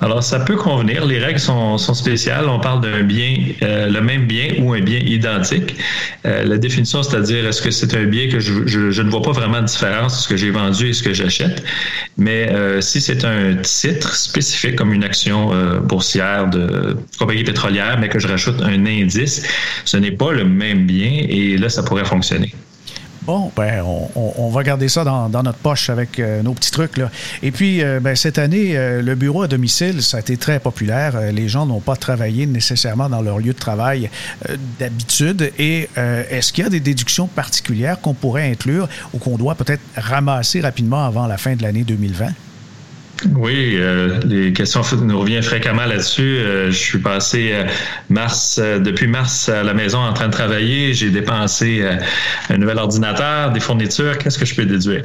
Alors, 0.00 0.22
ça 0.22 0.40
peut 0.40 0.56
convenir. 0.56 1.06
Les 1.06 1.18
règles 1.18 1.38
sont, 1.38 1.78
spéciales. 1.78 2.48
On 2.48 2.58
parle 2.58 2.80
d'un 2.80 3.02
bien, 3.02 3.36
euh, 3.62 3.88
le 3.88 4.00
même 4.00 4.26
bien 4.26 4.54
ou 4.58 4.72
un 4.72 4.80
bien 4.80 4.98
identique. 4.98 5.76
Euh, 6.26 6.44
la 6.44 6.58
définition, 6.58 7.02
c'est-à-dire, 7.02 7.46
est-ce 7.46 7.62
que 7.62 7.70
c'est 7.70 7.94
un 7.94 8.04
bien 8.04 8.28
que 8.28 8.40
je, 8.40 9.02
ne 9.02 9.10
vois 9.10 9.22
pas 9.22 9.32
vraiment 9.32 9.60
de 9.60 9.66
différence 9.66 10.14
entre 10.14 10.22
ce 10.22 10.28
que 10.28 10.36
j'ai 10.36 10.50
vendu 10.50 10.88
et 10.88 10.92
ce 10.92 11.02
que 11.02 11.14
j'achète? 11.14 11.62
Mais 12.16 12.50
euh, 12.50 12.80
si 12.80 13.00
c'est 13.00 13.24
un 13.24 13.56
titre 13.56 14.14
spécifique, 14.14 14.76
comme 14.76 14.92
une 14.92 15.04
action 15.04 15.50
boursière 15.82 16.48
de 16.48 16.96
compagnie 17.18 17.44
pétrolière, 17.44 17.98
mais 17.98 18.08
que 18.08 18.18
je 18.18 18.28
rajoute 18.28 18.60
un 18.62 18.86
indice, 18.86 19.42
ce 19.84 19.96
n'est 19.96 20.12
pas 20.12 20.32
le 20.32 20.44
même 20.44 20.86
bien 20.86 21.24
et 21.28 21.56
là, 21.56 21.68
ça 21.68 21.82
pourrait 21.82 22.04
fonctionner. 22.04 22.52
Bon, 23.26 23.50
ben, 23.56 23.82
on, 24.16 24.50
va 24.50 24.62
garder 24.62 24.90
ça 24.90 25.02
dans, 25.02 25.30
notre 25.30 25.58
poche 25.58 25.88
avec 25.88 26.18
euh, 26.18 26.42
nos 26.42 26.52
petits 26.52 26.70
trucs. 26.70 26.98
Là. 26.98 27.10
Et 27.42 27.52
puis, 27.52 27.82
euh, 27.82 27.98
ben, 27.98 28.14
cette 28.14 28.36
année, 28.36 28.76
euh, 28.76 29.00
le 29.00 29.14
bureau 29.14 29.42
à 29.42 29.48
domicile, 29.48 30.02
ça 30.02 30.18
a 30.18 30.20
été 30.20 30.36
très 30.36 30.60
populaire. 30.60 31.32
les 31.32 31.48
gens 31.48 31.64
n'ont 31.64 31.80
pas 31.80 31.96
travaillé 31.96 32.44
nécessairement 32.44 33.08
dans 33.08 33.22
leur 33.22 33.38
lieu 33.38 33.54
de 33.54 33.58
travail 33.58 34.10
d'habitude. 34.78 35.52
Et 35.58 35.88
est-ce 36.30 36.52
qu'il 36.52 36.64
y 36.64 36.66
a 36.66 36.70
des 36.70 36.80
déductions 36.80 37.26
particulières 37.26 38.00
qu'on 38.00 38.14
pourrait 38.14 38.50
inclure 38.50 38.88
ou 39.14 39.18
qu'on 39.18 39.36
doit 39.38 39.54
peut-être 39.54 39.82
ramasser 39.96 40.60
rapidement 40.60 41.06
avant 41.06 41.26
la 41.26 41.38
fin 41.38 41.56
de 41.56 41.62
l'année 41.62 41.84
2020? 41.84 42.32
Oui, 43.36 43.76
euh, 43.76 44.20
les 44.24 44.52
questions 44.52 44.82
nous 45.02 45.18
reviennent 45.18 45.42
fréquemment 45.42 45.86
là-dessus. 45.86 46.38
Euh, 46.38 46.70
je 46.70 46.76
suis 46.76 46.98
passé 46.98 47.50
euh, 47.52 47.64
mars, 48.10 48.58
depuis 48.58 49.06
mars 49.06 49.48
à 49.48 49.62
la 49.62 49.72
maison 49.72 49.98
en 49.98 50.12
train 50.12 50.26
de 50.26 50.32
travailler. 50.32 50.92
J'ai 50.92 51.10
dépensé 51.10 51.84
un 52.50 52.58
nouvel 52.58 52.78
ordinateur, 52.78 53.52
des 53.52 53.60
fournitures. 53.60 54.18
Qu'est-ce 54.18 54.38
que 54.38 54.44
je 54.44 54.54
peux 54.54 54.64
déduire? 54.64 55.02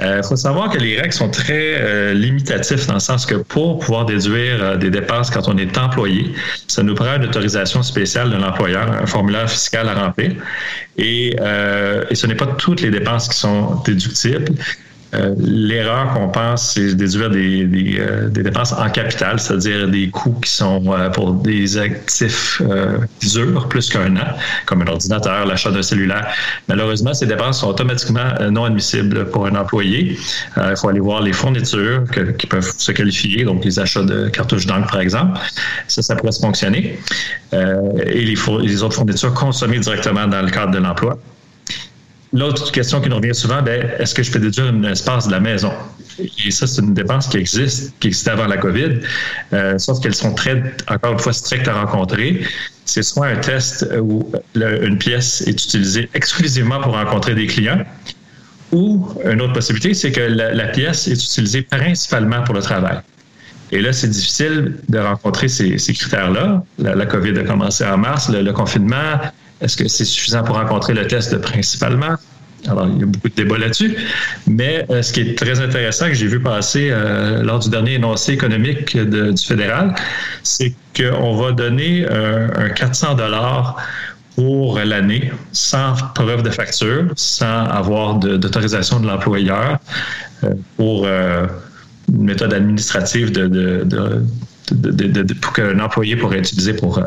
Il 0.00 0.22
faut 0.28 0.36
savoir 0.36 0.70
que 0.70 0.78
les 0.78 1.00
règles 1.00 1.12
sont 1.12 1.30
très 1.30 2.14
limitatifs 2.14 2.86
dans 2.86 2.94
le 2.94 3.00
sens 3.00 3.26
que 3.26 3.36
pour 3.36 3.78
pouvoir 3.78 4.06
déduire 4.06 4.76
des 4.78 4.90
dépenses 4.90 5.30
quand 5.30 5.48
on 5.48 5.56
est 5.56 5.76
employé, 5.78 6.32
ça 6.68 6.82
nous 6.82 6.94
prend 6.94 7.16
une 7.16 7.24
autorisation 7.24 7.82
spéciale 7.82 8.30
de 8.30 8.36
l'employeur, 8.36 8.90
un 8.90 9.06
formulaire 9.06 9.48
fiscal 9.50 9.88
à 9.88 9.94
remplir. 9.94 10.32
Et, 10.96 11.36
et 12.10 12.14
ce 12.14 12.26
n'est 12.26 12.34
pas 12.34 12.46
toutes 12.46 12.80
les 12.80 12.90
dépenses 12.90 13.28
qui 13.28 13.38
sont 13.38 13.80
déductibles. 13.84 14.52
Euh, 15.14 15.34
l'erreur 15.38 16.14
qu'on 16.14 16.28
pense, 16.28 16.72
c'est 16.72 16.94
déduire 16.94 17.28
des, 17.28 17.66
des, 17.66 17.98
euh, 18.00 18.28
des, 18.28 18.42
dépenses 18.42 18.72
en 18.72 18.88
capital, 18.88 19.38
c'est-à-dire 19.38 19.86
des 19.88 20.08
coûts 20.08 20.38
qui 20.42 20.50
sont 20.50 20.82
euh, 20.88 21.10
pour 21.10 21.34
des 21.34 21.76
actifs 21.76 22.62
durs 23.20 23.68
plus 23.68 23.90
qu'un 23.90 24.16
an, 24.16 24.36
comme 24.64 24.80
un 24.80 24.86
ordinateur, 24.86 25.44
l'achat 25.44 25.70
d'un 25.70 25.82
cellulaire. 25.82 26.26
Malheureusement, 26.68 27.12
ces 27.12 27.26
dépenses 27.26 27.60
sont 27.60 27.68
automatiquement 27.68 28.32
non 28.50 28.64
admissibles 28.64 29.26
pour 29.26 29.46
un 29.46 29.54
employé. 29.54 30.16
il 30.56 30.76
faut 30.76 30.88
aller 30.88 31.00
voir 31.00 31.20
les 31.20 31.32
fournitures 31.34 32.04
qui 32.38 32.46
peuvent 32.46 32.72
se 32.76 32.92
qualifier, 32.92 33.44
donc 33.44 33.64
les 33.64 33.78
achats 33.78 34.02
de 34.04 34.28
cartouches 34.28 34.66
d'encre, 34.66 34.90
par 34.90 35.00
exemple. 35.00 35.38
Ça, 35.88 36.00
ça 36.00 36.16
pourrait 36.16 36.32
se 36.32 36.40
fonctionner. 36.40 36.98
et 37.52 38.24
les, 38.24 38.36
les 38.62 38.82
autres 38.82 38.94
fournitures 38.94 39.34
consommées 39.34 39.78
directement 39.78 40.26
dans 40.26 40.42
le 40.42 40.50
cadre 40.50 40.72
de 40.72 40.78
l'emploi. 40.78 41.18
L'autre 42.32 42.72
question 42.72 43.00
qui 43.00 43.10
nous 43.10 43.16
revient 43.16 43.34
souvent, 43.34 43.60
ben, 43.60 43.90
est-ce 43.98 44.14
que 44.14 44.22
je 44.22 44.32
peux 44.32 44.38
déduire 44.38 44.66
un 44.66 44.82
espace 44.84 45.26
de 45.26 45.32
la 45.32 45.40
maison? 45.40 45.72
Et 46.44 46.50
ça, 46.50 46.66
c'est 46.66 46.80
une 46.80 46.94
dépense 46.94 47.26
qui 47.28 47.36
existe, 47.36 47.92
qui 48.00 48.08
existait 48.08 48.30
avant 48.30 48.46
la 48.46 48.56
COVID, 48.56 49.00
euh, 49.52 49.78
sauf 49.78 50.00
qu'elles 50.00 50.14
sont 50.14 50.34
très, 50.34 50.62
encore 50.88 51.12
une 51.12 51.18
fois, 51.18 51.32
strictes 51.32 51.68
à 51.68 51.74
rencontrer. 51.74 52.42
C'est 52.86 53.02
soit 53.02 53.26
un 53.26 53.36
test 53.36 53.86
où 54.00 54.30
une 54.54 54.98
pièce 54.98 55.42
est 55.42 55.50
utilisée 55.50 56.08
exclusivement 56.14 56.80
pour 56.80 56.94
rencontrer 56.94 57.34
des 57.34 57.46
clients, 57.46 57.84
ou 58.72 59.06
une 59.24 59.42
autre 59.42 59.52
possibilité, 59.52 59.92
c'est 59.92 60.12
que 60.12 60.20
la, 60.20 60.66
pièce 60.68 61.06
est 61.06 61.22
utilisée 61.22 61.62
principalement 61.62 62.42
pour 62.42 62.54
le 62.54 62.62
travail. 62.62 62.98
Et 63.70 63.80
là, 63.80 63.92
c'est 63.92 64.08
difficile 64.08 64.78
de 64.88 64.98
rencontrer 64.98 65.48
ces, 65.48 65.76
critères-là. 65.76 66.64
La, 66.78 67.06
COVID 67.06 67.38
a 67.38 67.44
commencé 67.44 67.84
en 67.84 67.98
mars, 67.98 68.30
le 68.30 68.52
confinement, 68.52 69.18
est-ce 69.62 69.76
que 69.76 69.88
c'est 69.88 70.04
suffisant 70.04 70.42
pour 70.42 70.56
rencontrer 70.56 70.94
le 70.94 71.06
test 71.06 71.38
principalement? 71.38 72.16
Alors, 72.68 72.86
il 72.86 73.00
y 73.00 73.02
a 73.02 73.06
beaucoup 73.06 73.28
de 73.28 73.34
débats 73.34 73.58
là-dessus. 73.58 73.96
Mais 74.46 74.86
euh, 74.90 75.02
ce 75.02 75.12
qui 75.12 75.20
est 75.20 75.36
très 75.36 75.60
intéressant 75.60 76.06
que 76.06 76.14
j'ai 76.14 76.26
vu 76.26 76.40
passer 76.40 76.90
euh, 76.90 77.42
lors 77.42 77.58
du 77.58 77.70
dernier 77.70 77.94
énoncé 77.94 78.32
économique 78.32 78.96
du 78.96 79.44
fédéral, 79.44 79.94
c'est 80.42 80.74
qu'on 80.96 81.36
va 81.36 81.52
donner 81.52 82.06
un 82.08 82.68
400 82.68 83.14
dollars 83.14 83.76
pour 84.36 84.78
l'année 84.78 85.30
sans 85.52 85.94
preuve 86.14 86.42
de 86.42 86.50
facture, 86.50 87.06
sans 87.16 87.64
avoir 87.66 88.16
d'autorisation 88.16 89.00
de, 89.00 89.06
l'employeur 89.06 89.78
euh, 90.44 90.54
pour 90.76 91.06
une 91.06 92.24
méthode 92.24 92.52
administrative 92.52 93.32
pour 95.40 95.52
qu'un 95.52 95.80
employé 95.80 96.16
pourrait 96.16 96.38
utiliser 96.38 96.74
pour 96.74 97.02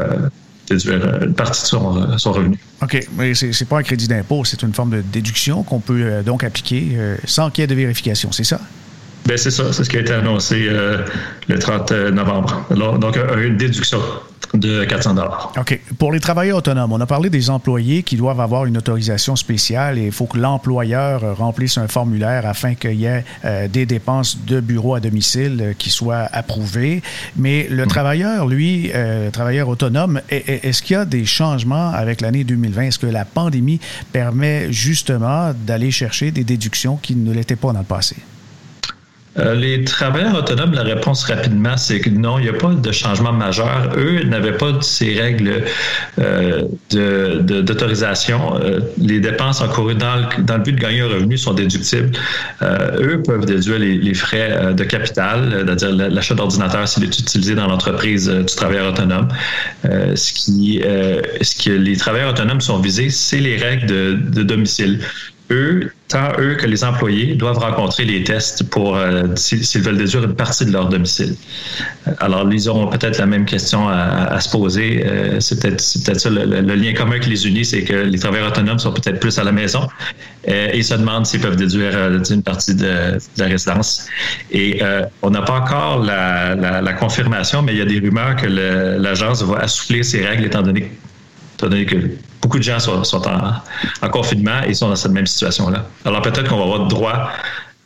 déduire 0.68 1.24
une 1.24 1.34
partie 1.34 1.62
de 1.64 1.68
son, 1.68 2.18
son 2.18 2.32
revenu. 2.32 2.60
OK, 2.82 3.08
mais 3.18 3.34
ce 3.34 3.46
n'est 3.46 3.68
pas 3.68 3.80
un 3.80 3.84
crédit 3.84 4.08
d'impôt, 4.08 4.44
c'est 4.46 4.62
une 4.62 4.74
forme 4.74 4.92
de 4.92 5.02
déduction 5.02 5.64
qu'on 5.64 5.80
peut 5.80 6.02
euh, 6.02 6.24
donc 6.24 6.44
appliquer 6.44 6.90
euh, 6.96 7.18
sans 7.26 7.50
qu'il 7.50 7.62
y 7.62 7.66
ait 7.66 7.68
de 7.68 7.76
vérification, 7.76 8.32
c'est 8.32 8.44
ça? 8.44 8.60
Bien, 9.26 9.38
c'est 9.38 9.52
ça, 9.52 9.74
c'est 9.74 9.84
ce 9.84 9.90
qui 9.90 9.98
a 9.98 10.02
été 10.02 10.14
annoncé 10.14 10.68
euh, 10.70 11.04
le 11.48 11.60
30 11.60 11.92
novembre. 11.92 12.66
donc, 13.00 13.18
une 13.38 13.58
déduction 13.58 14.00
de 14.54 14.84
400 14.86 15.16
OK. 15.58 15.80
Pour 15.98 16.12
les 16.12 16.20
travailleurs 16.20 16.58
autonomes, 16.58 16.92
on 16.92 17.02
a 17.02 17.06
parlé 17.06 17.30
des 17.30 17.50
employés 17.50 18.04
qui 18.04 18.16
doivent 18.16 18.40
avoir 18.40 18.66
une 18.66 18.78
autorisation 18.78 19.36
spéciale 19.36 19.98
et 19.98 20.06
il 20.06 20.12
faut 20.12 20.26
que 20.26 20.38
l'employeur 20.38 21.38
remplisse 21.38 21.78
un 21.78 21.88
formulaire 21.88 22.46
afin 22.46 22.76
qu'il 22.76 22.96
y 22.96 23.06
ait 23.06 23.24
euh, 23.44 23.68
des 23.68 23.86
dépenses 23.86 24.38
de 24.46 24.60
bureau 24.60 24.96
à 24.96 25.00
domicile 25.00 25.60
euh, 25.62 25.74
qui 25.78 25.90
soient 25.90 26.28
approuvées. 26.32 27.02
Mais 27.36 27.68
le 27.70 27.86
mm. 27.86 27.88
travailleur, 27.88 28.48
lui, 28.48 28.92
euh, 28.94 29.30
travailleur 29.32 29.68
autonome, 29.68 30.22
est-ce 30.30 30.82
qu'il 30.82 30.96
y 30.96 31.00
a 31.00 31.06
des 31.06 31.26
changements 31.26 31.90
avec 31.92 32.22
l'année 32.22 32.44
2020? 32.44 32.84
Est-ce 32.84 33.00
que 33.00 33.08
la 33.08 33.26
pandémie 33.26 33.80
permet 34.12 34.72
justement 34.72 35.54
d'aller 35.66 35.92
chercher 35.92 36.32
des 36.32 36.44
déductions 36.44 36.98
qui 36.98 37.16
ne 37.16 37.34
l'étaient 37.34 37.56
pas 37.56 37.74
dans 37.74 37.80
le 37.80 37.86
passé? 37.86 38.16
Euh, 39.38 39.54
les 39.54 39.84
travailleurs 39.84 40.36
autonomes, 40.36 40.74
la 40.74 40.84
réponse 40.84 41.26
rapidement, 41.26 41.76
c'est 41.76 42.00
que 42.00 42.10
non, 42.10 42.40
il 42.40 42.44
n'y 42.44 42.50
a 42.50 42.54
pas 42.54 42.74
de 42.74 42.92
changement 42.92 43.34
majeur. 43.34 43.92
Eux 43.98 44.24
n'avaient 44.24 44.56
pas 44.56 44.72
ces 44.82 45.20
règles 45.20 45.64
euh, 46.20 46.64
d'autorisation. 46.92 48.58
Euh, 48.62 48.80
les 48.98 49.20
dépenses 49.20 49.62
encourues 49.62 49.96
dans 49.96 50.16
le, 50.16 50.58
but 50.60 50.74
de 50.74 50.80
gagner 50.80 51.02
un 51.02 51.08
revenu 51.08 51.38
sont 51.38 51.54
déductibles. 51.54 52.12
eux 52.62 53.22
peuvent 53.26 53.46
déduire 53.46 53.80
les, 53.80 54.14
frais 54.14 54.74
de 54.74 54.84
capital, 54.86 55.66
c'est-à-dire 55.66 56.10
l'achat 56.10 56.36
d'ordinateur 56.36 56.88
s'il 56.88 57.04
est 57.04 57.20
utilisé 57.20 57.56
dans 57.56 57.68
l'entreprise 57.68 58.30
du 58.30 58.56
travailleur 58.56 58.94
autonome. 58.94 59.28
ce, 59.84 61.64
que 61.64 61.70
les 61.72 61.98
travailleurs 61.98 62.30
autonomes 62.30 62.62
sont 62.62 62.80
visés, 62.80 63.10
c'est 63.10 63.40
les 63.40 63.58
règles 63.58 63.88
de 63.88 64.44
domicile 64.44 65.00
eux, 65.52 65.92
tant 66.08 66.32
eux 66.40 66.56
que 66.56 66.66
les 66.66 66.84
employés 66.84 67.36
doivent 67.36 67.60
rencontrer 67.60 68.06
les 68.06 68.24
tests 68.24 68.64
pour 68.70 68.96
euh, 68.96 69.28
s'ils 69.36 69.82
veulent 69.82 69.98
déduire 69.98 70.24
une 70.24 70.36
partie 70.36 70.66
de 70.66 70.72
leur 70.72 70.90
domicile. 70.90 71.36
Alors, 72.20 72.52
ils 72.52 72.70
auront 72.70 72.88
peut-être 72.88 73.18
la 73.18 73.26
même 73.26 73.46
question 73.46 73.88
à, 73.88 74.40
se 74.40 74.50
poser. 74.50 75.04
Euh, 75.06 75.40
c'est 75.40 75.62
peut-être 75.62 75.82
ça 75.82 76.30
le, 76.30 76.62
lien 76.62 76.94
commun 76.94 77.20
qui 77.20 77.30
les 77.30 77.48
unit, 77.48 77.66
c'est 77.66 77.84
que 77.84 77.94
les 77.94 78.20
travailleurs 78.20 78.50
autonomes 78.50 78.80
sont 78.80 78.94
peut-être 78.94 79.20
plus 79.20 79.38
à 79.38 79.44
la 79.44 79.52
maison 79.52 79.88
euh, 80.48 80.70
et 80.74 80.82
se 80.82 80.94
demandent 80.96 81.26
s'ils 81.26 81.42
peuvent 81.42 81.56
déduire 81.56 82.22
une 82.30 82.44
partie 82.44 82.76
de, 82.76 83.18
la 83.38 83.46
résidence. 83.46 84.08
Et 84.52 84.82
on 85.22 85.30
n'a 85.30 85.42
pas 85.42 85.60
encore 85.60 86.04
la, 86.04 86.56
la, 86.56 86.94
confirmation, 86.94 87.62
mais 87.62 87.74
il 87.74 87.80
y 87.80 87.82
a 87.82 87.86
des 87.86 88.00
rumeurs 88.00 88.36
que 88.36 88.48
l'agence 88.48 89.44
va 89.44 89.60
assouplir 89.60 90.04
ses 90.04 90.26
règles 90.26 90.46
étant 90.46 90.62
donné 90.62 90.92
étant 91.56 91.68
donné 91.68 91.86
que 91.86 91.96
beaucoup 92.42 92.58
de 92.60 92.64
gens 92.64 92.80
sont, 92.80 93.02
en, 93.28 94.10
confinement 94.10 94.62
et 94.64 94.74
sont 94.74 94.90
dans 94.90 94.96
cette 94.96 95.12
même 95.12 95.26
situation-là. 95.26 95.86
Alors 96.06 96.22
peut-être 96.22 96.48
qu'on 96.48 96.58
va 96.58 96.64
avoir 96.64 96.88
droit 96.88 97.30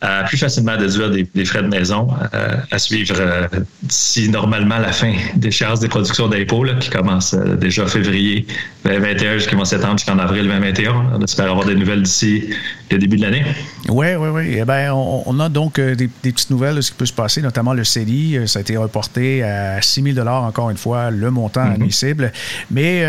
à 0.00 0.24
plus 0.24 0.38
facilement 0.38 0.76
déduire 0.76 1.10
des, 1.10 1.28
des 1.34 1.44
frais 1.44 1.62
de 1.62 1.68
maison 1.68 2.08
euh, 2.32 2.56
à 2.70 2.78
suivre 2.78 3.16
euh, 3.18 3.46
d'ici 3.82 4.30
normalement 4.30 4.78
la 4.78 4.92
fin 4.92 5.12
des 5.36 5.50
charges 5.50 5.80
des 5.80 5.88
productions 5.88 6.28
d'impôts 6.28 6.64
qui 6.80 6.88
commence 6.88 7.34
euh, 7.34 7.56
déjà 7.56 7.86
février 7.86 8.46
2021 8.84 9.38
jusqu'à 9.38 9.64
septembre 9.64 9.98
jusqu'en 9.98 10.18
avril 10.18 10.44
2021. 10.44 11.10
On 11.14 11.22
espère 11.22 11.50
avoir 11.50 11.66
des 11.66 11.74
nouvelles 11.74 12.02
d'ici 12.02 12.44
le 12.90 12.98
début 12.98 13.18
de 13.18 13.22
l'année. 13.22 13.44
Oui, 13.88 14.06
oui, 14.18 14.28
oui. 14.28 14.56
Eh 14.58 14.64
bien, 14.64 14.94
on, 14.94 15.38
a 15.38 15.48
donc 15.48 15.78
des, 15.78 16.08
petites 16.08 16.50
nouvelles 16.50 16.76
de 16.76 16.80
ce 16.80 16.90
qui 16.90 16.96
peut 16.96 17.06
se 17.06 17.12
passer, 17.12 17.40
notamment 17.40 17.72
le 17.72 17.84
CELI. 17.84 18.48
Ça 18.48 18.58
a 18.58 18.62
été 18.62 18.76
reporté 18.76 19.42
à 19.42 19.80
6 19.80 20.14
000 20.14 20.26
encore 20.26 20.70
une 20.70 20.76
fois, 20.76 21.10
le 21.10 21.30
montant 21.30 21.64
mm-hmm. 21.64 21.74
admissible. 21.74 22.32
Mais 22.70 23.02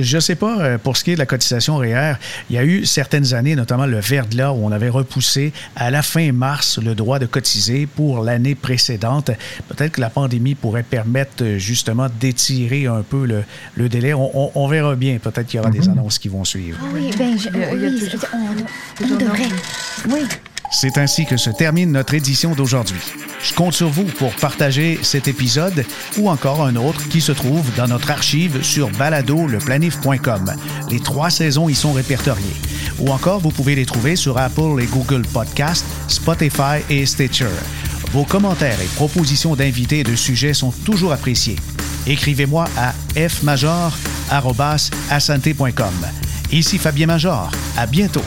je 0.00 0.16
ne 0.16 0.20
sais 0.20 0.34
pas, 0.34 0.78
pour 0.78 0.96
ce 0.96 1.04
qui 1.04 1.10
est 1.10 1.14
de 1.14 1.18
la 1.18 1.26
cotisation 1.26 1.76
REER, 1.76 2.14
il 2.48 2.56
y 2.56 2.58
a 2.58 2.64
eu 2.64 2.86
certaines 2.86 3.34
années, 3.34 3.54
notamment 3.54 3.86
le 3.86 4.00
Verdla, 4.00 4.52
où 4.52 4.64
on 4.64 4.72
avait 4.72 4.88
repoussé 4.88 5.52
à 5.76 5.90
la 5.90 6.02
fin 6.12 6.30
mars 6.32 6.78
le 6.78 6.94
droit 6.94 7.18
de 7.18 7.24
cotiser 7.24 7.86
pour 7.86 8.22
l'année 8.22 8.54
précédente. 8.54 9.30
Peut-être 9.68 9.92
que 9.92 10.00
la 10.02 10.10
pandémie 10.10 10.54
pourrait 10.54 10.82
permettre 10.82 11.42
euh, 11.42 11.58
justement 11.58 12.08
d'étirer 12.20 12.84
un 12.86 13.02
peu 13.02 13.24
le, 13.24 13.88
délai. 13.88 14.12
On, 14.12 14.68
verra 14.68 14.94
bien. 14.94 15.18
Peut-être 15.18 15.46
qu'il 15.46 15.56
y 15.56 15.60
aura 15.60 15.70
des 15.70 15.80
mhm. 15.80 15.92
annonces 15.92 16.18
qui 16.18 16.28
vont 16.28 16.44
suivre. 16.44 16.78
Oui, 16.92 17.10
bien, 17.16 17.30
oui, 17.30 17.48
on, 19.00 19.16
devrait. 19.16 19.48
Oui. 20.10 20.20
C'est 20.72 20.96
ainsi 20.96 21.26
que 21.26 21.36
se 21.36 21.50
termine 21.50 21.92
notre 21.92 22.14
édition 22.14 22.54
d'aujourd'hui. 22.54 23.00
Je 23.42 23.52
compte 23.54 23.74
sur 23.74 23.90
vous 23.90 24.04
pour 24.04 24.34
partager 24.36 24.98
cet 25.02 25.28
épisode 25.28 25.84
ou 26.16 26.30
encore 26.30 26.64
un 26.64 26.76
autre 26.76 27.08
qui 27.08 27.20
se 27.20 27.32
trouve 27.32 27.64
dans 27.76 27.88
notre 27.88 28.10
archive 28.10 28.62
sur 28.62 28.88
baladoleplanif.com. 28.90 30.52
Les 30.90 31.00
trois 31.00 31.28
saisons 31.28 31.68
y 31.68 31.74
sont 31.74 31.92
répertoriées. 31.92 32.56
Ou 32.98 33.10
encore, 33.10 33.40
vous 33.40 33.50
pouvez 33.50 33.74
les 33.74 33.84
trouver 33.84 34.16
sur 34.16 34.38
Apple 34.38 34.80
et 34.80 34.86
Google 34.86 35.22
Podcasts, 35.22 35.84
Spotify 36.08 36.80
et 36.88 37.04
Stitcher. 37.04 37.50
Vos 38.12 38.24
commentaires 38.24 38.80
et 38.80 38.88
propositions 38.96 39.54
d'invités 39.54 40.00
et 40.00 40.04
de 40.04 40.16
sujets 40.16 40.54
sont 40.54 40.70
toujours 40.70 41.12
appréciés. 41.12 41.56
Écrivez-moi 42.06 42.64
à 42.76 42.94
fmajor.com. 43.28 43.92
Ici 46.50 46.78
Fabien 46.78 47.06
Major. 47.06 47.50
À 47.76 47.86
bientôt. 47.86 48.24